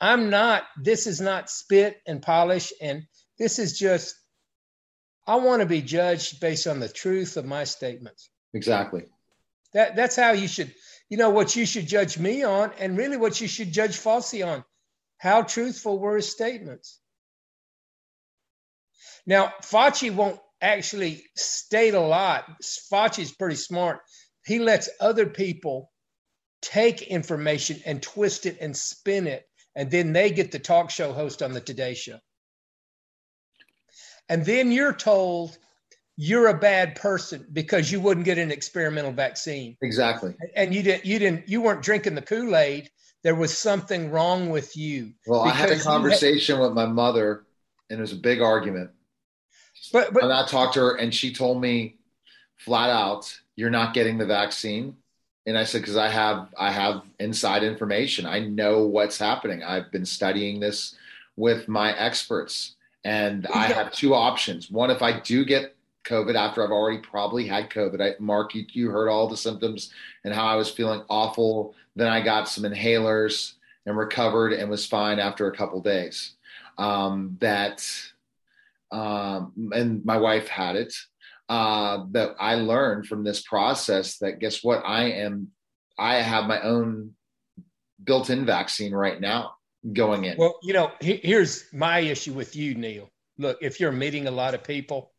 I'm 0.00 0.30
not, 0.30 0.62
this 0.80 1.08
is 1.08 1.20
not 1.20 1.50
spit 1.50 1.96
and 2.06 2.22
polish. 2.22 2.72
And 2.80 3.02
this 3.40 3.58
is 3.58 3.76
just, 3.76 4.14
I 5.26 5.34
want 5.34 5.62
to 5.62 5.66
be 5.66 5.82
judged 5.82 6.40
based 6.40 6.68
on 6.68 6.78
the 6.78 6.88
truth 6.88 7.36
of 7.36 7.44
my 7.44 7.64
statements. 7.64 8.30
Exactly. 8.54 9.06
That, 9.74 9.96
that's 9.96 10.14
how 10.14 10.30
you 10.30 10.46
should, 10.46 10.72
you 11.08 11.16
know, 11.16 11.30
what 11.30 11.56
you 11.56 11.66
should 11.66 11.88
judge 11.88 12.16
me 12.16 12.44
on, 12.44 12.70
and 12.78 12.96
really 12.96 13.16
what 13.16 13.40
you 13.40 13.48
should 13.48 13.72
judge 13.72 13.98
Fauci 13.98 14.46
on. 14.46 14.64
How 15.16 15.42
truthful 15.42 15.98
were 15.98 16.14
his 16.14 16.30
statements? 16.30 17.00
Now, 19.26 19.52
Fauci 19.60 20.14
won't 20.14 20.38
actually 20.62 21.24
state 21.34 21.94
a 21.94 22.00
lot. 22.00 22.44
Fauci's 22.62 23.32
pretty 23.32 23.56
smart. 23.56 24.02
He 24.48 24.58
lets 24.58 24.88
other 24.98 25.26
people 25.26 25.92
take 26.62 27.02
information 27.02 27.82
and 27.84 28.02
twist 28.02 28.46
it 28.46 28.56
and 28.62 28.74
spin 28.74 29.26
it, 29.26 29.46
and 29.76 29.90
then 29.90 30.14
they 30.14 30.30
get 30.30 30.50
the 30.50 30.58
talk 30.58 30.90
show 30.90 31.12
host 31.12 31.42
on 31.42 31.52
the 31.52 31.60
Today 31.60 31.92
Show. 31.92 32.18
And 34.30 34.44
then 34.44 34.72
you're 34.72 34.94
told 34.94 35.58
you're 36.16 36.48
a 36.48 36.58
bad 36.58 36.96
person 36.96 37.46
because 37.52 37.92
you 37.92 38.00
wouldn't 38.00 38.24
get 38.24 38.38
an 38.38 38.50
experimental 38.50 39.12
vaccine. 39.12 39.76
Exactly. 39.82 40.34
And 40.56 40.74
you 40.74 40.82
didn't 40.82 41.04
you 41.04 41.18
didn't 41.18 41.46
you 41.48 41.60
weren't 41.60 41.82
drinking 41.82 42.14
the 42.14 42.22
Kool-Aid. 42.22 42.90
There 43.22 43.34
was 43.34 43.56
something 43.56 44.10
wrong 44.10 44.48
with 44.48 44.76
you. 44.76 45.12
Well, 45.26 45.42
I 45.42 45.50
had 45.50 45.70
a 45.70 45.78
conversation 45.78 46.58
with 46.58 46.72
my 46.72 46.86
mother, 46.86 47.44
and 47.90 47.98
it 47.98 48.00
was 48.00 48.12
a 48.12 48.16
big 48.16 48.40
argument. 48.40 48.90
But, 49.92 50.14
but 50.14 50.24
and 50.24 50.32
I 50.32 50.46
talked 50.46 50.74
to 50.74 50.80
her, 50.80 50.96
and 50.96 51.14
she 51.14 51.34
told 51.34 51.60
me 51.60 51.98
flat 52.56 52.90
out, 52.90 53.38
"You're 53.58 53.70
not 53.70 53.94
getting 53.94 54.18
the 54.18 54.26
vaccine." 54.26 54.96
And 55.46 55.58
I 55.58 55.64
said, 55.64 55.82
"Because 55.82 55.96
I 55.96 56.08
have, 56.08 56.48
I 56.58 56.70
have 56.70 57.02
inside 57.18 57.62
information. 57.62 58.26
I 58.26 58.40
know 58.40 58.86
what's 58.86 59.18
happening. 59.18 59.62
I've 59.62 59.90
been 59.90 60.06
studying 60.06 60.60
this 60.60 60.94
with 61.36 61.68
my 61.68 61.96
experts, 61.98 62.76
and 63.04 63.46
I 63.46 63.66
have 63.66 63.92
two 63.92 64.14
options. 64.14 64.70
One, 64.70 64.90
if 64.90 65.02
I 65.02 65.20
do 65.20 65.44
get 65.44 65.74
COVID 66.08 66.34
after 66.34 66.64
I've 66.64 66.70
already 66.70 66.98
probably 66.98 67.46
had 67.46 67.70
COVID. 67.70 68.00
I, 68.00 68.14
Mark, 68.18 68.54
you, 68.54 68.64
you 68.72 68.90
heard 68.90 69.08
all 69.08 69.28
the 69.28 69.36
symptoms 69.36 69.92
and 70.24 70.34
how 70.34 70.46
I 70.46 70.56
was 70.56 70.70
feeling 70.70 71.02
awful. 71.08 71.74
Then 71.96 72.08
I 72.08 72.20
got 72.22 72.48
some 72.48 72.64
inhalers 72.64 73.54
and 73.86 73.96
recovered 73.96 74.52
and 74.52 74.70
was 74.70 74.86
fine 74.86 75.18
after 75.18 75.46
a 75.46 75.56
couple 75.56 75.80
days. 75.80 76.32
Um, 76.78 77.36
that, 77.40 77.86
um, 78.90 79.70
and 79.74 80.04
my 80.04 80.16
wife 80.16 80.48
had 80.48 80.76
it. 80.76 80.94
Uh, 81.48 82.04
that 82.10 82.36
I 82.38 82.56
learned 82.56 83.06
from 83.06 83.24
this 83.24 83.40
process 83.42 84.18
that 84.18 84.38
guess 84.38 84.62
what? 84.62 84.82
I 84.84 85.04
am, 85.12 85.48
I 85.98 86.16
have 86.16 86.44
my 86.44 86.60
own 86.60 87.14
built 88.04 88.28
in 88.28 88.44
vaccine 88.44 88.92
right 88.92 89.18
now 89.18 89.54
going 89.92 90.24
in. 90.24 90.36
Well, 90.36 90.58
you 90.62 90.74
know, 90.74 90.92
he- 91.00 91.20
here's 91.22 91.64
my 91.72 92.00
issue 92.00 92.34
with 92.34 92.54
you, 92.54 92.74
Neil. 92.74 93.08
Look, 93.38 93.58
if 93.62 93.80
you're 93.80 93.92
meeting 93.92 94.26
a 94.26 94.30
lot 94.30 94.52
of 94.52 94.62
people, 94.62 95.12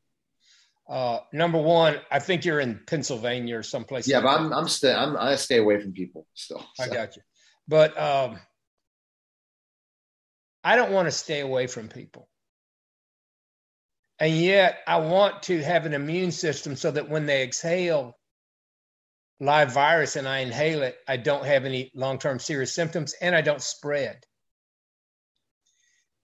uh, 0.88 1.20
number 1.34 1.60
one, 1.60 2.00
I 2.12 2.20
think 2.20 2.46
you're 2.46 2.60
in 2.60 2.80
Pennsylvania 2.86 3.58
or 3.58 3.64
someplace. 3.64 4.08
yeah, 4.08 4.18
like 4.18 4.26
but. 4.26 4.40
I'm, 4.40 4.54
I'm 4.54 4.68
still, 4.68 4.96
I'm, 4.96 5.18
I 5.18 5.36
stay 5.36 5.58
away 5.58 5.80
from 5.82 5.94
people 5.94 6.28
still. 6.36 6.64
I 6.80 6.88
got 6.90 7.16
you. 7.16 7.22
But 7.68 8.00
um, 8.00 8.40
I 10.64 10.76
don't 10.76 10.92
want 10.92 11.08
to 11.08 11.12
stay 11.12 11.40
away 11.40 11.68
from 11.68 11.88
people. 11.90 12.28
And 14.20 14.34
yet, 14.34 14.80
I 14.86 14.98
want 14.98 15.44
to 15.44 15.64
have 15.64 15.86
an 15.86 15.94
immune 15.94 16.32
system 16.32 16.76
so 16.76 16.92
that 16.92 17.10
when 17.10 17.26
they 17.26 17.44
exhale 17.44 18.18
live 19.40 19.72
virus 19.74 20.18
and 20.18 20.28
I 20.28 20.40
inhale 20.40 20.84
it, 20.84 20.98
I 21.08 21.18
don't 21.18 21.46
have 21.46 21.66
any 21.66 21.92
long 21.96 22.20
term 22.20 22.40
serious 22.40 22.74
symptoms 22.74 23.14
and 23.22 23.34
I 23.34 23.42
don't 23.42 23.62
spread. 23.62 24.24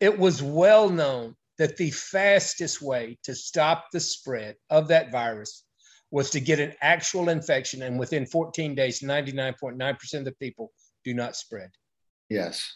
It 0.02 0.20
was 0.20 0.44
well 0.44 0.90
known 0.90 1.36
that 1.58 1.78
the 1.78 1.92
fastest 1.92 2.82
way 2.82 3.18
to 3.24 3.34
stop 3.34 3.86
the 3.94 4.02
spread 4.02 4.56
of 4.70 4.90
that 4.90 5.12
virus 5.12 5.64
was 6.12 6.30
to 6.32 6.42
get 6.42 6.60
an 6.60 6.74
actual 6.82 7.30
infection. 7.30 7.82
And 7.82 7.98
within 7.98 8.26
14 8.26 8.76
days, 8.76 9.00
99.9% 9.00 10.14
of 10.14 10.26
the 10.26 10.34
people 10.34 10.72
do 11.06 11.14
not 11.14 11.38
spread. 11.38 11.70
Yes. 12.30 12.74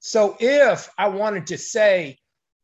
So 0.00 0.36
if 0.40 0.90
I 0.98 1.08
wanted 1.08 1.46
to 1.48 1.58
say, 1.58 2.18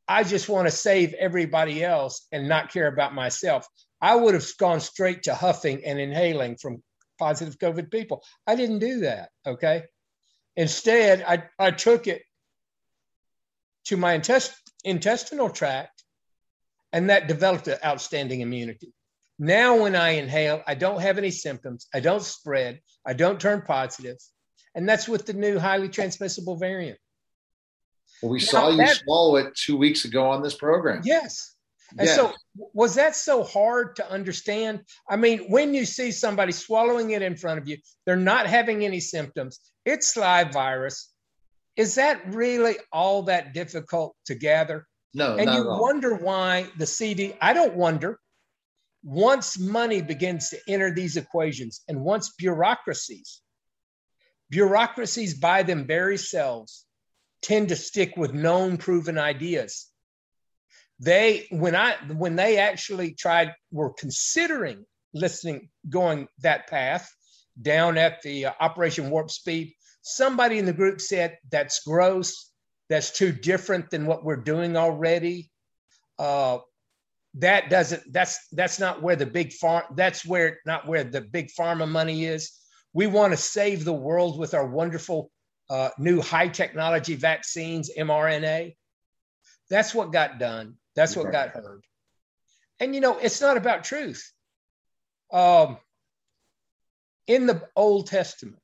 I 0.08 0.24
just 0.24 0.48
want 0.48 0.66
to 0.66 0.72
save 0.72 1.12
everybody 1.14 1.84
else 1.84 2.26
and 2.32 2.48
not 2.48 2.72
care 2.72 2.86
about 2.86 3.14
myself, 3.14 3.66
I 4.00 4.14
would 4.14 4.34
have 4.34 4.46
gone 4.58 4.80
straight 4.80 5.24
to 5.24 5.34
huffing 5.34 5.84
and 5.84 5.98
inhaling 6.00 6.56
from 6.56 6.82
positive 7.18 7.58
COVID 7.58 7.90
people. 7.90 8.22
I 8.46 8.54
didn't 8.54 8.78
do 8.78 9.00
that. 9.00 9.30
Okay. 9.46 9.84
Instead, 10.56 11.22
I, 11.26 11.44
I 11.58 11.70
took 11.72 12.06
it 12.06 12.22
to 13.86 13.96
my 13.96 14.14
intest- 14.14 14.72
intestinal 14.84 15.50
tract 15.50 16.04
and 16.92 17.10
that 17.10 17.28
developed 17.28 17.68
an 17.68 17.78
outstanding 17.84 18.40
immunity. 18.40 18.92
Now, 19.38 19.82
when 19.82 19.94
I 19.94 20.10
inhale, 20.10 20.62
I 20.66 20.74
don't 20.74 21.00
have 21.00 21.18
any 21.18 21.30
symptoms, 21.30 21.86
I 21.94 22.00
don't 22.00 22.22
spread, 22.22 22.80
I 23.06 23.12
don't 23.12 23.40
turn 23.40 23.62
positive. 23.62 24.16
And 24.74 24.88
that's 24.88 25.08
with 25.08 25.26
the 25.26 25.32
new 25.32 25.58
highly 25.58 25.88
transmissible 25.88 26.56
variant. 26.56 26.98
Well, 28.22 28.32
we 28.32 28.40
Now, 28.40 28.44
saw 28.46 28.68
you 28.70 28.76
that- 28.78 28.96
swallow 28.96 29.36
it 29.36 29.54
two 29.54 29.76
weeks 29.76 30.04
ago 30.04 30.28
on 30.30 30.42
this 30.42 30.54
program. 30.54 31.02
Yes. 31.04 31.54
And 31.98 32.06
Yeah. 32.06 32.16
so, 32.16 32.34
was 32.74 32.94
that 32.96 33.16
so 33.16 33.42
hard 33.42 33.96
to 33.96 34.10
understand? 34.10 34.84
I 35.08 35.16
mean, 35.16 35.50
when 35.50 35.72
you 35.72 35.86
see 35.86 36.10
somebody 36.12 36.52
swallowing 36.52 37.12
it 37.12 37.22
in 37.22 37.36
front 37.36 37.58
of 37.60 37.66
you, 37.68 37.78
they're 38.04 38.16
not 38.16 38.46
having 38.46 38.84
any 38.84 39.00
symptoms, 39.00 39.60
it's 39.84 40.16
live 40.16 40.52
virus. 40.52 41.12
is 41.76 41.94
that 41.94 42.20
really 42.34 42.76
all 42.90 43.22
that 43.22 43.54
difficult 43.54 44.16
to 44.26 44.34
gather? 44.34 44.84
No, 45.14 45.36
and 45.36 45.46
not 45.46 45.54
you 45.54 45.60
at 45.60 45.66
all. 45.68 45.80
wonder 45.80 46.12
why 46.16 46.68
the 46.76 46.84
CD, 46.86 47.36
I 47.40 47.52
don't 47.52 47.76
wonder. 47.76 48.18
Once 49.04 49.56
money 49.60 50.02
begins 50.02 50.50
to 50.50 50.58
enter 50.68 50.92
these 50.92 51.16
equations 51.16 51.82
and 51.86 52.00
once 52.02 52.32
bureaucracies, 52.36 53.40
bureaucracies 54.50 55.34
by 55.34 55.62
them 55.62 55.86
very 55.86 56.18
selves 56.18 56.84
tend 57.42 57.68
to 57.68 57.76
stick 57.76 58.16
with 58.16 58.32
known 58.34 58.76
proven 58.76 59.18
ideas. 59.18 59.86
They, 61.00 61.46
when 61.50 61.76
I, 61.76 61.94
when 62.12 62.36
they 62.36 62.58
actually 62.58 63.12
tried, 63.12 63.54
were 63.70 63.92
considering 63.92 64.84
listening, 65.14 65.68
going 65.88 66.28
that 66.40 66.66
path 66.66 67.10
down 67.60 67.96
at 67.96 68.20
the 68.22 68.46
uh, 68.46 68.52
Operation 68.60 69.10
Warp 69.10 69.30
Speed, 69.30 69.74
somebody 70.02 70.58
in 70.58 70.64
the 70.64 70.72
group 70.72 71.00
said, 71.00 71.38
that's 71.50 71.80
gross. 71.84 72.50
That's 72.88 73.12
too 73.12 73.32
different 73.32 73.90
than 73.90 74.06
what 74.06 74.24
we're 74.24 74.36
doing 74.36 74.76
already. 74.76 75.50
Uh, 76.18 76.58
that 77.34 77.68
doesn't 77.68 78.02
that's 78.12 78.48
that's 78.52 78.80
not 78.80 79.02
where 79.02 79.14
the 79.14 79.26
big 79.26 79.52
farm 79.52 79.84
that's 79.94 80.24
where 80.24 80.58
not 80.64 80.86
where 80.88 81.04
the 81.04 81.20
big 81.20 81.50
pharma 81.56 81.86
money 81.86 82.24
is 82.24 82.52
we 82.94 83.06
want 83.06 83.32
to 83.32 83.36
save 83.36 83.84
the 83.84 83.92
world 83.92 84.38
with 84.38 84.54
our 84.54 84.66
wonderful 84.66 85.30
uh, 85.70 85.90
new 85.98 86.20
high 86.20 86.48
technology 86.48 87.14
vaccines 87.14 87.90
mrna. 87.96 88.74
That's 89.70 89.94
what 89.94 90.12
got 90.12 90.38
done. 90.38 90.76
That's 90.96 91.14
what 91.14 91.30
got 91.30 91.50
heard. 91.50 91.84
And 92.80 92.94
you 92.94 93.00
know 93.00 93.18
it's 93.18 93.40
not 93.40 93.56
about 93.56 93.84
truth. 93.84 94.32
Um, 95.32 95.78
in 97.26 97.46
the 97.46 97.62
old 97.76 98.06
testament 98.06 98.62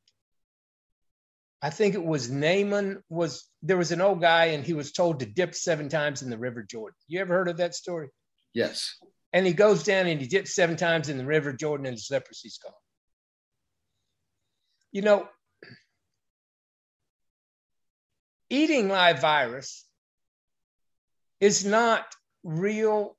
i 1.61 1.69
think 1.69 1.95
it 1.95 2.03
was 2.03 2.31
naaman 2.31 3.03
was 3.11 3.45
there 3.63 3.77
was 3.77 3.93
an 3.93 4.01
old 4.01 4.23
guy 4.23 4.47
and 4.47 4.65
he 4.65 4.73
was 4.73 4.91
told 4.93 5.21
to 5.21 5.27
dip 5.27 5.55
seven 5.55 5.91
times 5.91 6.23
in 6.23 6.31
the 6.31 6.39
river 6.39 6.63
jordan. 6.63 6.97
You 7.07 7.21
ever 7.21 7.35
heard 7.35 7.49
of 7.49 7.59
that 7.59 7.75
story? 7.75 8.09
Yes. 8.55 8.97
and 9.35 9.45
he 9.45 9.53
goes 9.53 9.83
down 9.83 10.07
and 10.07 10.21
he 10.21 10.29
dips 10.29 10.55
seven 10.55 10.77
times 10.77 11.09
in 11.09 11.19
the 11.19 11.27
river 11.27 11.53
Jordan 11.53 11.87
and 11.87 11.97
his 11.97 12.09
leprosy's 12.11 12.59
gone. 12.59 12.73
You 14.93 15.03
know, 15.03 15.29
eating 18.51 18.89
live 18.89 19.21
virus 19.21 19.85
is 21.41 21.65
not 21.65 22.05
real 22.43 23.17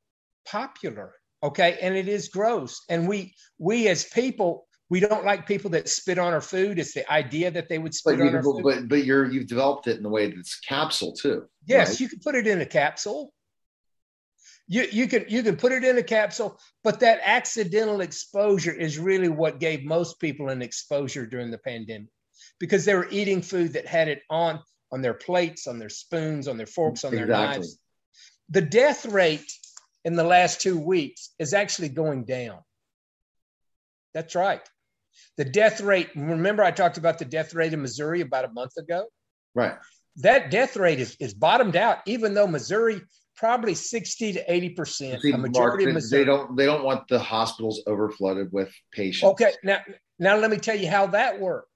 popular, 0.48 1.14
okay? 1.44 1.78
And 1.82 1.96
it 1.96 2.08
is 2.08 2.30
gross. 2.30 2.82
And 2.90 3.08
we 3.08 3.34
we 3.58 3.88
as 3.88 4.06
people, 4.06 4.68
we 4.90 5.00
don't 5.00 5.26
like 5.26 5.48
people 5.48 5.72
that 5.72 5.90
spit 5.90 6.18
on 6.20 6.34
our 6.34 6.42
food. 6.42 6.80
It's 6.80 6.94
the 6.94 7.12
idea 7.12 7.52
that 7.52 7.70
they 7.70 7.80
would 7.80 7.94
spit 7.94 8.20
But, 8.20 8.28
on 8.28 8.36
our 8.36 8.44
food. 8.44 8.64
but 8.64 8.88
but 8.88 9.06
you're 9.06 9.26
you've 9.26 9.48
developed 9.48 9.88
it 9.88 9.98
in 9.98 10.04
the 10.04 10.10
way 10.10 10.28
that 10.28 10.38
it's 10.38 10.60
capsule 10.60 11.14
too. 11.14 11.46
Yes, 11.66 11.90
right? 11.90 12.00
you 12.02 12.10
can 12.10 12.20
put 12.20 12.36
it 12.36 12.48
in 12.48 12.62
a 12.62 12.66
capsule. 12.66 13.34
You, 14.68 14.88
you 14.92 15.08
can 15.08 15.26
you 15.28 15.44
can 15.44 15.58
put 15.58 15.72
it 15.74 15.84
in 15.84 15.98
a 16.00 16.04
capsule, 16.04 16.60
but 16.84 17.00
that 17.02 17.20
accidental 17.24 18.02
exposure 18.02 18.74
is 18.74 18.98
really 18.98 19.30
what 19.30 19.60
gave 19.60 19.84
most 19.86 20.20
people 20.20 20.50
an 20.50 20.64
exposure 20.64 21.28
during 21.28 21.52
the 21.52 21.60
pandemic 21.60 22.10
because 22.60 22.84
they 22.86 22.96
were 22.96 23.08
eating 23.12 23.44
food 23.44 23.74
that 23.74 23.86
had 23.86 24.08
it 24.08 24.24
on 24.30 24.60
on 24.92 25.02
their 25.02 25.14
plates, 25.14 25.68
on 25.68 25.80
their 25.80 25.90
spoons, 25.90 26.48
on 26.48 26.58
their 26.58 26.68
forks, 26.68 27.04
on 27.04 27.14
their 27.14 27.26
knives. 27.26 27.78
The 28.50 28.62
death 28.62 29.06
rate 29.06 29.52
in 30.04 30.16
the 30.16 30.24
last 30.24 30.62
two 30.62 30.80
weeks 30.80 31.32
is 31.40 31.54
actually 31.54 31.90
going 31.90 32.26
down. 32.26 32.60
That's 34.14 34.36
right. 34.36 34.62
The 35.38 35.46
death 35.46 35.82
rate, 35.82 36.10
remember 36.16 36.64
I 36.64 36.72
talked 36.72 36.98
about 36.98 37.20
the 37.20 37.26
death 37.26 37.54
rate 37.54 37.74
in 37.74 37.82
Missouri 37.82 38.22
about 38.22 38.46
a 38.46 38.50
month 38.50 38.78
ago? 38.78 39.06
Right. 39.54 39.76
that 40.18 40.52
death 40.52 40.76
rate 40.76 41.00
is, 41.00 41.16
is 41.20 41.34
bottomed 41.34 41.76
out, 41.76 42.00
even 42.06 42.34
though 42.34 42.48
Missouri 42.48 43.02
probably 43.36 43.74
60 43.74 44.34
to 44.34 44.54
80 44.54 44.70
percent, 44.72 45.22
See, 45.22 45.32
a 45.32 45.38
Mark, 45.38 45.52
majority 45.52 45.86
they, 45.86 45.92
of 45.92 45.96
Missouri. 45.96 46.22
they 46.22 46.26
don't 46.26 46.56
they 46.56 46.66
don't 46.66 46.84
want 46.84 47.08
the 47.08 47.20
hospitals 47.20 47.82
overflooded 47.88 48.52
with 48.52 48.74
patients. 48.92 49.32
Okay, 49.32 49.54
now 49.64 49.80
now 50.20 50.38
let 50.38 50.52
me 50.52 50.58
tell 50.58 50.78
you 50.78 50.90
how 50.90 51.08
that 51.08 51.40
worked. 51.40 51.75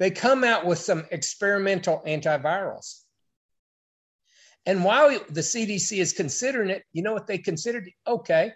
They 0.00 0.10
come 0.10 0.42
out 0.42 0.66
with 0.66 0.78
some 0.78 1.04
experimental 1.12 2.02
antivirals. 2.06 3.02
And 4.66 4.82
while 4.82 5.10
the 5.28 5.42
CDC 5.42 5.98
is 5.98 6.12
considering 6.12 6.70
it, 6.70 6.82
you 6.92 7.02
know 7.02 7.12
what 7.12 7.26
they 7.26 7.38
considered? 7.38 7.88
Okay, 8.06 8.52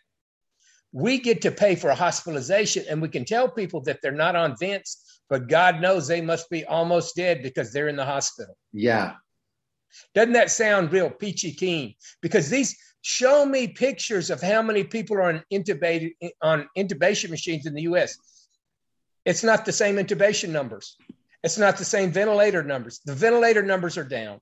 we 0.93 1.19
get 1.19 1.43
to 1.43 1.51
pay 1.51 1.75
for 1.75 1.91
a 1.91 1.95
hospitalization 1.95 2.85
and 2.89 3.01
we 3.03 3.09
can 3.09 3.25
tell 3.25 3.49
people 3.49 3.83
that 3.83 4.01
they're 4.01 4.13
not 4.13 4.37
on 4.37 4.57
vents, 4.59 5.21
but 5.29 5.49
God 5.49 5.81
knows 5.81 6.07
they 6.07 6.21
must 6.21 6.49
be 6.49 6.65
almost 6.65 7.15
dead 7.15 7.43
because 7.43 7.73
they're 7.73 7.89
in 7.89 7.97
the 7.97 8.05
hospital. 8.05 8.57
Yeah. 8.73 9.15
Doesn't 10.15 10.33
that 10.33 10.51
sound 10.51 10.93
real 10.93 11.11
peachy 11.11 11.53
keen? 11.53 11.95
Because 12.23 12.49
these 12.49 12.77
show 13.03 13.45
me 13.45 13.69
pictures 13.69 14.31
of 14.31 14.41
how 14.41 14.63
many 14.63 14.83
people 14.83 15.17
are 15.17 15.23
on 15.23 15.43
intubated 15.53 16.13
on 16.43 16.69
intubation 16.77 17.29
machines 17.29 17.67
in 17.67 17.75
the 17.75 17.83
US. 17.83 18.17
It's 19.27 19.45
not 19.45 19.65
the 19.65 19.73
same 19.73 19.97
intubation 19.97 20.51
numbers. 20.51 20.97
It's 21.45 21.59
not 21.59 21.77
the 21.77 21.85
same 21.85 22.11
ventilator 22.11 22.63
numbers. 22.63 23.01
The 23.05 23.15
ventilator 23.15 23.63
numbers 23.63 23.99
are 23.99 24.05
down. 24.05 24.41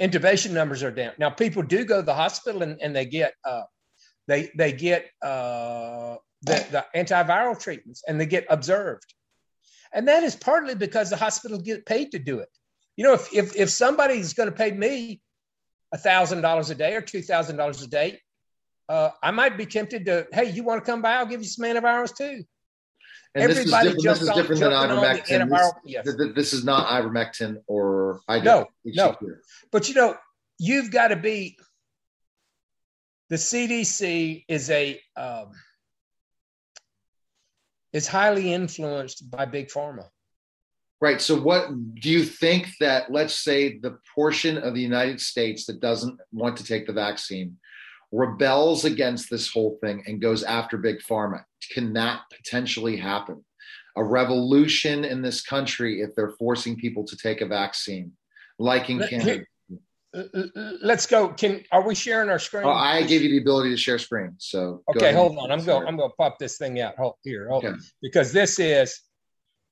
Intubation 0.00 0.50
numbers 0.50 0.82
are 0.82 0.90
down. 0.90 1.12
Now 1.16 1.30
people 1.30 1.62
do 1.62 1.84
go 1.84 2.00
to 2.00 2.06
the 2.06 2.14
hospital 2.14 2.62
and, 2.62 2.76
and 2.82 2.94
they 2.94 3.06
get 3.06 3.34
uh, 3.44 3.62
they 4.26 4.50
they 4.56 4.72
get 4.72 5.06
uh, 5.22 6.16
the, 6.42 6.66
the 6.72 6.84
antiviral 6.96 7.58
treatments 7.58 8.02
and 8.06 8.20
they 8.20 8.26
get 8.26 8.46
observed. 8.50 9.14
And 9.92 10.08
that 10.08 10.24
is 10.24 10.34
partly 10.34 10.74
because 10.74 11.08
the 11.10 11.16
hospitals 11.16 11.62
get 11.62 11.86
paid 11.86 12.10
to 12.12 12.18
do 12.18 12.40
it. 12.40 12.48
You 12.96 13.04
know, 13.04 13.14
if 13.14 13.32
if, 13.32 13.56
if 13.56 13.70
somebody's 13.70 14.34
going 14.34 14.48
to 14.48 14.54
pay 14.54 14.72
me 14.72 15.20
thousand 15.96 16.40
dollars 16.40 16.70
a 16.70 16.74
day 16.74 16.94
or 16.94 17.00
two 17.00 17.22
thousand 17.22 17.56
dollars 17.56 17.80
a 17.82 17.88
day, 17.88 18.20
uh, 18.88 19.10
I 19.22 19.30
might 19.30 19.56
be 19.56 19.66
tempted 19.66 20.04
to. 20.06 20.26
Hey, 20.32 20.50
you 20.50 20.64
want 20.64 20.84
to 20.84 20.90
come 20.90 21.00
by? 21.00 21.14
I'll 21.14 21.26
give 21.26 21.42
you 21.42 21.48
some 21.48 21.64
antivirals 21.64 22.16
too. 22.16 22.42
And 23.34 23.50
this 23.50 23.58
is 23.58 23.70
different, 23.70 24.02
this 24.02 24.22
is 24.22 24.30
different 24.30 24.60
than 24.60 24.72
ivermectin. 24.72 25.50
This, 25.50 25.72
yes. 25.84 26.04
th- 26.04 26.16
th- 26.16 26.34
this 26.34 26.52
is 26.52 26.64
not 26.64 26.88
ivermectin 26.88 27.58
or 27.68 28.20
I 28.26 28.40
No, 28.40 28.66
no. 28.84 29.16
But 29.70 29.88
you 29.88 29.94
know, 29.94 30.16
you've 30.58 30.90
got 30.90 31.08
to 31.08 31.16
be. 31.16 31.56
The 33.28 33.36
CDC 33.36 34.44
is 34.48 34.70
a 34.70 35.00
um, 35.16 35.52
is 37.92 38.08
highly 38.08 38.52
influenced 38.52 39.30
by 39.30 39.44
big 39.44 39.68
pharma. 39.68 40.06
Right. 41.00 41.20
So, 41.20 41.40
what 41.40 41.68
do 41.94 42.10
you 42.10 42.24
think 42.24 42.68
that, 42.80 43.10
let's 43.10 43.34
say, 43.34 43.78
the 43.78 43.98
portion 44.14 44.58
of 44.58 44.74
the 44.74 44.82
United 44.82 45.20
States 45.20 45.64
that 45.66 45.80
doesn't 45.80 46.18
want 46.32 46.58
to 46.58 46.64
take 46.64 46.86
the 46.86 46.92
vaccine 46.92 47.56
rebels 48.12 48.84
against 48.84 49.30
this 49.30 49.50
whole 49.50 49.78
thing 49.82 50.02
and 50.06 50.20
goes 50.20 50.42
after 50.42 50.76
big 50.76 50.98
pharma? 51.00 51.44
Can 51.72 51.92
that 51.94 52.22
potentially 52.34 52.96
happen? 52.96 53.44
A 53.96 54.04
revolution 54.04 55.04
in 55.04 55.22
this 55.22 55.42
country 55.42 56.00
if 56.00 56.14
they're 56.14 56.30
forcing 56.38 56.76
people 56.76 57.04
to 57.04 57.16
take 57.16 57.40
a 57.40 57.46
vaccine, 57.46 58.12
like 58.58 58.88
in 58.90 58.98
Let- 58.98 59.10
Canada. 59.10 59.44
Let's 60.82 61.06
go. 61.06 61.28
Can 61.28 61.62
are 61.70 61.86
we 61.86 61.94
sharing 61.94 62.30
our 62.30 62.40
screen? 62.40 62.64
Oh, 62.64 62.70
I 62.70 63.02
gave 63.02 63.22
you 63.22 63.28
the 63.30 63.38
ability 63.38 63.70
to 63.70 63.76
share 63.76 63.98
screen. 63.98 64.34
So, 64.38 64.82
Okay, 64.96 65.12
hold 65.12 65.38
on. 65.38 65.52
I'm 65.52 65.64
going. 65.64 65.86
I'm 65.86 65.96
going 65.96 66.10
to 66.10 66.16
pop 66.16 66.36
this 66.38 66.58
thing 66.58 66.80
out. 66.80 66.96
Hold 66.96 67.14
here. 67.22 67.48
Hold 67.48 67.64
Okay. 67.64 67.76
Because 68.02 68.32
this 68.32 68.58
is. 68.58 69.00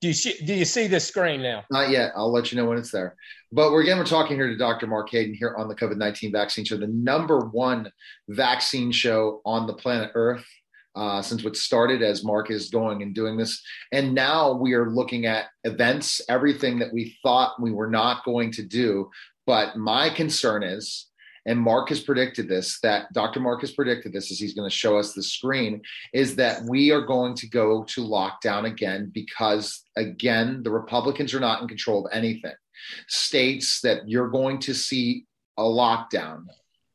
Do 0.01 0.07
you 0.07 0.13
see? 0.13 0.45
Do 0.45 0.53
you 0.53 0.65
see 0.65 0.87
this 0.87 1.07
screen 1.07 1.41
now? 1.41 1.65
Not 1.69 1.89
yet. 1.89 2.13
I'll 2.15 2.31
let 2.31 2.51
you 2.51 2.57
know 2.57 2.65
when 2.65 2.77
it's 2.77 2.91
there. 2.91 3.15
But 3.51 3.71
we're 3.71 3.81
again, 3.81 3.97
we're 3.97 4.05
talking 4.05 4.37
here 4.37 4.47
to 4.47 4.55
Dr. 4.55 4.87
Mark 4.87 5.09
Hayden 5.09 5.33
here 5.33 5.55
on 5.57 5.67
the 5.67 5.75
COVID 5.75 5.97
19 5.97 6.31
vaccine 6.31 6.63
show, 6.63 6.77
the 6.77 6.87
number 6.87 7.39
one 7.39 7.91
vaccine 8.29 8.91
show 8.91 9.41
on 9.45 9.67
the 9.67 9.73
planet 9.73 10.11
Earth 10.15 10.45
uh, 10.95 11.21
since 11.21 11.43
what 11.43 11.55
started 11.55 12.01
as 12.01 12.23
Mark 12.23 12.51
is 12.51 12.69
going 12.69 13.01
and 13.01 13.13
doing 13.13 13.37
this. 13.37 13.61
And 13.91 14.13
now 14.13 14.53
we 14.53 14.73
are 14.73 14.89
looking 14.89 15.25
at 15.25 15.45
events, 15.63 16.21
everything 16.29 16.79
that 16.79 16.93
we 16.93 17.17
thought 17.23 17.61
we 17.61 17.71
were 17.71 17.89
not 17.89 18.25
going 18.25 18.51
to 18.53 18.63
do. 18.63 19.09
But 19.45 19.77
my 19.77 20.09
concern 20.09 20.63
is, 20.63 21.08
and 21.49 21.59
Mark 21.59 21.89
has 21.89 21.99
predicted 21.99 22.47
this, 22.47 22.79
that 22.81 23.11
Dr. 23.11 23.39
Mark 23.39 23.61
has 23.61 23.71
predicted 23.71 24.13
this 24.13 24.31
as 24.31 24.39
he's 24.39 24.53
going 24.53 24.69
to 24.69 24.75
show 24.75 24.99
us 24.99 25.13
the 25.13 25.23
screen, 25.23 25.81
is 26.13 26.35
that 26.35 26.61
we 26.65 26.91
are 26.91 27.01
going 27.01 27.33
to 27.33 27.47
go 27.49 27.83
to 27.85 28.01
lockdown 28.01 28.65
again 28.65 29.11
because, 29.11 29.83
again, 29.97 30.61
the 30.61 30.69
Republicans 30.69 31.33
are 31.33 31.39
not 31.39 31.63
in 31.63 31.67
control 31.67 32.05
of 32.05 32.13
anything. 32.13 32.53
States 33.07 33.81
that 33.81 34.07
you're 34.07 34.29
going 34.29 34.59
to 34.59 34.75
see 34.75 35.25
a 35.57 35.63
lockdown 35.63 36.45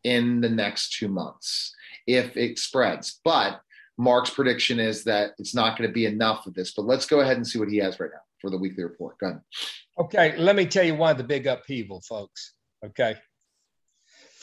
in 0.05 0.41
the 0.41 0.51
next 0.51 0.93
two 0.93 1.09
months 1.09 1.75
if 2.07 2.37
it 2.37 2.61
spreads. 2.61 3.21
But 3.25 3.61
Mark's 3.99 4.31
prediction 4.31 4.79
is 4.79 5.03
that 5.03 5.33
it's 5.37 5.57
not 5.57 5.77
going 5.77 5.91
to 5.91 5.93
be 5.93 6.07
enough 6.07 6.47
of 6.47 6.55
this. 6.55 6.75
But 6.75 6.85
let's 6.85 7.07
go 7.07 7.23
ahead 7.23 7.39
and 7.39 7.47
see 7.47 7.59
what 7.59 7.69
he 7.69 7.79
has 7.79 7.99
right 7.99 8.11
now 8.13 8.21
for 8.41 8.51
the 8.51 8.59
weekly 8.59 8.85
report. 8.85 9.19
Go 9.19 9.27
ahead. 9.31 9.41
Okay, 9.99 10.37
let 10.37 10.55
me 10.55 10.65
tell 10.65 10.85
you 10.85 10.95
why 10.95 11.13
the 11.13 11.25
big 11.25 11.49
upheaval, 11.49 12.03
folks. 12.03 12.55
Okay. 12.87 13.17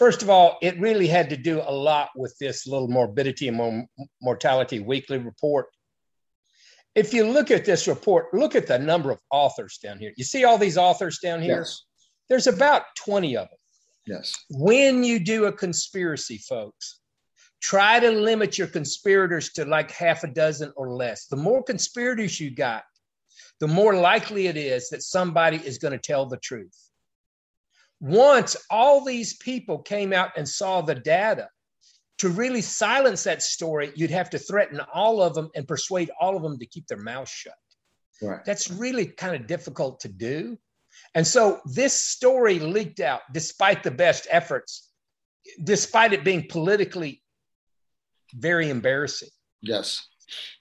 First 0.02 0.24
of 0.24 0.32
all, 0.32 0.58
it 0.64 0.80
really 0.80 1.06
had 1.06 1.30
to 1.30 1.38
do 1.38 1.62
a 1.62 1.72
lot 1.72 2.10
with 2.16 2.36
this 2.40 2.66
little 2.66 2.88
morbidity 2.88 3.50
and 3.50 3.58
mor- 3.58 3.86
mortality 4.20 4.80
weekly 4.80 5.20
report. 5.20 5.68
if 6.96 7.14
you 7.14 7.24
look 7.24 7.52
at 7.52 7.66
this 7.66 7.88
report, 7.88 8.34
look 8.34 8.56
at 8.56 8.66
the 8.66 8.80
number 8.80 9.12
of 9.12 9.20
authors 9.30 9.78
down 9.78 10.00
here. 10.00 10.12
You 10.18 10.24
see 10.24 10.44
all 10.44 10.58
these 10.58 10.76
authors 10.76 11.20
down 11.20 11.40
here? 11.40 11.60
Yes. 11.60 11.84
There's 12.30 12.48
about 12.48 12.82
20 13.06 13.38
of 13.38 13.48
them. 13.50 13.60
Yes. 14.08 14.34
When 14.50 15.04
you 15.04 15.20
do 15.20 15.46
a 15.46 15.54
conspiracy, 15.54 16.40
folks, 16.40 17.00
try 17.62 18.00
to 18.00 18.10
limit 18.10 18.58
your 18.58 18.70
conspirators 18.70 19.54
to 19.54 19.66
like 19.66 19.92
half 19.92 20.24
a 20.24 20.34
dozen 20.34 20.74
or 20.76 20.96
less. 20.96 21.28
The 21.28 21.38
more 21.38 21.62
conspirators 21.62 22.40
you 22.40 22.50
got, 22.50 22.86
the 23.60 23.68
more 23.68 23.94
likely 23.94 24.48
it 24.48 24.58
is 24.58 24.90
that 24.90 25.04
somebody 25.04 25.58
is 25.58 25.78
going 25.78 25.94
to 25.94 26.00
tell 26.00 26.26
the 26.26 26.38
truth. 26.38 26.91
Once 28.02 28.58
all 28.70 29.06
these 29.06 29.38
people 29.38 29.78
came 29.78 30.12
out 30.12 30.32
and 30.36 30.48
saw 30.48 30.82
the 30.82 30.96
data, 30.96 31.48
to 32.18 32.30
really 32.30 32.62
silence 32.62 33.24
that 33.24 33.42
story, 33.42 33.92
you'd 33.96 34.12
have 34.12 34.30
to 34.30 34.38
threaten 34.38 34.80
all 34.94 35.24
of 35.24 35.34
them 35.34 35.50
and 35.56 35.68
persuade 35.68 36.12
all 36.20 36.36
of 36.36 36.44
them 36.44 36.60
to 36.60 36.66
keep 36.68 36.86
their 36.86 37.00
mouth 37.00 37.28
shut. 37.28 37.56
Right. 38.22 38.46
That's 38.46 38.70
really 38.70 39.08
kind 39.08 39.36
of 39.36 39.48
difficult 39.48 40.00
to 40.02 40.08
do. 40.08 40.58
And 41.16 41.26
so 41.26 41.62
this 41.66 42.00
story 42.00 42.60
leaked 42.60 43.00
out 43.00 43.22
despite 43.34 43.82
the 43.82 43.90
best 43.90 44.28
efforts, 44.30 44.92
despite 45.64 46.14
it 46.14 46.24
being 46.24 46.46
politically 46.48 47.24
very 48.36 48.70
embarrassing. 48.70 49.30
Yes. 49.62 50.08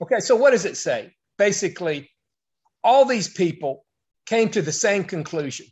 Okay, 0.02 0.20
so 0.20 0.36
what 0.36 0.52
does 0.52 0.64
it 0.64 0.78
say? 0.78 1.14
Basically, 1.36 2.10
all 2.82 3.04
these 3.04 3.28
people 3.28 3.84
came 4.24 4.48
to 4.50 4.62
the 4.62 4.72
same 4.72 5.04
conclusion. 5.04 5.66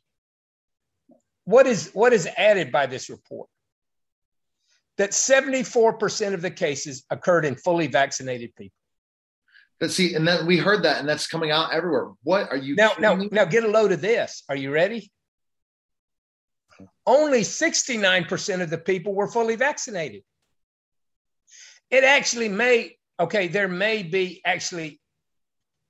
What 1.48 1.66
is 1.66 1.90
what 1.94 2.12
is 2.12 2.28
added 2.36 2.70
by 2.70 2.84
this 2.84 3.08
report? 3.08 3.48
That 4.98 5.12
74% 5.12 6.34
of 6.34 6.42
the 6.42 6.50
cases 6.50 7.06
occurred 7.08 7.46
in 7.46 7.54
fully 7.54 7.86
vaccinated 7.86 8.54
people. 8.54 8.76
But 9.80 9.90
see, 9.90 10.14
and 10.14 10.28
then 10.28 10.44
we 10.44 10.58
heard 10.58 10.82
that, 10.82 11.00
and 11.00 11.08
that's 11.08 11.26
coming 11.26 11.50
out 11.50 11.72
everywhere. 11.72 12.10
What 12.22 12.50
are 12.50 12.56
you 12.58 12.74
Now, 12.74 12.90
now, 12.98 13.14
me? 13.14 13.30
now 13.32 13.46
get 13.46 13.64
a 13.64 13.68
load 13.68 13.92
of 13.92 14.02
this. 14.02 14.42
Are 14.50 14.56
you 14.56 14.70
ready? 14.70 15.10
Only 17.06 17.40
69% 17.40 18.60
of 18.60 18.68
the 18.68 18.76
people 18.76 19.14
were 19.14 19.28
fully 19.28 19.56
vaccinated. 19.56 20.24
It 21.88 22.04
actually 22.04 22.50
may, 22.50 22.98
okay, 23.18 23.48
there 23.48 23.68
may 23.68 24.02
be 24.02 24.42
actually, 24.44 25.00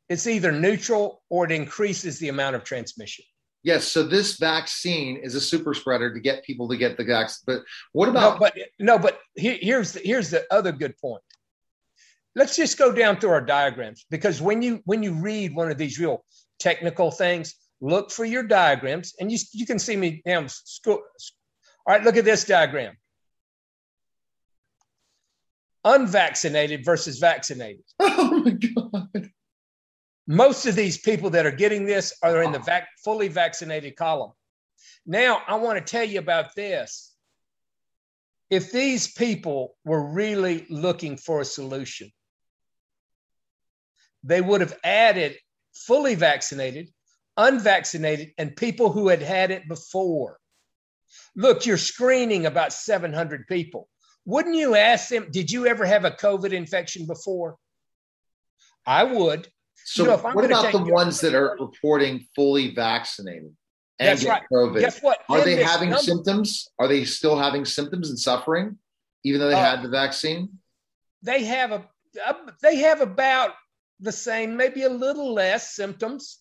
it's 0.09 0.29
either 0.29 0.53
neutral 0.53 1.21
or 1.29 1.47
it 1.47 1.51
increases 1.51 2.21
the 2.21 2.29
amount 2.29 2.55
of 2.55 2.63
transmission. 2.63 3.25
Yes. 3.65 3.89
So 3.89 4.03
this 4.03 4.37
vaccine 4.39 5.17
is 5.23 5.35
a 5.35 5.41
super 5.41 5.75
spreader 5.75 6.13
to 6.15 6.21
get 6.21 6.45
people 6.45 6.69
to 6.69 6.77
get 6.77 6.97
the 6.97 7.05
vaccine. 7.05 7.43
But 7.47 7.63
what 7.93 8.07
No, 8.07 8.11
about? 8.11 8.41
but 8.41 8.55
no, 8.79 8.99
but 8.99 9.21
here, 9.35 9.59
here's 9.61 9.93
the, 9.93 10.01
here's 10.05 10.31
the 10.31 10.47
other 10.53 10.73
good 10.73 10.97
point. 10.99 11.23
Let's 12.37 12.55
just 12.55 12.79
go 12.79 12.93
down 12.93 13.19
through 13.19 13.31
our 13.31 13.41
diagrams 13.41 14.07
because 14.11 14.41
when 14.41 14.63
you 14.63 14.81
when 14.85 15.03
you 15.03 15.13
read 15.15 15.55
one 15.57 15.71
of 15.73 15.79
these 15.79 15.99
real 15.99 16.25
technical 16.61 17.11
things, 17.11 17.57
look 17.81 18.13
for 18.13 18.25
your 18.25 18.45
diagrams, 18.45 19.15
and 19.19 19.31
you 19.33 19.39
you 19.53 19.67
can 19.67 19.79
see 19.79 19.97
me 19.97 20.23
now. 20.25 20.47
school. 20.47 21.01
All 21.87 21.95
right, 21.95 22.03
look 22.05 22.17
at 22.17 22.25
this 22.25 22.45
diagram. 22.45 22.97
Unvaccinated 25.85 26.85
versus 26.85 27.19
vaccinated. 27.19 27.83
oh 28.01 28.43
my 28.45 28.51
god! 28.51 29.31
Most 30.31 30.67
of 30.67 30.77
these 30.77 30.99
people 30.99 31.31
that 31.31 31.47
are 31.47 31.51
getting 31.51 31.87
this 31.87 32.13
are 32.23 32.43
in 32.43 32.53
the 32.53 32.59
vac- 32.59 32.91
fully 33.03 33.29
vaccinated 33.29 33.97
column. 33.97 34.33
Now, 35.07 35.41
I 35.49 35.55
want 35.55 35.79
to 35.79 35.91
tell 35.91 36.05
you 36.05 36.19
about 36.19 36.55
this. 36.55 37.15
If 38.51 38.71
these 38.71 39.11
people 39.11 39.75
were 39.87 40.13
really 40.13 40.67
looking 40.69 41.17
for 41.17 41.41
a 41.41 41.47
solution, 41.47 42.13
they 44.23 44.43
would 44.43 44.61
have 44.61 44.79
added 44.85 45.39
fully 45.73 46.15
vaccinated, 46.15 46.89
unvaccinated, 47.39 48.33
and 48.37 48.55
people 48.55 48.93
who 48.93 49.09
had 49.09 49.23
had 49.23 49.51
it 49.51 49.67
before. 49.67 50.39
Look, 51.37 51.65
you're 51.65 51.79
screening 51.79 52.45
about 52.45 52.75
700 52.75 53.47
people. 53.47 53.89
Wouldn't 54.27 54.57
you 54.57 54.75
ask 54.75 55.09
them, 55.09 55.29
did 55.31 55.51
you 55.51 55.67
ever 55.67 55.87
have 55.87 56.05
a 56.05 56.11
COVID 56.11 56.53
infection 56.53 57.07
before? 57.07 57.57
I 58.85 59.05
would. 59.05 59.49
So 59.91 60.03
You 60.03 60.09
know, 60.11 60.17
what 60.19 60.45
about 60.45 60.71
the 60.71 60.85
ones 60.85 61.19
that 61.23 61.35
are 61.35 61.57
reporting 61.59 62.27
fully 62.37 62.75
vaccinated 62.75 63.57
and 63.99 64.21
get 64.21 64.29
right. 64.29 64.43
COVID? 64.53 64.81
Guess 64.81 65.01
what? 65.01 65.21
Are 65.31 65.39
In 65.39 65.45
they 65.47 65.63
having 65.63 65.89
number- 65.89 66.03
symptoms? 66.03 66.69
Are 66.79 66.87
they 66.87 67.07
still 67.07 67.39
having 67.39 67.65
symptoms 67.65 68.11
and 68.11 68.19
suffering, 68.19 68.77
even 69.25 69.41
though 69.41 69.49
they 69.49 69.55
Uh, 69.55 69.71
had 69.77 69.83
the 69.83 69.89
vaccine? 69.89 70.51
they 71.23 71.43
have 71.45 71.73
a, 71.73 71.89
a 72.27 72.37
they 72.63 72.77
have 72.77 73.01
about 73.01 73.55
the 73.99 74.13
same 74.13 74.57
maybe 74.59 74.83
a 74.83 74.89
little 74.91 75.33
less 75.33 75.75
symptoms 75.75 76.39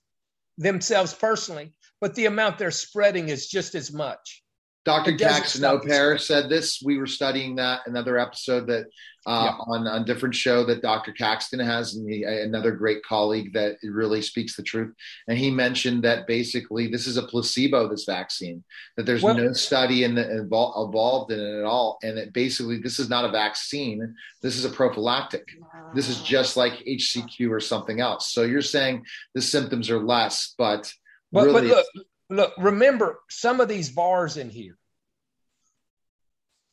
themselves 0.59 1.13
personally 1.15 1.73
but 1.99 2.13
the 2.13 2.27
amount 2.27 2.59
they're 2.59 2.69
spreading 2.69 3.29
is 3.29 3.47
just 3.47 3.73
as 3.73 3.91
much 3.91 4.43
Dr. 4.88 5.11
It 5.11 5.17
doesn't 5.19 5.47
stop 5.47 5.83
the 5.83 5.89
Caxton 5.89 6.19
said 6.19 6.49
this. 6.49 6.81
We 6.81 6.97
were 6.97 7.07
studying 7.07 7.57
that 7.57 7.81
another 7.88 8.17
episode 8.17 8.67
that 8.67 8.85
uh, 9.25 9.51
Yeah. 9.51 9.57
on 9.67 9.85
on 9.85 10.05
different 10.05 10.33
show 10.33 10.63
that 10.63 10.81
Dr. 10.81 11.11
Caxton 11.11 11.59
has, 11.59 11.95
and 11.95 12.09
he, 12.09 12.23
another 12.23 12.71
great 12.71 13.03
colleague 13.03 13.51
that 13.51 13.75
really 13.83 14.21
speaks 14.21 14.55
the 14.55 14.63
truth. 14.63 14.93
And 15.27 15.38
he 15.38 15.51
mentioned 15.51 16.03
that 16.05 16.25
basically 16.25 16.88
this 16.88 17.05
is 17.05 17.17
a 17.17 17.23
placebo. 17.23 17.89
This 17.89 18.05
vaccine 18.05 18.63
that 18.95 19.05
there's 19.05 19.23
Well- 19.23 19.35
no 19.35 19.51
study 19.51 20.05
in 20.05 20.15
the, 20.15 20.23
invol- 20.23 20.85
involved 20.85 21.33
in 21.33 21.39
it 21.41 21.59
at 21.59 21.65
all, 21.65 21.97
and 22.01 22.17
that 22.17 22.31
basically 22.31 22.77
this 22.79 22.97
is 22.97 23.09
not 23.09 23.25
a 23.25 23.29
vaccine. 23.29 24.15
This 24.41 24.55
is 24.55 24.63
a 24.63 24.69
prophylactic. 24.69 25.45
This 25.93 26.07
is 26.07 26.21
just 26.21 26.55
like 26.55 26.75
HCQ 26.88 27.51
or 27.51 27.59
something 27.59 27.99
else. 27.99 28.31
So 28.31 28.43
you're 28.43 28.61
saying 28.61 29.05
the 29.35 29.41
symptoms 29.41 29.89
are 29.89 29.99
less, 29.99 30.53
but 30.57 30.89
but, 31.33 31.51
but 31.51 31.65
look 31.65 31.85
look 32.29 32.53
remember 32.57 33.19
some 33.29 33.59
of 33.59 33.67
these 33.67 33.89
bars 33.89 34.38
in 34.38 34.49
here 34.49 34.76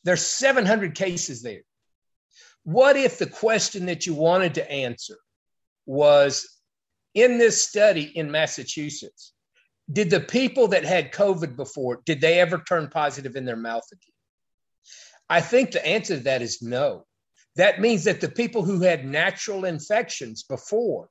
there's 0.05 0.25
700 0.25 0.95
cases 0.95 1.43
there. 1.43 1.63
What 2.65 2.97
if 2.97 3.19
the 3.19 3.27
question 3.27 3.87
that 3.87 4.07
you 4.07 4.15
wanted 4.15 4.55
to 4.55 4.71
answer 4.71 5.17
was 5.87 6.49
in 7.15 7.39
this 7.39 7.63
study 7.63 8.05
in 8.17 8.31
massachusetts 8.31 9.35
did 9.93 10.09
the 10.09 10.21
people 10.21 10.67
that 10.69 10.83
had 10.83 11.13
covid 11.13 11.57
before 11.57 12.01
did 12.07 12.21
they 12.21 12.41
ever 12.41 12.63
turn 12.67 12.89
positive 12.89 13.37
in 13.37 13.45
their 13.45 13.57
mouth 13.57 13.85
again? 13.93 14.15
I 15.29 15.41
think 15.41 15.73
the 15.73 15.87
answer 15.87 16.17
to 16.17 16.23
that 16.25 16.43
is 16.43 16.63
no. 16.63 17.05
That 17.57 17.81
means 17.81 18.05
that 18.05 18.21
the 18.21 18.29
people 18.29 18.65
who 18.65 18.81
had 18.81 19.05
natural 19.05 19.65
infections 19.65 20.43
before 20.43 21.09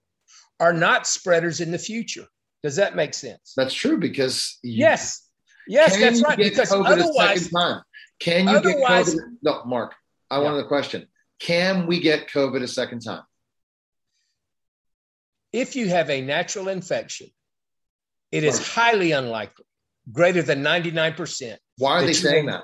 are 0.60 0.74
not 0.74 1.08
spreaders 1.08 1.62
in 1.62 1.72
the 1.72 1.80
future. 1.80 2.26
Does 2.64 2.76
that 2.76 2.96
make 2.96 3.14
sense? 3.14 3.54
That's 3.56 3.74
true 3.74 3.98
because 3.98 4.58
yes. 4.64 5.30
Yes 5.68 5.98
that's 5.98 6.22
right 6.22 6.38
because 6.38 6.72
COVID 6.72 6.86
otherwise 6.86 7.46
second 7.46 7.58
time? 7.58 7.82
Can 8.20 8.48
you 8.48 8.56
otherwise- 8.58 9.14
get 9.14 9.24
COVID? 9.24 9.38
No, 9.42 9.64
Mark. 9.66 9.96
I 10.30 10.38
Yeah. 10.38 10.44
wanted 10.44 10.58
the 10.64 10.68
question. 10.68 11.08
Can 11.40 11.88
we 11.88 12.00
get 12.00 12.30
COVID 12.30 12.64
a 12.64 12.68
second 12.68 13.02
time? 13.02 13.24
if 15.52 15.76
you 15.76 15.88
have 15.88 16.10
a 16.10 16.20
natural 16.20 16.68
infection 16.68 17.28
it 18.32 18.44
is 18.44 18.58
highly 18.74 19.12
unlikely 19.12 19.66
greater 20.12 20.42
than 20.42 20.64
99% 20.64 21.60
Why 21.78 21.92
are 21.92 22.06
they 22.06 22.14
saying 22.14 22.48
that? 22.48 22.64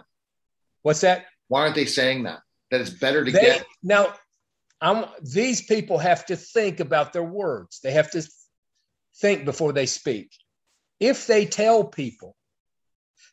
what's 0.82 1.02
that 1.02 1.28
Why 1.50 1.62
aren't 1.62 1.76
they 1.76 1.86
saying 1.86 2.24
that? 2.24 2.42
That 2.72 2.82
it's 2.82 2.90
better 2.90 3.24
to 3.24 3.32
they 3.32 3.40
get. 3.40 3.66
now 3.84 4.16
I'm, 4.82 5.06
these 5.22 5.62
people 5.62 5.98
have 6.00 6.26
to 6.28 6.36
think 6.36 6.80
about 6.80 7.14
their 7.14 7.24
words 7.24 7.80
they 7.84 7.92
have 7.92 8.10
to 8.12 8.24
think 9.18 9.46
before 9.46 9.72
they 9.72 9.86
speak 9.86 10.32
if 11.00 11.28
they 11.28 11.46
tell 11.46 11.84
people 11.84 12.36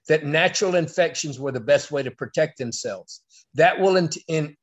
that 0.09 0.25
natural 0.25 0.75
infections 0.75 1.39
were 1.39 1.53
the 1.53 1.61
best 1.61 1.91
way 1.91 2.03
to 2.03 2.11
protect 2.11 2.59
themselves 2.59 3.23
that 3.55 3.79
will 3.81 3.97
in, 3.97 4.09
in, 4.29 4.57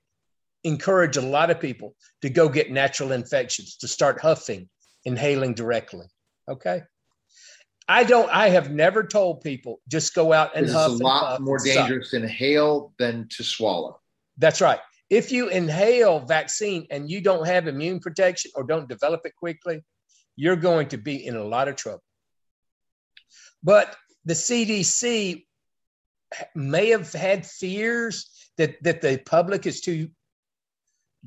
encourage 0.64 1.18
a 1.18 1.22
lot 1.22 1.50
of 1.50 1.60
people 1.60 1.96
to 2.22 2.30
go 2.30 2.48
get 2.48 2.72
natural 2.72 3.12
infections 3.12 3.78
to 3.78 3.88
start 3.88 4.20
huffing 4.22 4.70
inhaling 5.06 5.54
directly 5.54 6.06
okay 6.50 6.82
i 7.88 8.04
don't 8.04 8.30
i 8.30 8.50
have 8.50 8.72
never 8.72 9.04
told 9.04 9.42
people 9.42 9.82
just 9.90 10.14
go 10.14 10.32
out 10.32 10.56
and 10.56 10.70
huff. 10.70 10.92
It's 10.92 11.02
a 11.02 11.04
lot 11.04 11.42
more 11.42 11.60
dangerous 11.60 12.12
to 12.12 12.18
inhale 12.18 12.94
than 12.98 13.28
to 13.30 13.44
swallow. 13.44 14.00
That's 14.38 14.62
right. 14.62 14.80
If 15.10 15.32
you 15.32 15.50
inhale 15.50 16.20
vaccine 16.20 16.88
and 16.90 17.10
you 17.10 17.22
don't 17.22 17.46
have 17.46 17.68
immune 17.68 18.00
protection 18.00 18.52
or 18.56 18.64
don't 18.64 18.90
develop 18.90 19.22
it 19.26 19.36
quickly, 19.36 19.84
you're 20.36 20.56
going 20.56 20.88
to 20.90 20.98
be 20.98 21.26
in 21.26 21.36
a 21.36 21.44
lot 21.44 21.68
of 21.68 21.76
trouble. 21.76 22.04
But 23.62 23.96
the 24.26 24.34
CDC 24.34 25.46
may 26.56 26.90
have 26.90 27.12
had 27.12 27.46
fears 27.46 28.30
that, 28.58 28.82
that 28.84 29.02
the 29.02 29.22
public 29.26 29.66
is 29.66 29.82
too 29.82 30.10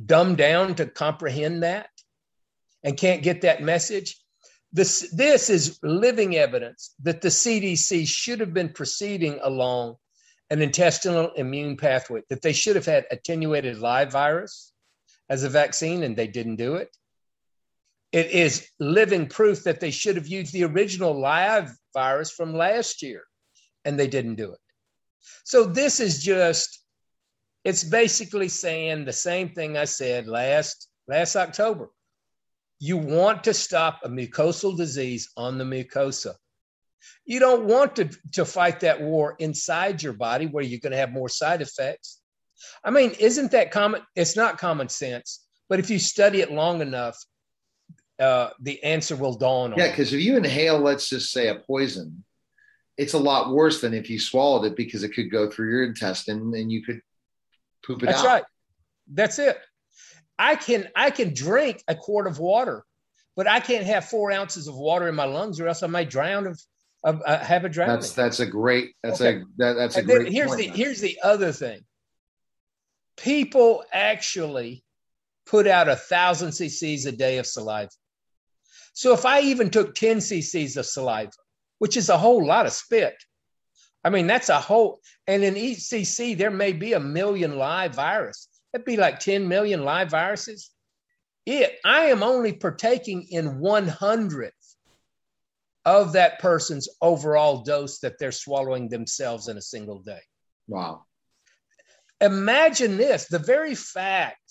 dumbed 0.05 0.36
down 0.36 0.74
to 0.74 0.86
comprehend 0.86 1.62
that 1.62 1.88
and 2.82 2.97
can't 2.97 3.22
get 3.22 3.42
that 3.42 3.62
message. 3.62 4.20
This, 4.72 5.11
this 5.14 5.49
is 5.49 5.78
living 5.82 6.36
evidence 6.36 6.94
that 7.03 7.22
the 7.22 7.28
CDC 7.28 8.07
should 8.07 8.40
have 8.40 8.53
been 8.53 8.68
proceeding 8.68 9.38
along 9.42 9.97
an 10.51 10.62
intestinal 10.62 11.32
immune 11.32 11.76
pathway, 11.76 12.22
that 12.28 12.42
they 12.42 12.53
should 12.53 12.76
have 12.76 12.86
had 12.86 13.07
attenuated 13.11 13.78
live 13.78 14.12
virus 14.12 14.72
as 15.28 15.42
a 15.42 15.49
vaccine 15.49 16.03
and 16.03 16.16
they 16.16 16.28
didn't 16.28 16.57
do 16.57 16.74
it. 16.74 16.97
It 18.12 18.30
is 18.30 18.68
living 18.78 19.26
proof 19.26 19.64
that 19.64 19.80
they 19.80 19.90
should 19.90 20.16
have 20.16 20.26
used 20.26 20.52
the 20.52 20.64
original 20.64 21.18
live 21.18 21.70
virus 21.92 22.30
from 22.30 22.54
last 22.54 23.02
year 23.02 23.24
and 23.84 23.98
they 23.98 24.07
didn't 24.07 24.36
do 24.36 24.52
it. 24.52 24.59
So 25.44 25.64
this 25.64 26.00
is 26.00 26.22
just 26.22 26.82
it's 27.64 27.82
basically 27.82 28.48
saying 28.48 29.04
the 29.04 29.12
same 29.12 29.48
thing 29.48 29.76
I 29.76 29.86
said 29.86 30.28
last 30.28 30.88
last 31.09 31.34
October. 31.34 31.90
You 32.78 32.96
want 32.96 33.42
to 33.44 33.54
stop 33.54 34.00
a 34.04 34.09
mucosal 34.09 34.76
disease 34.76 35.30
on 35.36 35.59
the 35.59 35.64
mucosa. 35.64 36.34
You 37.24 37.40
don't 37.40 37.64
want 37.64 37.96
to, 37.96 38.11
to 38.32 38.44
fight 38.44 38.80
that 38.80 39.00
war 39.00 39.36
inside 39.38 40.02
your 40.02 40.12
body 40.12 40.46
where 40.46 40.62
you're 40.62 40.80
going 40.80 40.92
to 40.92 40.98
have 40.98 41.12
more 41.12 41.28
side 41.28 41.62
effects. 41.62 42.20
I 42.84 42.90
mean, 42.90 43.12
isn't 43.18 43.50
that 43.52 43.70
common? 43.70 44.02
It's 44.14 44.36
not 44.36 44.59
common 44.59 44.88
sense, 44.88 45.46
but 45.68 45.78
if 45.78 45.90
you 45.90 45.98
study 45.98 46.40
it 46.40 46.52
long 46.52 46.80
enough, 46.80 47.16
uh, 48.18 48.50
the 48.60 48.82
answer 48.82 49.16
will 49.16 49.34
dawn 49.34 49.72
on 49.72 49.78
Yeah, 49.78 49.88
because 49.90 50.12
if 50.12 50.20
you 50.20 50.36
inhale, 50.36 50.78
let's 50.78 51.08
just 51.08 51.32
say 51.32 51.48
a 51.48 51.56
poison, 51.56 52.24
it's 52.96 53.12
a 53.12 53.18
lot 53.18 53.52
worse 53.52 53.80
than 53.80 53.92
if 53.92 54.08
you 54.08 54.18
swallowed 54.18 54.64
it 54.64 54.76
because 54.76 55.02
it 55.02 55.10
could 55.10 55.30
go 55.30 55.50
through 55.50 55.70
your 55.70 55.84
intestine 55.84 56.52
and 56.54 56.72
you 56.72 56.82
could 56.82 57.00
poop 57.84 58.02
it 58.02 58.06
That's 58.06 58.20
out. 58.20 58.24
That's 58.24 58.32
right. 58.32 58.44
That's 59.12 59.38
it. 59.38 59.58
I 60.38 60.54
can 60.56 60.88
I 60.96 61.10
can 61.10 61.34
drink 61.34 61.82
a 61.88 61.94
quart 61.94 62.26
of 62.26 62.38
water, 62.38 62.84
but 63.36 63.46
I 63.46 63.60
can't 63.60 63.86
have 63.86 64.06
four 64.06 64.32
ounces 64.32 64.66
of 64.66 64.74
water 64.76 65.08
in 65.08 65.14
my 65.14 65.24
lungs, 65.24 65.60
or 65.60 65.68
else 65.68 65.82
I 65.82 65.86
might 65.86 66.10
drown 66.10 66.46
of, 66.46 66.60
of 67.04 67.22
uh, 67.24 67.38
have 67.38 67.64
a 67.64 67.68
drowning. 67.68 67.96
That's 67.96 68.12
that's 68.12 68.40
a 68.40 68.46
great 68.46 68.94
that's 69.02 69.20
Okay. 69.20 69.40
a 69.40 69.44
that, 69.58 69.74
that's 69.74 69.96
a 69.96 70.00
And 70.00 70.08
great 70.08 70.28
here's 70.32 70.48
point, 70.48 70.60
the 70.60 70.68
man. 70.68 70.76
here's 70.76 71.00
the 71.00 71.18
other 71.22 71.52
thing. 71.52 71.80
People 73.16 73.84
actually 73.92 74.84
put 75.46 75.66
out 75.66 75.88
a 75.88 75.96
thousand 75.96 76.48
cc's 76.50 77.06
a 77.06 77.12
day 77.12 77.38
of 77.38 77.46
saliva. 77.46 77.88
So 78.97 79.12
if 79.12 79.26
I 79.26 79.42
even 79.42 79.68
took 79.68 79.94
10 79.94 80.18
cc's 80.18 80.78
of 80.78 80.86
saliva, 80.86 81.30
which 81.80 81.99
is 81.99 82.09
a 82.09 82.16
whole 82.16 82.47
lot 82.47 82.64
of 82.64 82.72
spit, 82.72 83.14
I 84.03 84.09
mean 84.09 84.26
that's 84.26 84.49
a 84.49 84.59
whole 84.59 85.01
and 85.26 85.44
in 85.44 85.55
each 85.55 85.80
cc 85.80 86.38
there 86.38 86.51
may 86.51 86.72
be 86.72 86.94
a 86.94 87.01
million 87.01 87.59
live 87.59 87.94
virus. 87.94 88.49
That'd 88.72 88.86
be 88.86 88.97
like 88.97 89.20
10 89.20 89.47
million 89.47 89.84
live 89.84 90.11
viruses. 90.11 90.70
It 91.44 91.78
I 91.84 92.07
am 92.07 92.22
only 92.22 92.55
partaking 92.55 93.26
in 93.30 93.59
one 93.59 93.86
hundredth 93.86 94.55
of 95.84 96.14
that 96.14 96.38
person's 96.38 96.88
overall 97.03 97.64
dose 97.64 97.99
that 97.99 98.18
they're 98.18 98.32
swallowing 98.32 98.88
themselves 98.88 99.49
in 99.49 99.59
a 99.59 99.62
single 99.62 99.99
day. 99.99 100.22
Wow. 100.68 101.05
Imagine 102.22 102.97
this 102.97 103.26
the 103.26 103.38
very 103.38 103.74
fact 103.74 104.45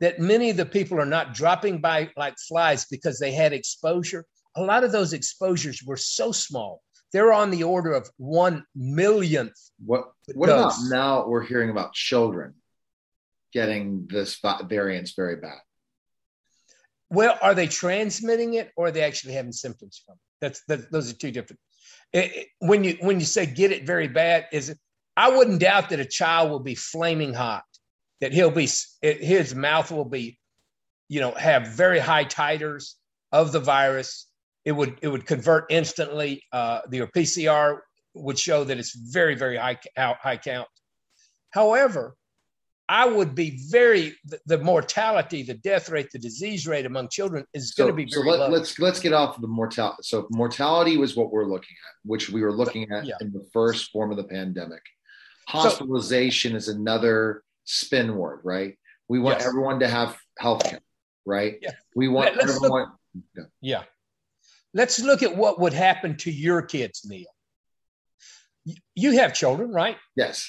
that 0.00 0.20
many 0.20 0.50
of 0.50 0.56
the 0.56 0.66
people 0.66 1.00
are 1.00 1.06
not 1.06 1.34
dropping 1.34 1.80
by 1.80 2.10
like 2.16 2.36
flies 2.38 2.86
because 2.90 3.18
they 3.18 3.32
had 3.32 3.52
exposure, 3.52 4.24
a 4.56 4.62
lot 4.62 4.84
of 4.84 4.92
those 4.92 5.12
exposures 5.12 5.82
were 5.84 5.96
so 5.96 6.32
small. 6.32 6.82
They're 7.12 7.32
on 7.32 7.50
the 7.50 7.64
order 7.64 7.92
of 7.92 8.08
one 8.16 8.64
millionth. 8.74 9.58
What 9.84 10.12
what 10.34 10.50
about 10.50 10.74
now 10.88 11.26
we're 11.26 11.44
hearing 11.44 11.70
about 11.70 11.94
children 11.94 12.54
getting 13.52 14.06
this 14.10 14.38
variants 14.68 15.12
very 15.12 15.36
bad? 15.36 15.58
Well, 17.10 17.38
are 17.40 17.54
they 17.54 17.66
transmitting 17.66 18.54
it 18.54 18.70
or 18.76 18.86
are 18.88 18.90
they 18.90 19.02
actually 19.02 19.32
having 19.32 19.52
symptoms 19.52 20.02
from 20.04 20.14
it? 20.14 20.20
That's 20.40 20.62
that, 20.68 20.92
those 20.92 21.10
are 21.10 21.14
two 21.16 21.30
different. 21.30 21.60
It- 22.12 22.36
it- 22.36 22.48
when 22.58 22.84
you 22.84 22.98
when 23.00 23.18
you 23.20 23.26
say 23.26 23.46
get 23.46 23.72
it 23.72 23.84
very 23.86 24.08
bad, 24.08 24.46
is 24.52 24.68
it? 24.68 24.78
I 25.16 25.30
wouldn't 25.30 25.60
doubt 25.60 25.88
that 25.88 25.98
a 26.00 26.04
child 26.04 26.50
will 26.50 26.60
be 26.60 26.74
flaming 26.76 27.32
hot, 27.34 27.64
that 28.20 28.32
he'll 28.32 28.50
be 28.50 28.68
it, 29.02 29.22
his 29.22 29.54
mouth 29.54 29.90
will 29.90 30.04
be, 30.04 30.38
you 31.08 31.20
know, 31.20 31.32
have 31.32 31.68
very 31.68 31.98
high 31.98 32.24
titers 32.24 32.94
of 33.32 33.52
the 33.52 33.60
virus. 33.60 34.26
It 34.64 34.72
would 34.72 34.98
it 35.02 35.08
would 35.08 35.26
convert 35.26 35.66
instantly. 35.70 36.42
Uh, 36.52 36.80
the 36.88 37.00
PCR 37.00 37.78
would 38.14 38.38
show 38.38 38.64
that 38.64 38.78
it's 38.78 38.94
very 38.94 39.34
very 39.34 39.56
high 39.56 39.78
high 39.96 40.36
count. 40.36 40.68
However, 41.50 42.16
I 42.90 43.06
would 43.06 43.34
be 43.34 43.60
very 43.70 44.14
the, 44.24 44.38
the 44.46 44.58
mortality, 44.58 45.42
the 45.42 45.54
death 45.54 45.90
rate, 45.90 46.08
the 46.12 46.18
disease 46.18 46.66
rate 46.66 46.86
among 46.86 47.08
children 47.10 47.44
is 47.54 47.74
So, 47.74 47.84
going 47.84 47.92
to 47.96 48.04
be 48.04 48.10
so 48.10 48.20
very 48.22 48.32
let, 48.32 48.40
low. 48.40 48.48
let's 48.58 48.78
let's 48.78 48.98
get 49.00 49.12
off 49.12 49.36
of 49.36 49.42
the 49.42 49.48
mortality. 49.48 50.02
So 50.02 50.26
mortality 50.30 50.96
was 50.96 51.14
what 51.16 51.30
we're 51.30 51.44
looking 51.46 51.76
at, 51.88 51.94
which 52.08 52.28
we 52.30 52.42
were 52.42 52.52
looking 52.52 52.90
at 52.90 53.04
Yeah. 53.06 53.14
in 53.20 53.30
the 53.32 53.46
first 53.52 53.90
form 53.92 54.10
of 54.10 54.16
the 54.16 54.24
pandemic. 54.24 54.82
Hospitalization 55.48 56.54
is 56.54 56.68
another 56.68 57.42
spin 57.68 58.16
word, 58.16 58.40
right? 58.44 58.78
We 59.08 59.18
want 59.18 59.38
Yes. 59.40 59.46
everyone 59.48 59.80
to 59.80 59.88
have 59.88 60.18
health 60.38 60.64
care, 60.64 60.80
right? 61.26 61.58
Yeah. 61.60 61.72
We 61.94 62.08
want 62.08 62.36
Let- 62.36 62.46
let's 62.46 62.60
look- 62.60 62.64
everyone. 62.64 63.50
Yeah. 63.60 63.84
Let's 64.74 64.98
look 64.98 65.22
at 65.22 65.36
what 65.36 65.60
would 65.60 65.72
happen 65.74 66.16
to 66.18 66.30
your 66.30 66.62
kids, 66.62 67.04
Neil. 67.04 67.26
You 68.94 69.12
have 69.18 69.32
children, 69.34 69.70
right? 69.72 69.96
yes, 70.16 70.48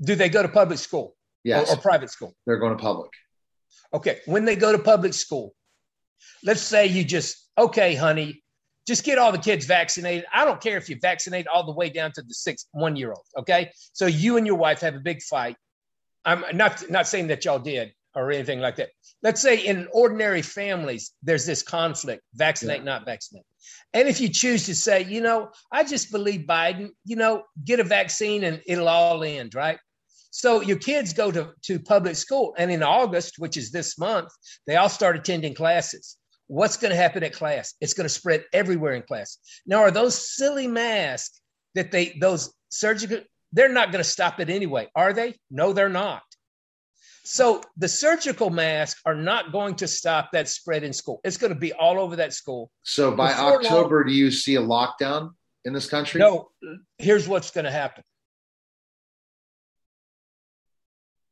Do 0.00 0.14
they 0.14 0.28
go 0.28 0.42
to 0.42 0.48
public 0.48 0.78
school 0.78 1.16
yes, 1.44 1.70
or, 1.70 1.74
or 1.74 1.80
private 1.80 2.10
school? 2.10 2.34
they're 2.46 2.58
going 2.58 2.76
to 2.76 2.82
public. 2.82 3.10
Okay. 3.92 4.20
When 4.26 4.44
they 4.44 4.56
go 4.56 4.72
to 4.72 4.78
public 4.78 5.12
school, 5.14 5.54
let's 6.44 6.62
say 6.62 6.86
you 6.86 7.04
just, 7.04 7.48
okay, 7.58 7.94
honey, 7.96 8.42
just 8.86 9.04
get 9.04 9.18
all 9.18 9.30
the 9.32 9.38
kids 9.38 9.66
vaccinated. 9.66 10.24
I 10.32 10.44
don't 10.44 10.60
care 10.60 10.76
if 10.78 10.88
you 10.88 10.96
vaccinate 11.02 11.46
all 11.48 11.64
the 11.66 11.72
way 11.72 11.90
down 11.90 12.12
to 12.12 12.22
the 12.22 12.32
six, 12.34 12.66
one 12.72 12.96
year 12.96 13.10
old. 13.10 13.26
Okay. 13.38 13.70
So 13.92 14.06
you 14.06 14.36
and 14.36 14.46
your 14.46 14.56
wife 14.56 14.80
have 14.80 14.94
a 14.94 15.00
big 15.00 15.20
fight. 15.22 15.56
I'm 16.24 16.44
not, 16.56 16.88
not 16.90 17.06
saying 17.06 17.28
that 17.28 17.44
y'all 17.44 17.58
did 17.58 17.92
or 18.14 18.30
anything 18.30 18.60
like 18.60 18.76
that. 18.76 18.90
Let's 19.22 19.40
say 19.40 19.58
in 19.58 19.88
ordinary 19.92 20.42
families, 20.42 21.12
there's 21.22 21.46
this 21.46 21.62
conflict 21.62 22.22
vaccinate, 22.34 22.78
Yeah. 22.78 22.84
not 22.84 23.04
vaccinate. 23.04 23.44
And 23.92 24.08
if 24.08 24.20
you 24.20 24.28
choose 24.28 24.66
to 24.66 24.74
say, 24.74 25.04
you 25.04 25.20
know, 25.20 25.50
I 25.72 25.84
just 25.84 26.10
believe 26.10 26.42
Biden, 26.42 26.90
you 27.04 27.16
know, 27.16 27.44
get 27.64 27.80
a 27.80 27.84
vaccine 27.84 28.44
and 28.44 28.60
it'll 28.66 28.88
all 28.88 29.22
end, 29.22 29.54
right? 29.54 29.78
So 30.30 30.60
your 30.60 30.78
kids 30.78 31.12
go 31.12 31.30
to, 31.32 31.52
to 31.62 31.80
public 31.80 32.14
school, 32.16 32.54
and 32.56 32.70
in 32.70 32.82
August, 32.84 33.34
which 33.38 33.56
is 33.56 33.72
this 33.72 33.98
month, 33.98 34.28
they 34.66 34.76
all 34.76 34.88
start 34.88 35.16
attending 35.16 35.54
classes. 35.54 36.16
What's 36.46 36.76
going 36.76 36.90
to 36.92 36.96
happen 36.96 37.22
at 37.24 37.32
class? 37.32 37.74
It's 37.80 37.94
going 37.94 38.04
to 38.04 38.14
spread 38.14 38.44
everywhere 38.52 38.94
in 38.94 39.02
class. 39.02 39.38
Now, 39.66 39.78
are 39.78 39.90
those 39.90 40.34
silly 40.36 40.68
masks 40.68 41.40
that 41.74 41.90
they 41.90 42.16
those 42.20 42.52
surgical? 42.70 43.20
They're 43.52 43.68
not 43.68 43.90
going 43.92 44.02
to 44.02 44.08
stop 44.08 44.40
it 44.40 44.48
anyway, 44.48 44.88
are 44.94 45.12
they? 45.12 45.34
No, 45.50 45.72
they're 45.72 45.88
not. 45.88 46.22
So 47.24 47.62
the 47.76 47.88
surgical 47.88 48.50
masks 48.50 49.00
are 49.04 49.14
not 49.14 49.52
going 49.52 49.74
to 49.76 49.86
stop 49.88 50.30
that 50.32 50.48
spread 50.48 50.82
in 50.84 50.92
school. 50.92 51.20
It's 51.22 51.36
going 51.36 51.52
to 51.52 51.58
be 51.58 51.72
all 51.72 52.00
over 52.00 52.16
that 52.16 52.32
school. 52.32 52.70
So 52.82 53.14
by 53.14 53.28
Before 53.28 53.44
long- 53.44 53.64
October, 53.64 54.04
do 54.04 54.12
you 54.12 54.30
see 54.30 54.56
a 54.56 54.60
lockdown 54.62 55.30
in 55.64 55.72
this 55.72 55.88
country? 55.88 56.20
No, 56.20 56.48
here's 56.98 57.28
what's 57.28 57.50
going 57.50 57.66
to 57.66 57.70
happen. 57.70 58.02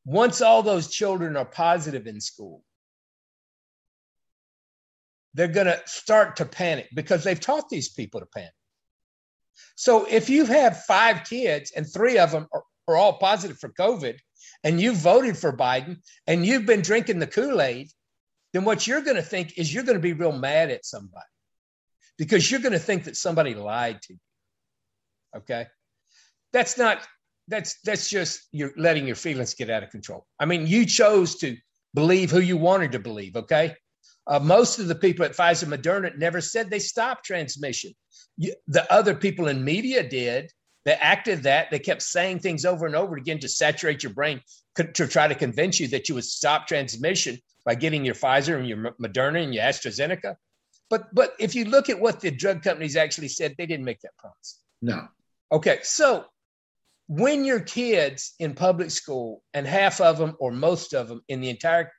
Once 0.04 0.40
all 0.40 0.62
those 0.62 0.88
children 0.90 1.36
are 1.36 1.44
positive 1.44 2.06
in 2.06 2.20
school, 2.20 2.62
they're 5.34 5.48
going 5.48 5.66
to 5.66 5.80
start 5.86 6.36
to 6.36 6.44
panic 6.44 6.88
because 6.94 7.24
they've 7.24 7.40
taught 7.40 7.68
these 7.68 7.90
people 7.90 8.20
to 8.20 8.26
panic. 8.26 8.52
So 9.76 10.04
if 10.04 10.28
you 10.28 10.44
have 10.46 10.84
five 10.84 11.24
kids 11.24 11.72
and 11.74 11.86
three 11.86 12.18
of 12.18 12.30
them 12.32 12.46
are, 12.52 12.62
are 12.86 12.96
all 12.96 13.18
positive 13.18 13.58
for 13.58 13.68
COVID 13.70 14.18
and 14.64 14.80
you 14.80 14.94
voted 14.94 15.36
for 15.36 15.56
Biden 15.56 15.98
and 16.26 16.44
you've 16.44 16.66
been 16.66 16.82
drinking 16.82 17.18
the 17.18 17.26
Kool 17.26 17.60
Aid, 17.60 17.88
then 18.52 18.64
what 18.64 18.86
you're 18.86 19.02
going 19.02 19.16
to 19.16 19.22
think 19.22 19.58
is 19.58 19.72
you're 19.72 19.84
going 19.84 19.98
to 19.98 20.02
be 20.02 20.14
real 20.14 20.32
mad 20.32 20.70
at 20.70 20.84
somebody 20.84 21.26
because 22.16 22.50
you're 22.50 22.60
going 22.60 22.72
to 22.72 22.78
think 22.78 23.04
that 23.04 23.16
somebody 23.16 23.54
lied 23.54 24.00
to 24.02 24.14
you. 24.14 24.18
Okay. 25.36 25.66
That's 26.52 26.78
not, 26.78 27.06
that's, 27.46 27.80
that's 27.82 28.08
just 28.08 28.48
you're 28.52 28.72
letting 28.76 29.06
your 29.06 29.16
feelings 29.16 29.54
get 29.54 29.70
out 29.70 29.82
of 29.82 29.90
control. 29.90 30.26
I 30.40 30.46
mean, 30.46 30.66
you 30.66 30.86
chose 30.86 31.36
to 31.36 31.56
believe 31.94 32.30
who 32.30 32.40
you 32.40 32.56
wanted 32.56 32.92
to 32.92 32.98
believe. 32.98 33.36
Okay. 33.36 33.76
Uh, 34.28 34.38
most 34.38 34.78
of 34.78 34.88
the 34.88 34.94
people 34.94 35.24
at 35.24 35.32
Pfizer 35.32 35.64
Moderna 35.64 36.16
never 36.16 36.40
said 36.40 36.68
they 36.68 36.78
stopped 36.78 37.24
transmission. 37.24 37.92
You, 38.36 38.54
the 38.66 38.90
other 38.92 39.14
people 39.14 39.48
in 39.48 39.64
media 39.64 40.06
did. 40.06 40.52
They 40.84 40.92
acted 40.92 41.42
that. 41.42 41.70
They 41.70 41.78
kept 41.78 42.02
saying 42.02 42.38
things 42.38 42.64
over 42.64 42.86
and 42.86 42.94
over 42.94 43.16
again 43.16 43.38
to 43.40 43.48
saturate 43.48 44.02
your 44.02 44.12
brain 44.12 44.40
co- 44.76 44.84
to 44.84 45.06
try 45.06 45.28
to 45.28 45.34
convince 45.34 45.80
you 45.80 45.88
that 45.88 46.08
you 46.08 46.14
would 46.14 46.24
stop 46.24 46.66
transmission 46.66 47.38
by 47.64 47.74
getting 47.74 48.04
your 48.04 48.14
Pfizer 48.14 48.56
and 48.58 48.66
your 48.66 48.94
Moderna 49.00 49.42
and 49.42 49.54
your 49.54 49.64
AstraZeneca. 49.64 50.36
But 50.90 51.14
but 51.14 51.34
if 51.38 51.54
you 51.54 51.64
look 51.64 51.90
at 51.90 52.00
what 52.00 52.20
the 52.20 52.30
drug 52.30 52.62
companies 52.62 52.96
actually 52.96 53.28
said, 53.28 53.54
they 53.58 53.66
didn't 53.66 53.84
make 53.84 54.00
that 54.00 54.16
promise. 54.18 54.60
No. 54.80 55.08
Okay, 55.52 55.78
so 55.82 56.24
when 57.08 57.44
your 57.44 57.60
kids 57.60 58.34
in 58.38 58.54
public 58.54 58.90
school 58.90 59.42
and 59.54 59.66
half 59.66 60.00
of 60.00 60.18
them 60.18 60.36
or 60.38 60.52
most 60.52 60.92
of 60.92 61.08
them 61.08 61.22
in 61.28 61.40
the 61.40 61.48
entire 61.48 61.90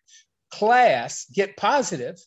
class 0.51 1.25
get 1.33 1.57
positive, 1.57 2.17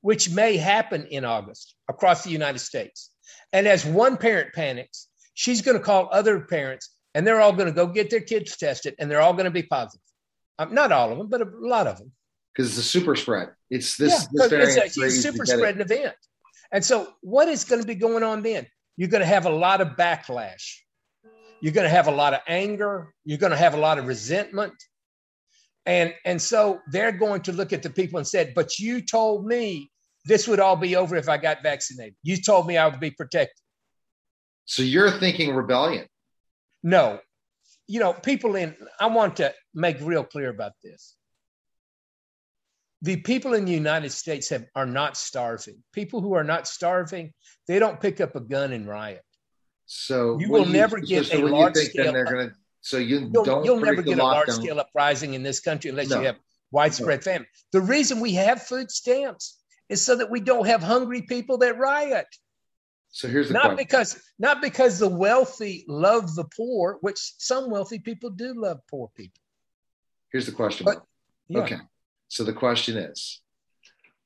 which 0.00 0.30
may 0.30 0.56
happen 0.56 1.06
in 1.06 1.24
August 1.24 1.74
across 1.88 2.24
the 2.24 2.30
United 2.30 2.60
States, 2.60 3.10
and 3.52 3.66
as 3.66 3.84
one 3.84 4.16
parent 4.16 4.52
panics, 4.54 5.08
she's 5.34 5.62
going 5.62 5.76
to 5.76 5.82
call 5.82 6.08
other 6.12 6.40
parents 6.40 6.90
and 7.14 7.26
they're 7.26 7.40
all 7.40 7.52
going 7.52 7.66
to 7.66 7.72
go 7.72 7.86
get 7.86 8.10
their 8.10 8.20
kids 8.20 8.56
tested 8.56 8.94
and 8.98 9.10
they're 9.10 9.22
all 9.22 9.32
going 9.32 9.46
to 9.46 9.50
be 9.50 9.62
positive. 9.62 10.02
Um, 10.58 10.74
not 10.74 10.92
all 10.92 11.12
of 11.12 11.18
them, 11.18 11.28
but 11.28 11.40
a 11.40 11.48
lot 11.58 11.86
of 11.86 11.98
them. 11.98 12.12
because 12.54 12.68
it's 12.68 12.78
a 12.78 12.88
super 12.88 13.16
spread. 13.16 13.50
It's 13.70 13.96
this, 13.96 14.28
yeah, 14.32 14.48
this 14.48 14.76
it's 14.76 14.96
a 14.96 15.10
super 15.10 15.44
spreading 15.44 15.80
event. 15.80 16.14
And 16.72 16.84
so, 16.84 17.12
what 17.20 17.48
is 17.48 17.64
going 17.64 17.80
to 17.80 17.86
be 17.86 17.94
going 17.94 18.22
on 18.22 18.42
then? 18.42 18.66
You're 18.96 19.08
going 19.08 19.20
to 19.20 19.26
have 19.26 19.46
a 19.46 19.50
lot 19.50 19.80
of 19.80 19.96
backlash. 19.96 20.78
You're 21.60 21.72
going 21.72 21.84
to 21.84 21.90
have 21.90 22.08
a 22.08 22.12
lot 22.12 22.34
of 22.34 22.40
anger. 22.46 23.12
You're 23.24 23.38
going 23.38 23.52
to 23.52 23.56
have 23.58 23.74
a 23.74 23.78
lot 23.78 23.98
of 23.98 24.06
resentment. 24.06 24.74
And, 25.86 26.12
and 26.24 26.42
so 26.42 26.80
they're 26.90 27.12
going 27.12 27.42
to 27.42 27.52
look 27.52 27.72
at 27.72 27.82
the 27.82 27.90
people 27.90 28.18
and 28.18 28.26
said, 28.26 28.52
but 28.54 28.78
you 28.78 29.00
told 29.00 29.46
me 29.46 29.90
this 30.24 30.48
would 30.48 30.58
all 30.58 30.76
be 30.76 30.96
over 30.96 31.14
if 31.14 31.28
I 31.28 31.36
got 31.36 31.62
vaccinated. 31.62 32.16
You 32.24 32.36
told 32.42 32.66
me 32.66 32.76
I 32.76 32.88
would 32.88 33.00
be 33.00 33.12
protected. 33.12 33.56
So 34.64 34.82
you're 34.82 35.12
thinking 35.12 35.54
rebellion. 35.54 36.06
No. 36.82 37.20
You 37.86 38.00
know, 38.00 38.12
people 38.12 38.56
in, 38.56 38.74
I 38.98 39.06
want 39.06 39.36
to 39.36 39.54
make 39.74 39.98
real 40.00 40.24
clear 40.24 40.50
about 40.50 40.72
this. 40.82 41.14
The 43.02 43.16
people 43.16 43.54
in 43.54 43.64
the 43.64 43.72
United 43.72 44.10
States 44.10 44.48
have, 44.48 44.66
are 44.74 44.86
not 44.86 45.16
starving. 45.16 45.84
People 45.92 46.20
who 46.20 46.34
are 46.34 46.42
not 46.42 46.66
starving, 46.66 47.32
they 47.68 47.78
don't 47.78 48.00
pick 48.00 48.20
up 48.20 48.34
a 48.34 48.40
gun 48.40 48.72
and 48.72 48.88
riot. 48.88 49.22
So 49.84 50.38
you 50.40 50.50
will 50.50 50.64
do 50.64 50.72
never 50.72 50.98
get 50.98 51.26
so 51.26 51.36
a 51.36 51.38
you 51.38 51.48
large 51.48 51.74
think 51.74 51.92
then 51.94 52.06
scale. 52.06 52.12
They're 52.12 52.24
gonna. 52.24 52.52
So 52.86 52.98
you 52.98 53.28
You'll, 53.32 53.42
don't. 53.42 53.64
you'll 53.64 53.80
never 53.80 54.00
get 54.00 54.16
a 54.16 54.22
large 54.22 54.48
scale 54.48 54.78
uprising 54.78 55.34
in 55.34 55.42
this 55.42 55.58
country 55.58 55.90
unless 55.90 56.08
No. 56.08 56.20
you 56.20 56.26
have 56.26 56.36
widespread 56.70 57.24
famine. 57.24 57.48
The 57.72 57.80
reason 57.80 58.20
we 58.20 58.34
have 58.34 58.62
food 58.62 58.92
stamps 58.92 59.60
is 59.88 60.00
so 60.00 60.14
that 60.14 60.30
we 60.30 60.38
don't 60.38 60.68
have 60.68 60.84
hungry 60.84 61.22
people 61.22 61.58
that 61.58 61.76
riot. 61.78 62.28
So 63.08 63.26
here's 63.26 63.48
the 63.48 63.54
Not 63.54 63.62
question. 63.62 63.76
because 63.76 64.22
not 64.38 64.62
because 64.62 65.00
the 65.00 65.08
wealthy 65.08 65.84
love 65.88 66.36
the 66.36 66.44
poor, 66.56 66.98
which 67.00 67.18
some 67.38 67.70
wealthy 67.70 67.98
people 67.98 68.30
do 68.30 68.54
love 68.54 68.78
poor 68.88 69.10
people. 69.16 69.42
Here's 70.30 70.46
the 70.46 70.52
question. 70.52 70.84
But- 70.84 71.02
Yeah. 71.48 71.62
Okay. 71.62 71.78
So 72.28 72.44
the 72.44 72.52
question 72.52 72.96
is, 72.96 73.40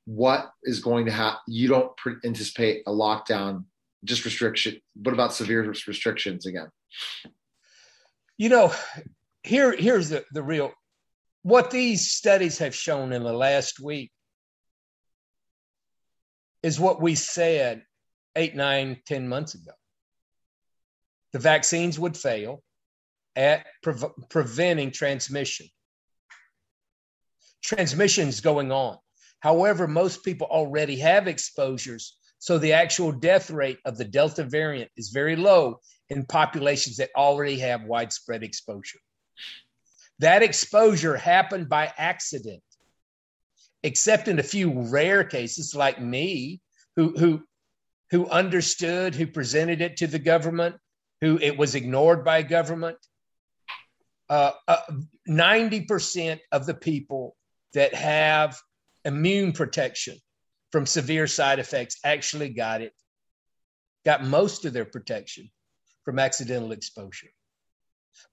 what 0.05 0.51
is 0.63 0.81
going 0.81 1.07
to 1.07 1.11
happen? 1.11 1.39
You 1.47 1.67
don't 1.67 1.97
pre- 1.97 2.17
anticipate 2.23 2.83
a 2.85 2.91
lockdown, 2.91 3.65
just 4.03 4.23
restriction. 4.23 4.79
What 4.93 5.13
about 5.13 5.33
severe 5.33 5.63
restrictions 5.63 6.45
again? 6.45 6.69
You 8.41 8.49
know, 8.49 8.73
here 9.43 9.71
here's 9.71 10.09
the, 10.09 10.25
the 10.31 10.41
real 10.41 10.71
what 11.43 11.69
these 11.69 12.09
studies 12.09 12.57
have 12.57 12.73
shown 12.73 13.13
in 13.13 13.21
the 13.21 13.31
last 13.31 13.79
week 13.79 14.11
is 16.63 16.79
what 16.79 16.99
we 16.99 17.13
said 17.13 17.83
eight, 18.35 18.55
nine, 18.55 18.97
ten 19.05 19.27
months 19.27 19.53
ago. 19.53 19.73
The 21.33 21.37
vaccines 21.37 21.99
would 21.99 22.17
fail 22.17 22.63
at 23.35 23.67
pre- 23.83 24.09
preventing 24.31 24.89
transmission. 24.89 25.67
Transmission's 27.63 28.41
going 28.41 28.71
on. 28.71 28.97
However, 29.41 29.87
most 29.87 30.25
people 30.25 30.47
already 30.47 30.97
have 30.97 31.27
exposures, 31.27 32.17
so 32.39 32.57
the 32.57 32.73
actual 32.73 33.11
death 33.11 33.51
rate 33.51 33.77
of 33.85 33.99
the 33.99 34.05
Delta 34.05 34.43
variant 34.43 34.89
is 34.97 35.09
very 35.09 35.35
low 35.35 35.79
in 36.11 36.25
populations 36.25 36.97
that 36.97 37.09
already 37.15 37.57
have 37.59 37.85
widespread 37.85 38.43
exposure. 38.43 38.99
That 40.19 40.43
exposure 40.43 41.15
happened 41.15 41.69
by 41.69 41.93
accident, 41.97 42.61
except 43.81 44.27
in 44.27 44.37
a 44.37 44.43
few 44.43 44.89
rare 44.89 45.23
cases 45.23 45.73
like 45.73 46.01
me, 46.01 46.59
who, 46.97 47.17
who, 47.17 47.41
who 48.11 48.27
understood, 48.27 49.15
who 49.15 49.25
presented 49.25 49.79
it 49.79 49.97
to 49.97 50.07
the 50.07 50.19
government, 50.19 50.75
who 51.21 51.39
it 51.41 51.57
was 51.57 51.75
ignored 51.75 52.25
by 52.25 52.41
government. 52.41 52.97
Uh, 54.29 54.51
uh, 54.67 54.81
90% 55.29 56.39
of 56.51 56.65
the 56.65 56.73
people 56.73 57.37
that 57.73 57.93
have 57.93 58.59
immune 59.05 59.53
protection 59.53 60.17
from 60.73 60.85
severe 60.85 61.25
side 61.25 61.59
effects 61.59 61.97
actually 62.03 62.49
got 62.49 62.81
it, 62.81 62.91
got 64.03 64.25
most 64.25 64.65
of 64.65 64.73
their 64.73 64.85
protection 64.85 65.49
from 66.03 66.19
accidental 66.19 66.71
exposure. 66.71 67.29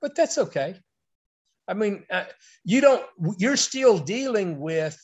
But 0.01 0.15
that's 0.15 0.39
okay. 0.39 0.77
I 1.67 1.75
mean, 1.75 2.05
uh, 2.11 2.25
you 2.65 2.81
don't, 2.81 3.05
you're 3.39 3.57
still 3.57 3.99
dealing 3.99 4.59
with 4.59 4.99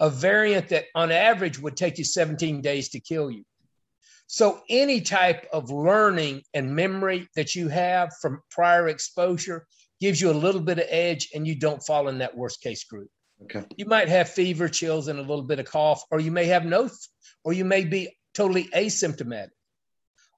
a 0.00 0.10
variant 0.10 0.68
that 0.68 0.86
on 0.94 1.10
average 1.10 1.58
would 1.58 1.76
take 1.76 1.98
you 1.98 2.04
17 2.04 2.60
days 2.60 2.90
to 2.90 3.00
kill 3.00 3.30
you. 3.30 3.44
So, 4.26 4.60
any 4.68 5.00
type 5.00 5.48
of 5.52 5.70
learning 5.70 6.42
and 6.54 6.76
memory 6.76 7.28
that 7.34 7.56
you 7.56 7.68
have 7.68 8.12
from 8.22 8.42
prior 8.48 8.86
exposure 8.86 9.66
gives 10.00 10.20
you 10.20 10.30
a 10.30 10.32
little 10.32 10.60
bit 10.60 10.78
of 10.78 10.86
edge 10.88 11.30
and 11.34 11.46
you 11.46 11.56
don't 11.56 11.82
fall 11.82 12.06
in 12.08 12.18
that 12.18 12.36
worst 12.36 12.62
case 12.62 12.84
group. 12.84 13.08
Okay. 13.42 13.64
You 13.76 13.86
might 13.86 14.08
have 14.08 14.28
fever, 14.28 14.68
chills, 14.68 15.08
and 15.08 15.18
a 15.18 15.22
little 15.22 15.42
bit 15.42 15.58
of 15.58 15.66
cough, 15.66 16.04
or 16.10 16.20
you 16.20 16.30
may 16.30 16.44
have 16.44 16.64
no, 16.64 16.88
or 17.44 17.52
you 17.52 17.64
may 17.64 17.84
be 17.84 18.16
totally 18.34 18.64
asymptomatic. 18.74 19.48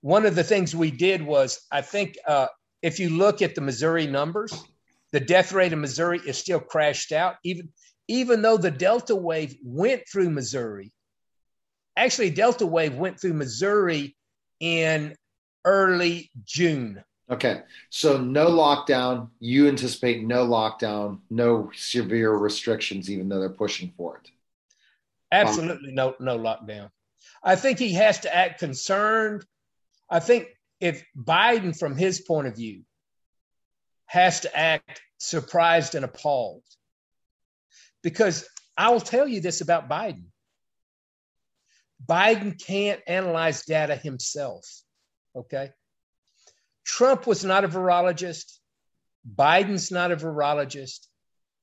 One 0.03 0.27
of 0.27 0.35
the 0.35 0.45
things 0.45 0.77
we 0.77 0.91
did 0.91 1.23
was, 1.23 1.61
I 1.71 1.81
think, 1.81 2.19
uh, 2.27 2.49
if 2.83 2.99
you 2.99 3.11
look 3.11 3.41
at 3.41 3.55
the 3.55 3.61
Missouri 3.61 4.07
numbers, 4.07 4.53
the 5.13 5.21
death 5.21 5.53
rate 5.53 5.73
in 5.73 5.81
Missouri 5.81 6.21
is 6.27 6.37
still 6.37 6.61
crashed 6.61 7.13
out, 7.13 7.37
even 7.45 7.69
even 8.09 8.43
though 8.43 8.57
the 8.57 8.71
Delta 8.71 9.15
wave 9.15 9.57
went 9.65 10.03
through 10.11 10.31
Missouri. 10.31 10.93
Actually, 11.97 12.31
Delta 12.31 12.67
wave 12.67 12.95
went 12.95 13.21
through 13.21 13.35
Missouri 13.35 14.17
in 14.59 15.15
early 15.65 16.31
June. 16.45 17.03
Okay. 17.31 17.63
So 17.91 18.19
no 18.19 18.49
lockdown. 18.49 19.29
You 19.39 19.69
anticipate 19.69 20.25
no 20.25 20.47
lockdown, 20.47 21.21
no 21.31 21.71
severe 21.75 22.33
restrictions, 22.33 23.09
even 23.11 23.29
though 23.29 23.39
they're 23.39 23.49
pushing 23.51 23.93
for 23.97 24.17
it. 24.17 24.31
Absolutely 25.31 25.93
no 25.93 26.15
no 26.19 26.39
lockdown. 26.39 26.91
I 27.43 27.57
think 27.57 27.79
he 27.79 27.95
has 27.95 28.19
to 28.21 28.35
act 28.35 28.59
concerned. 28.59 29.45
I 30.13 30.21
think 30.21 30.47
if 30.79 31.05
Biden, 31.17 31.77
from 31.77 31.97
his 31.97 32.21
point 32.21 32.47
of 32.47 32.55
view, 32.55 32.83
has 34.07 34.41
to 34.41 34.57
act 34.57 35.01
surprised 35.19 35.97
and 35.97 36.05
appalled. 36.05 36.63
Because 38.03 38.47
I 38.77 38.91
will 38.91 39.01
tell 39.01 39.27
you 39.27 39.41
this 39.41 39.61
about 39.61 39.89
Biden 39.89 40.27
Biden 42.07 42.61
can't 42.61 43.01
analyze 43.07 43.65
data 43.65 43.97
himself. 43.97 44.67
Okay. 45.37 45.71
Trump 46.85 47.27
was 47.27 47.45
not 47.45 47.65
a 47.65 47.69
virologist. 47.69 48.59
Biden's 49.37 49.91
not 49.91 50.11
a 50.11 50.17
virologist. 50.17 51.07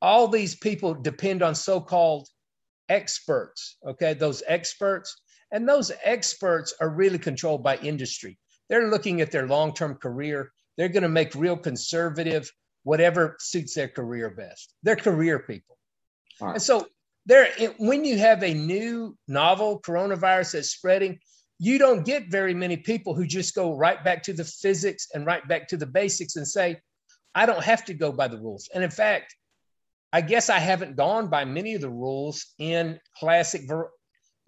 All 0.01 0.27
these 0.27 0.55
people 0.55 0.93
depend 0.93 1.43
on 1.43 1.55
so 1.55 1.81
called 1.81 2.27
experts. 2.87 3.77
Okay. 3.85 4.13
Those 4.13 4.43
experts. 4.47 5.19
And 5.51 5.67
those 5.67 5.91
experts 6.03 6.73
are 6.79 6.89
really 6.89 7.19
controlled 7.19 7.63
by 7.63 7.77
industry. 7.77 8.37
They're 8.69 8.89
looking 8.89 9.21
at 9.21 9.31
their 9.31 9.47
long 9.47 9.73
term 9.73 9.95
career. 9.95 10.51
They're 10.77 10.89
going 10.89 11.03
to 11.03 11.09
make 11.09 11.33
real 11.35 11.57
conservative, 11.57 12.51
whatever 12.83 13.35
suits 13.39 13.73
their 13.73 13.87
career 13.87 14.29
best. 14.29 14.73
They're 14.83 14.95
career 14.95 15.39
people. 15.39 15.77
Right. 16.39 16.53
And 16.53 16.61
so 16.61 16.87
there, 17.25 17.47
when 17.77 18.05
you 18.05 18.17
have 18.17 18.43
a 18.43 18.53
new 18.53 19.17
novel 19.27 19.81
coronavirus 19.81 20.53
that's 20.53 20.69
spreading, 20.69 21.19
you 21.57 21.77
don't 21.77 22.05
get 22.05 22.31
very 22.31 22.53
many 22.53 22.77
people 22.77 23.13
who 23.13 23.25
just 23.25 23.53
go 23.53 23.75
right 23.75 24.01
back 24.03 24.23
to 24.23 24.33
the 24.33 24.45
physics 24.45 25.07
and 25.13 25.25
right 25.25 25.45
back 25.47 25.67
to 25.69 25.77
the 25.77 25.85
basics 25.85 26.37
and 26.37 26.47
say, 26.47 26.79
I 27.35 27.45
don't 27.45 27.63
have 27.63 27.85
to 27.85 27.93
go 27.93 28.11
by 28.11 28.29
the 28.29 28.37
rules. 28.37 28.69
And 28.73 28.83
in 28.83 28.89
fact, 28.89 29.35
I 30.11 30.21
guess 30.21 30.49
I 30.49 30.59
haven't 30.59 30.95
gone 30.95 31.29
by 31.29 31.45
many 31.45 31.75
of 31.75 31.81
the 31.81 31.89
rules 31.89 32.47
in 32.57 32.99
classic. 33.19 33.69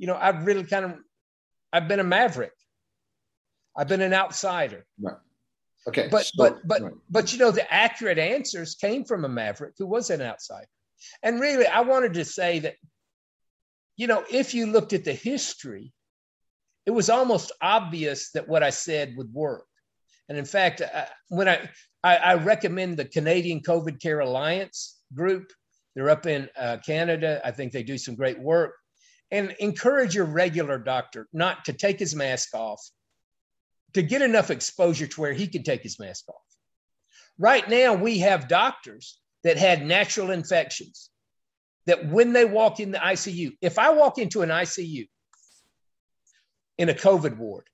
You 0.01 0.07
know, 0.07 0.17
I've 0.19 0.47
really 0.47 0.63
kind 0.63 0.85
of, 0.85 0.91
I've 1.71 1.87
been 1.87 1.99
a 1.99 2.03
maverick. 2.03 2.57
I've 3.77 3.87
been 3.87 4.01
an 4.01 4.15
outsider. 4.15 4.83
Right. 4.99 5.21
Okay. 5.87 6.07
But 6.09 6.25
so- 6.25 6.31
but 6.37 6.67
but 6.67 6.81
right. 6.81 6.93
but 7.07 7.31
you 7.31 7.37
know, 7.37 7.51
the 7.51 7.71
accurate 7.71 8.17
answers 8.17 8.73
came 8.73 9.05
from 9.05 9.25
a 9.25 9.29
maverick 9.29 9.75
who 9.77 9.85
was 9.85 10.09
an 10.09 10.21
outsider. 10.21 10.67
And 11.21 11.39
really, 11.39 11.67
I 11.67 11.81
wanted 11.81 12.15
to 12.15 12.25
say 12.25 12.59
that, 12.59 12.75
you 13.95 14.07
know, 14.07 14.23
if 14.31 14.55
you 14.55 14.65
looked 14.65 14.93
at 14.93 15.05
the 15.05 15.13
history, 15.13 15.93
it 16.87 16.91
was 16.91 17.11
almost 17.11 17.51
obvious 17.61 18.31
that 18.31 18.49
what 18.49 18.63
I 18.63 18.71
said 18.71 19.15
would 19.17 19.31
work. 19.31 19.67
And 20.29 20.37
in 20.37 20.45
fact, 20.45 20.81
uh, 20.81 21.05
when 21.29 21.47
I, 21.47 21.69
I, 22.03 22.15
I 22.17 22.33
recommend 22.35 22.97
the 22.97 23.05
Canadian 23.05 23.61
COVID 23.61 24.01
Care 24.01 24.21
Alliance 24.21 24.99
group, 25.13 25.51
they're 25.93 26.09
up 26.09 26.25
in 26.25 26.49
uh, 26.57 26.77
Canada. 26.83 27.39
I 27.45 27.51
think 27.51 27.71
they 27.71 27.83
do 27.83 27.99
some 27.99 28.15
great 28.15 28.39
work. 28.39 28.73
And 29.31 29.55
encourage 29.59 30.13
your 30.13 30.25
regular 30.25 30.77
doctor 30.77 31.27
not 31.31 31.65
to 31.65 31.73
take 31.73 31.99
his 31.99 32.13
mask 32.13 32.53
off, 32.53 32.85
to 33.93 34.01
get 34.01 34.21
enough 34.21 34.51
exposure 34.51 35.07
to 35.07 35.21
where 35.21 35.33
he 35.33 35.47
can 35.47 35.63
take 35.63 35.83
his 35.83 35.99
mask 35.99 36.27
off. 36.27 36.35
Right 37.37 37.67
now, 37.69 37.93
we 37.93 38.19
have 38.19 38.49
doctors 38.49 39.19
that 39.43 39.57
had 39.57 39.85
natural 39.85 40.31
infections 40.31 41.09
that 41.85 42.07
when 42.07 42.33
they 42.33 42.45
walk 42.45 42.79
in 42.79 42.91
the 42.91 42.97
ICU, 42.97 43.53
if 43.61 43.79
I 43.79 43.91
walk 43.91 44.17
into 44.17 44.41
an 44.41 44.49
ICU 44.49 45.07
in 46.77 46.89
a 46.89 46.93
COVID 46.93 47.37
ward 47.37 47.67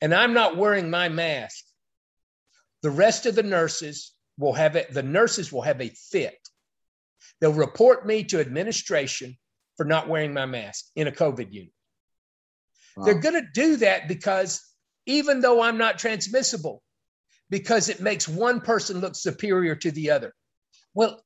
and 0.00 0.14
I'm 0.14 0.32
not 0.32 0.56
wearing 0.56 0.90
my 0.90 1.08
mask, 1.08 1.64
the 2.82 2.90
rest 2.90 3.26
of 3.26 3.34
the 3.34 3.42
nurses 3.42 4.12
will 4.38 4.52
have 4.52 4.76
it, 4.76 4.92
the 4.92 5.02
nurses 5.02 5.52
will 5.52 5.62
have 5.62 5.80
a 5.80 5.88
fit. 5.88 6.38
They'll 7.40 7.52
report 7.52 8.06
me 8.06 8.24
to 8.24 8.40
administration 8.40 9.36
for 9.76 9.84
not 9.84 10.08
wearing 10.08 10.32
my 10.32 10.46
mask 10.46 10.86
in 10.96 11.08
a 11.08 11.12
COVID 11.12 11.52
unit. 11.52 11.72
Wow. 12.96 13.04
They're 13.04 13.20
going 13.20 13.40
to 13.40 13.48
do 13.52 13.76
that 13.76 14.08
because 14.08 14.62
even 15.06 15.40
though 15.40 15.62
I'm 15.62 15.78
not 15.78 15.98
transmissible, 15.98 16.82
because 17.50 17.88
it 17.88 18.00
makes 18.00 18.28
one 18.28 18.60
person 18.60 19.00
look 19.00 19.14
superior 19.14 19.74
to 19.76 19.90
the 19.90 20.10
other. 20.10 20.34
Well, 20.94 21.22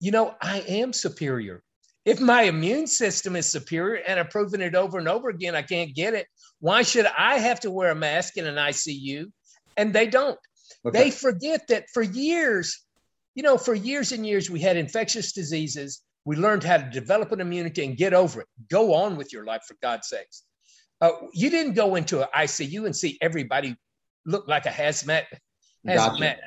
you 0.00 0.10
know, 0.10 0.34
I 0.40 0.60
am 0.60 0.92
superior. 0.92 1.62
If 2.04 2.20
my 2.20 2.42
immune 2.42 2.86
system 2.86 3.36
is 3.36 3.46
superior 3.46 4.02
and 4.06 4.18
I've 4.18 4.30
proven 4.30 4.62
it 4.62 4.74
over 4.74 4.98
and 4.98 5.08
over 5.08 5.28
again, 5.28 5.54
I 5.54 5.62
can't 5.62 5.94
get 5.94 6.14
it. 6.14 6.26
Why 6.60 6.82
should 6.82 7.06
I 7.06 7.38
have 7.38 7.60
to 7.60 7.70
wear 7.70 7.90
a 7.90 7.94
mask 7.94 8.38
in 8.38 8.46
an 8.46 8.54
ICU? 8.54 9.30
And 9.76 9.92
they 9.92 10.06
don't. 10.06 10.38
Okay. 10.86 11.04
They 11.04 11.10
forget 11.10 11.66
that 11.68 11.84
for 11.92 12.02
years, 12.02 12.84
you 13.34 13.42
know, 13.42 13.58
for 13.58 13.74
years 13.74 14.12
and 14.12 14.26
years, 14.26 14.48
we 14.48 14.60
had 14.60 14.76
infectious 14.76 15.32
diseases. 15.32 16.02
We 16.24 16.36
learned 16.36 16.62
how 16.62 16.76
to 16.78 16.90
develop 16.90 17.32
an 17.32 17.40
immunity 17.40 17.84
and 17.84 17.96
get 17.96 18.12
over 18.12 18.42
it. 18.42 18.46
Go 18.70 18.94
on 18.94 19.16
with 19.16 19.32
your 19.32 19.44
life, 19.44 19.62
for 19.66 19.76
God's 19.82 20.08
sakes. 20.08 20.44
Uh, 21.00 21.12
you 21.32 21.48
didn't 21.50 21.74
go 21.74 21.94
into 21.94 22.20
an 22.20 22.28
ICU 22.36 22.84
and 22.84 22.94
see 22.94 23.16
everybody 23.20 23.74
look 24.26 24.46
like 24.46 24.66
a 24.66 24.70
hazmat. 24.70 25.24
hazmat. 25.86 26.18
Gotcha. 26.20 26.40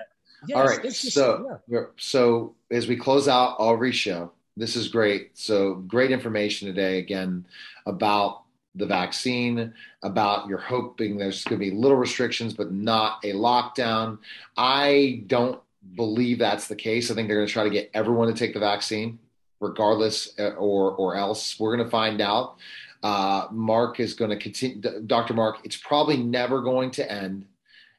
Yes, 0.48 0.58
All 0.58 0.66
right. 0.66 0.84
Just, 0.84 1.12
so, 1.12 1.60
yeah. 1.68 1.86
so 1.98 2.56
as 2.70 2.88
we 2.88 2.96
close 2.96 3.28
out 3.28 3.58
every 3.60 3.92
show, 3.92 4.32
this 4.58 4.76
is 4.76 4.88
great. 4.88 5.32
So 5.38 5.76
great 5.76 6.12
information 6.12 6.68
today 6.68 7.00
again 7.00 7.46
about 7.86 8.44
the 8.76 8.86
vaccine, 8.86 9.74
about 10.02 10.48
you're 10.48 10.58
hoping 10.58 11.18
there's 11.18 11.44
going 11.44 11.60
to 11.60 11.66
be 11.66 11.72
little 11.72 11.98
restrictions, 11.98 12.54
but 12.54 12.72
not 12.72 13.24
a 13.24 13.34
lockdown. 13.34 14.18
I 14.58 15.24
don't 15.28 15.60
believe 15.96 16.40
that's 16.40 16.68
the 16.68 16.76
case. 16.76 17.12
I 17.12 17.16
think 17.16 17.28
they're 17.28 17.38
going 17.38 17.48
to 17.48 17.54
try 17.54 17.64
to 17.64 17.70
get 17.70 17.92
everyone 17.94 18.28
to 18.28 18.34
take 18.34 18.54
the 18.54 18.60
vaccine, 18.60 19.20
regardless, 19.64 20.38
uh, 20.40 20.50
or 20.52 20.92
or 20.92 21.16
else 21.16 21.60
we're 21.60 21.76
going 21.76 21.86
to 21.86 21.92
find 21.92 22.22
out. 22.22 22.58
Uh, 23.02 23.48
Mark 23.52 24.00
is 24.00 24.14
going 24.14 24.30
to 24.30 24.38
continue. 24.38 24.82
Dr. 25.06 25.34
Mark, 25.34 25.58
it's 25.64 25.78
probably 25.78 26.18
never 26.18 26.62
going 26.62 26.92
to 26.92 27.12
end 27.12 27.46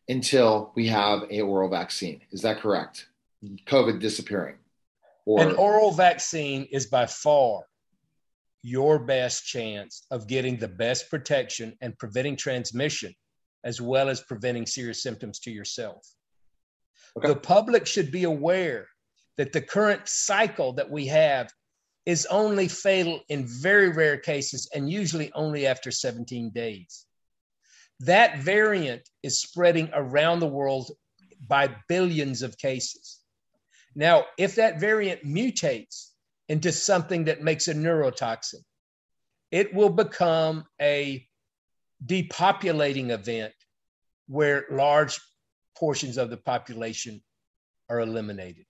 until 0.09 0.73
we 0.75 0.87
have 0.89 1.25
a 1.31 1.41
oral 1.41 1.69
vaccine. 1.69 2.21
Is 2.31 2.43
that 2.43 2.61
correct? 2.61 3.09
COVID 3.67 4.01
disappearing. 4.01 4.57
Or, 5.27 5.43
An 5.43 5.57
oral 5.57 5.91
vaccine 5.91 6.67
is 6.71 6.87
by 6.87 7.07
far 7.07 7.65
your 8.62 8.99
best 8.99 9.47
chance 9.47 10.07
of 10.11 10.27
getting 10.27 10.57
the 10.57 10.69
best 10.69 11.11
protection 11.11 11.77
and 11.83 11.99
preventing 11.99 12.37
transmission, 12.37 13.15
as 13.62 13.81
well 13.81 14.09
as 14.09 14.23
preventing 14.23 14.67
serious 14.67 15.03
symptoms 15.03 15.39
to 15.41 15.51
yourself. 15.51 16.07
Okay. 17.19 17.29
The 17.29 17.37
public 17.37 17.87
should 17.87 18.11
be 18.11 18.25
aware 18.25 18.89
that 19.37 19.53
the 19.53 19.61
current 19.61 20.09
cycle 20.09 20.72
that 20.74 20.91
we 20.91 21.07
have 21.07 21.51
is 22.07 22.26
only 22.26 22.68
fatal 22.68 23.20
in 23.28 23.47
very 23.47 23.89
rare 23.89 24.18
cases 24.18 24.68
and 24.74 24.91
usually 24.91 25.32
only 25.32 25.66
after 25.66 25.91
17 25.91 26.51
days. 26.51 27.07
That 28.01 28.39
variant 28.39 29.09
is 29.22 29.41
spreading 29.41 29.89
around 29.93 30.41
the 30.41 30.47
world 30.47 30.91
by 31.47 31.74
billions 31.89 32.43
of 32.43 32.59
cases. 32.59 33.20
Now, 33.95 34.24
if 34.37 34.57
that 34.57 34.80
variant 34.80 35.24
mutates 35.24 36.11
into 36.49 36.72
something 36.72 37.24
that 37.24 37.43
makes 37.43 37.68
a 37.68 37.74
neurotoxin, 37.74 38.62
it 39.51 39.72
will 39.72 39.91
become 39.91 40.64
a 40.80 41.26
depopulating 42.05 43.11
event 43.11 43.55
where 44.26 44.64
large 44.70 45.20
portions 45.76 46.18
of 46.18 46.28
the 46.28 46.37
population 46.37 47.22
are 47.89 48.01
eliminated. 48.01 48.66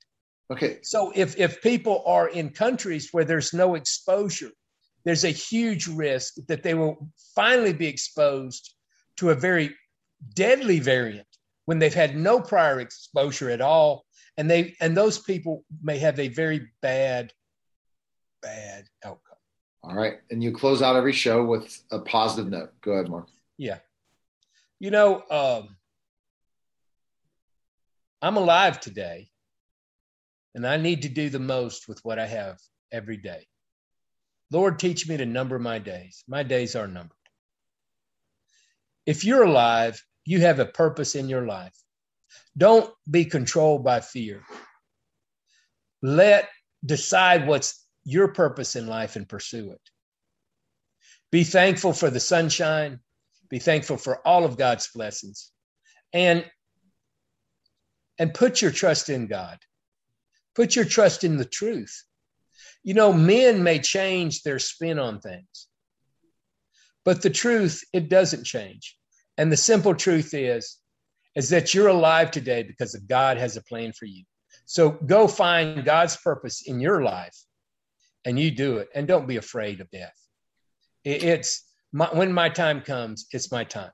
Okay. 0.54 0.78
So 0.82 1.12
if, 1.14 1.36
if 1.36 1.60
people 1.62 2.02
are 2.06 2.28
in 2.28 2.50
countries 2.50 3.08
where 3.10 3.24
there's 3.24 3.52
no 3.52 3.74
exposure, 3.74 4.50
there's 5.04 5.24
a 5.24 5.30
huge 5.30 5.88
risk 5.88 6.34
that 6.46 6.62
they 6.62 6.74
will 6.74 7.08
finally 7.34 7.72
be 7.72 7.88
exposed 7.88 8.74
to 9.16 9.30
a 9.30 9.34
very 9.34 9.74
deadly 10.34 10.78
variant 10.78 11.26
when 11.66 11.80
they've 11.80 11.92
had 11.92 12.16
no 12.16 12.40
prior 12.40 12.78
exposure 12.80 13.50
at 13.50 13.60
all. 13.60 14.04
And 14.36 14.48
they 14.50 14.74
and 14.80 14.96
those 14.96 15.18
people 15.18 15.64
may 15.82 15.98
have 15.98 16.18
a 16.18 16.28
very 16.28 16.68
bad 16.82 17.32
bad 18.42 18.84
outcome. 19.04 19.38
All 19.82 19.94
right. 19.94 20.14
And 20.30 20.42
you 20.42 20.52
close 20.52 20.82
out 20.82 20.96
every 20.96 21.12
show 21.12 21.44
with 21.44 21.82
a 21.90 21.98
positive 21.98 22.50
note. 22.50 22.72
Go 22.80 22.92
ahead 22.92 23.08
mark. 23.08 23.28
Yeah. 23.58 23.78
You 24.78 24.90
know 24.90 25.22
um, 25.30 25.76
i'm 28.24 28.38
alive 28.38 28.80
today 28.80 29.28
and 30.54 30.66
i 30.66 30.76
need 30.76 31.02
to 31.02 31.08
do 31.08 31.28
the 31.28 31.38
most 31.38 31.88
with 31.88 32.00
what 32.04 32.18
i 32.18 32.26
have 32.26 32.58
every 32.92 33.16
day 33.16 33.46
lord 34.50 34.78
teach 34.78 35.08
me 35.08 35.16
to 35.16 35.26
number 35.26 35.58
my 35.58 35.78
days 35.78 36.24
my 36.28 36.42
days 36.42 36.76
are 36.76 36.88
numbered 36.88 37.10
if 39.06 39.24
you're 39.24 39.44
alive 39.44 40.02
you 40.24 40.40
have 40.40 40.58
a 40.58 40.66
purpose 40.66 41.14
in 41.14 41.28
your 41.28 41.46
life 41.46 41.74
don't 42.56 42.92
be 43.10 43.24
controlled 43.24 43.84
by 43.84 44.00
fear. 44.00 44.42
Let 46.02 46.48
decide 46.84 47.46
what's 47.46 47.84
your 48.04 48.28
purpose 48.28 48.76
in 48.76 48.86
life 48.86 49.16
and 49.16 49.28
pursue 49.28 49.72
it. 49.72 49.80
Be 51.32 51.44
thankful 51.44 51.92
for 51.92 52.10
the 52.10 52.20
sunshine. 52.20 53.00
Be 53.48 53.58
thankful 53.58 53.96
for 53.96 54.26
all 54.26 54.44
of 54.44 54.56
God's 54.56 54.88
blessings. 54.94 55.50
And 56.12 56.44
and 58.18 58.32
put 58.32 58.62
your 58.62 58.70
trust 58.70 59.08
in 59.08 59.26
God. 59.26 59.58
Put 60.54 60.76
your 60.76 60.84
trust 60.84 61.24
in 61.24 61.36
the 61.36 61.44
truth. 61.44 62.04
You 62.82 62.94
know, 62.94 63.12
men 63.12 63.62
may 63.62 63.78
change 63.78 64.42
their 64.42 64.58
spin 64.58 64.98
on 64.98 65.20
things, 65.20 65.68
but 67.04 67.22
the 67.22 67.30
truth, 67.30 67.82
it 67.92 68.08
doesn't 68.08 68.44
change. 68.44 68.96
And 69.36 69.50
the 69.50 69.56
simple 69.56 69.94
truth 69.94 70.34
is 70.34 70.78
is 71.34 71.48
that 71.50 71.74
you're 71.74 71.88
alive 71.88 72.30
today 72.30 72.62
because 72.62 72.94
God 73.08 73.36
has 73.36 73.56
a 73.56 73.62
plan 73.64 73.92
for 73.92 74.04
you. 74.04 74.24
So 74.66 74.90
go 74.90 75.26
find 75.26 75.84
God's 75.84 76.16
purpose 76.16 76.62
in 76.66 76.80
your 76.80 77.02
life 77.02 77.36
and 78.24 78.38
you 78.38 78.50
do 78.50 78.78
it. 78.78 78.88
And 78.94 79.06
don't 79.06 79.26
be 79.26 79.36
afraid 79.36 79.80
of 79.80 79.90
death. 79.90 80.14
It's 81.04 81.64
my, 81.92 82.06
when 82.12 82.32
my 82.32 82.48
time 82.48 82.80
comes, 82.80 83.26
it's 83.32 83.52
my 83.52 83.64
time. 83.64 83.90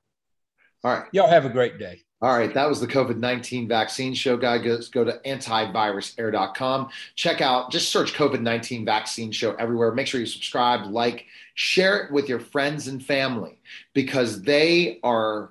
All 0.84 0.92
right. 0.92 1.08
Y'all 1.12 1.28
have 1.28 1.44
a 1.44 1.50
great 1.50 1.78
day. 1.78 2.02
All 2.22 2.36
right, 2.36 2.52
that 2.52 2.68
was 2.68 2.80
the 2.80 2.86
COVID 2.86 3.16
19 3.16 3.66
vaccine 3.66 4.12
show, 4.12 4.36
guys. 4.36 4.88
Go 4.88 5.04
to 5.04 5.18
antivirusair.com. 5.24 6.88
Check 7.14 7.40
out, 7.40 7.70
just 7.70 7.90
search 7.90 8.12
COVID 8.12 8.42
19 8.42 8.84
vaccine 8.84 9.32
show 9.32 9.54
everywhere. 9.54 9.92
Make 9.92 10.06
sure 10.06 10.20
you 10.20 10.26
subscribe, 10.26 10.90
like, 10.90 11.24
share 11.54 12.04
it 12.04 12.12
with 12.12 12.28
your 12.28 12.40
friends 12.40 12.88
and 12.88 13.02
family 13.02 13.58
because 13.94 14.42
they 14.42 15.00
are 15.02 15.50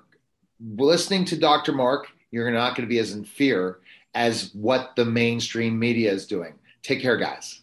listening 0.60 1.24
to 1.26 1.36
Dr. 1.36 1.72
Mark, 1.72 2.08
you're 2.30 2.50
not 2.50 2.76
going 2.76 2.86
to 2.86 2.90
be 2.90 2.98
as 2.98 3.12
in 3.12 3.24
fear 3.24 3.78
as 4.14 4.54
what 4.54 4.92
the 4.96 5.04
mainstream 5.04 5.78
media 5.78 6.12
is 6.12 6.26
doing. 6.26 6.54
Take 6.82 7.00
care, 7.00 7.16
guys. 7.16 7.62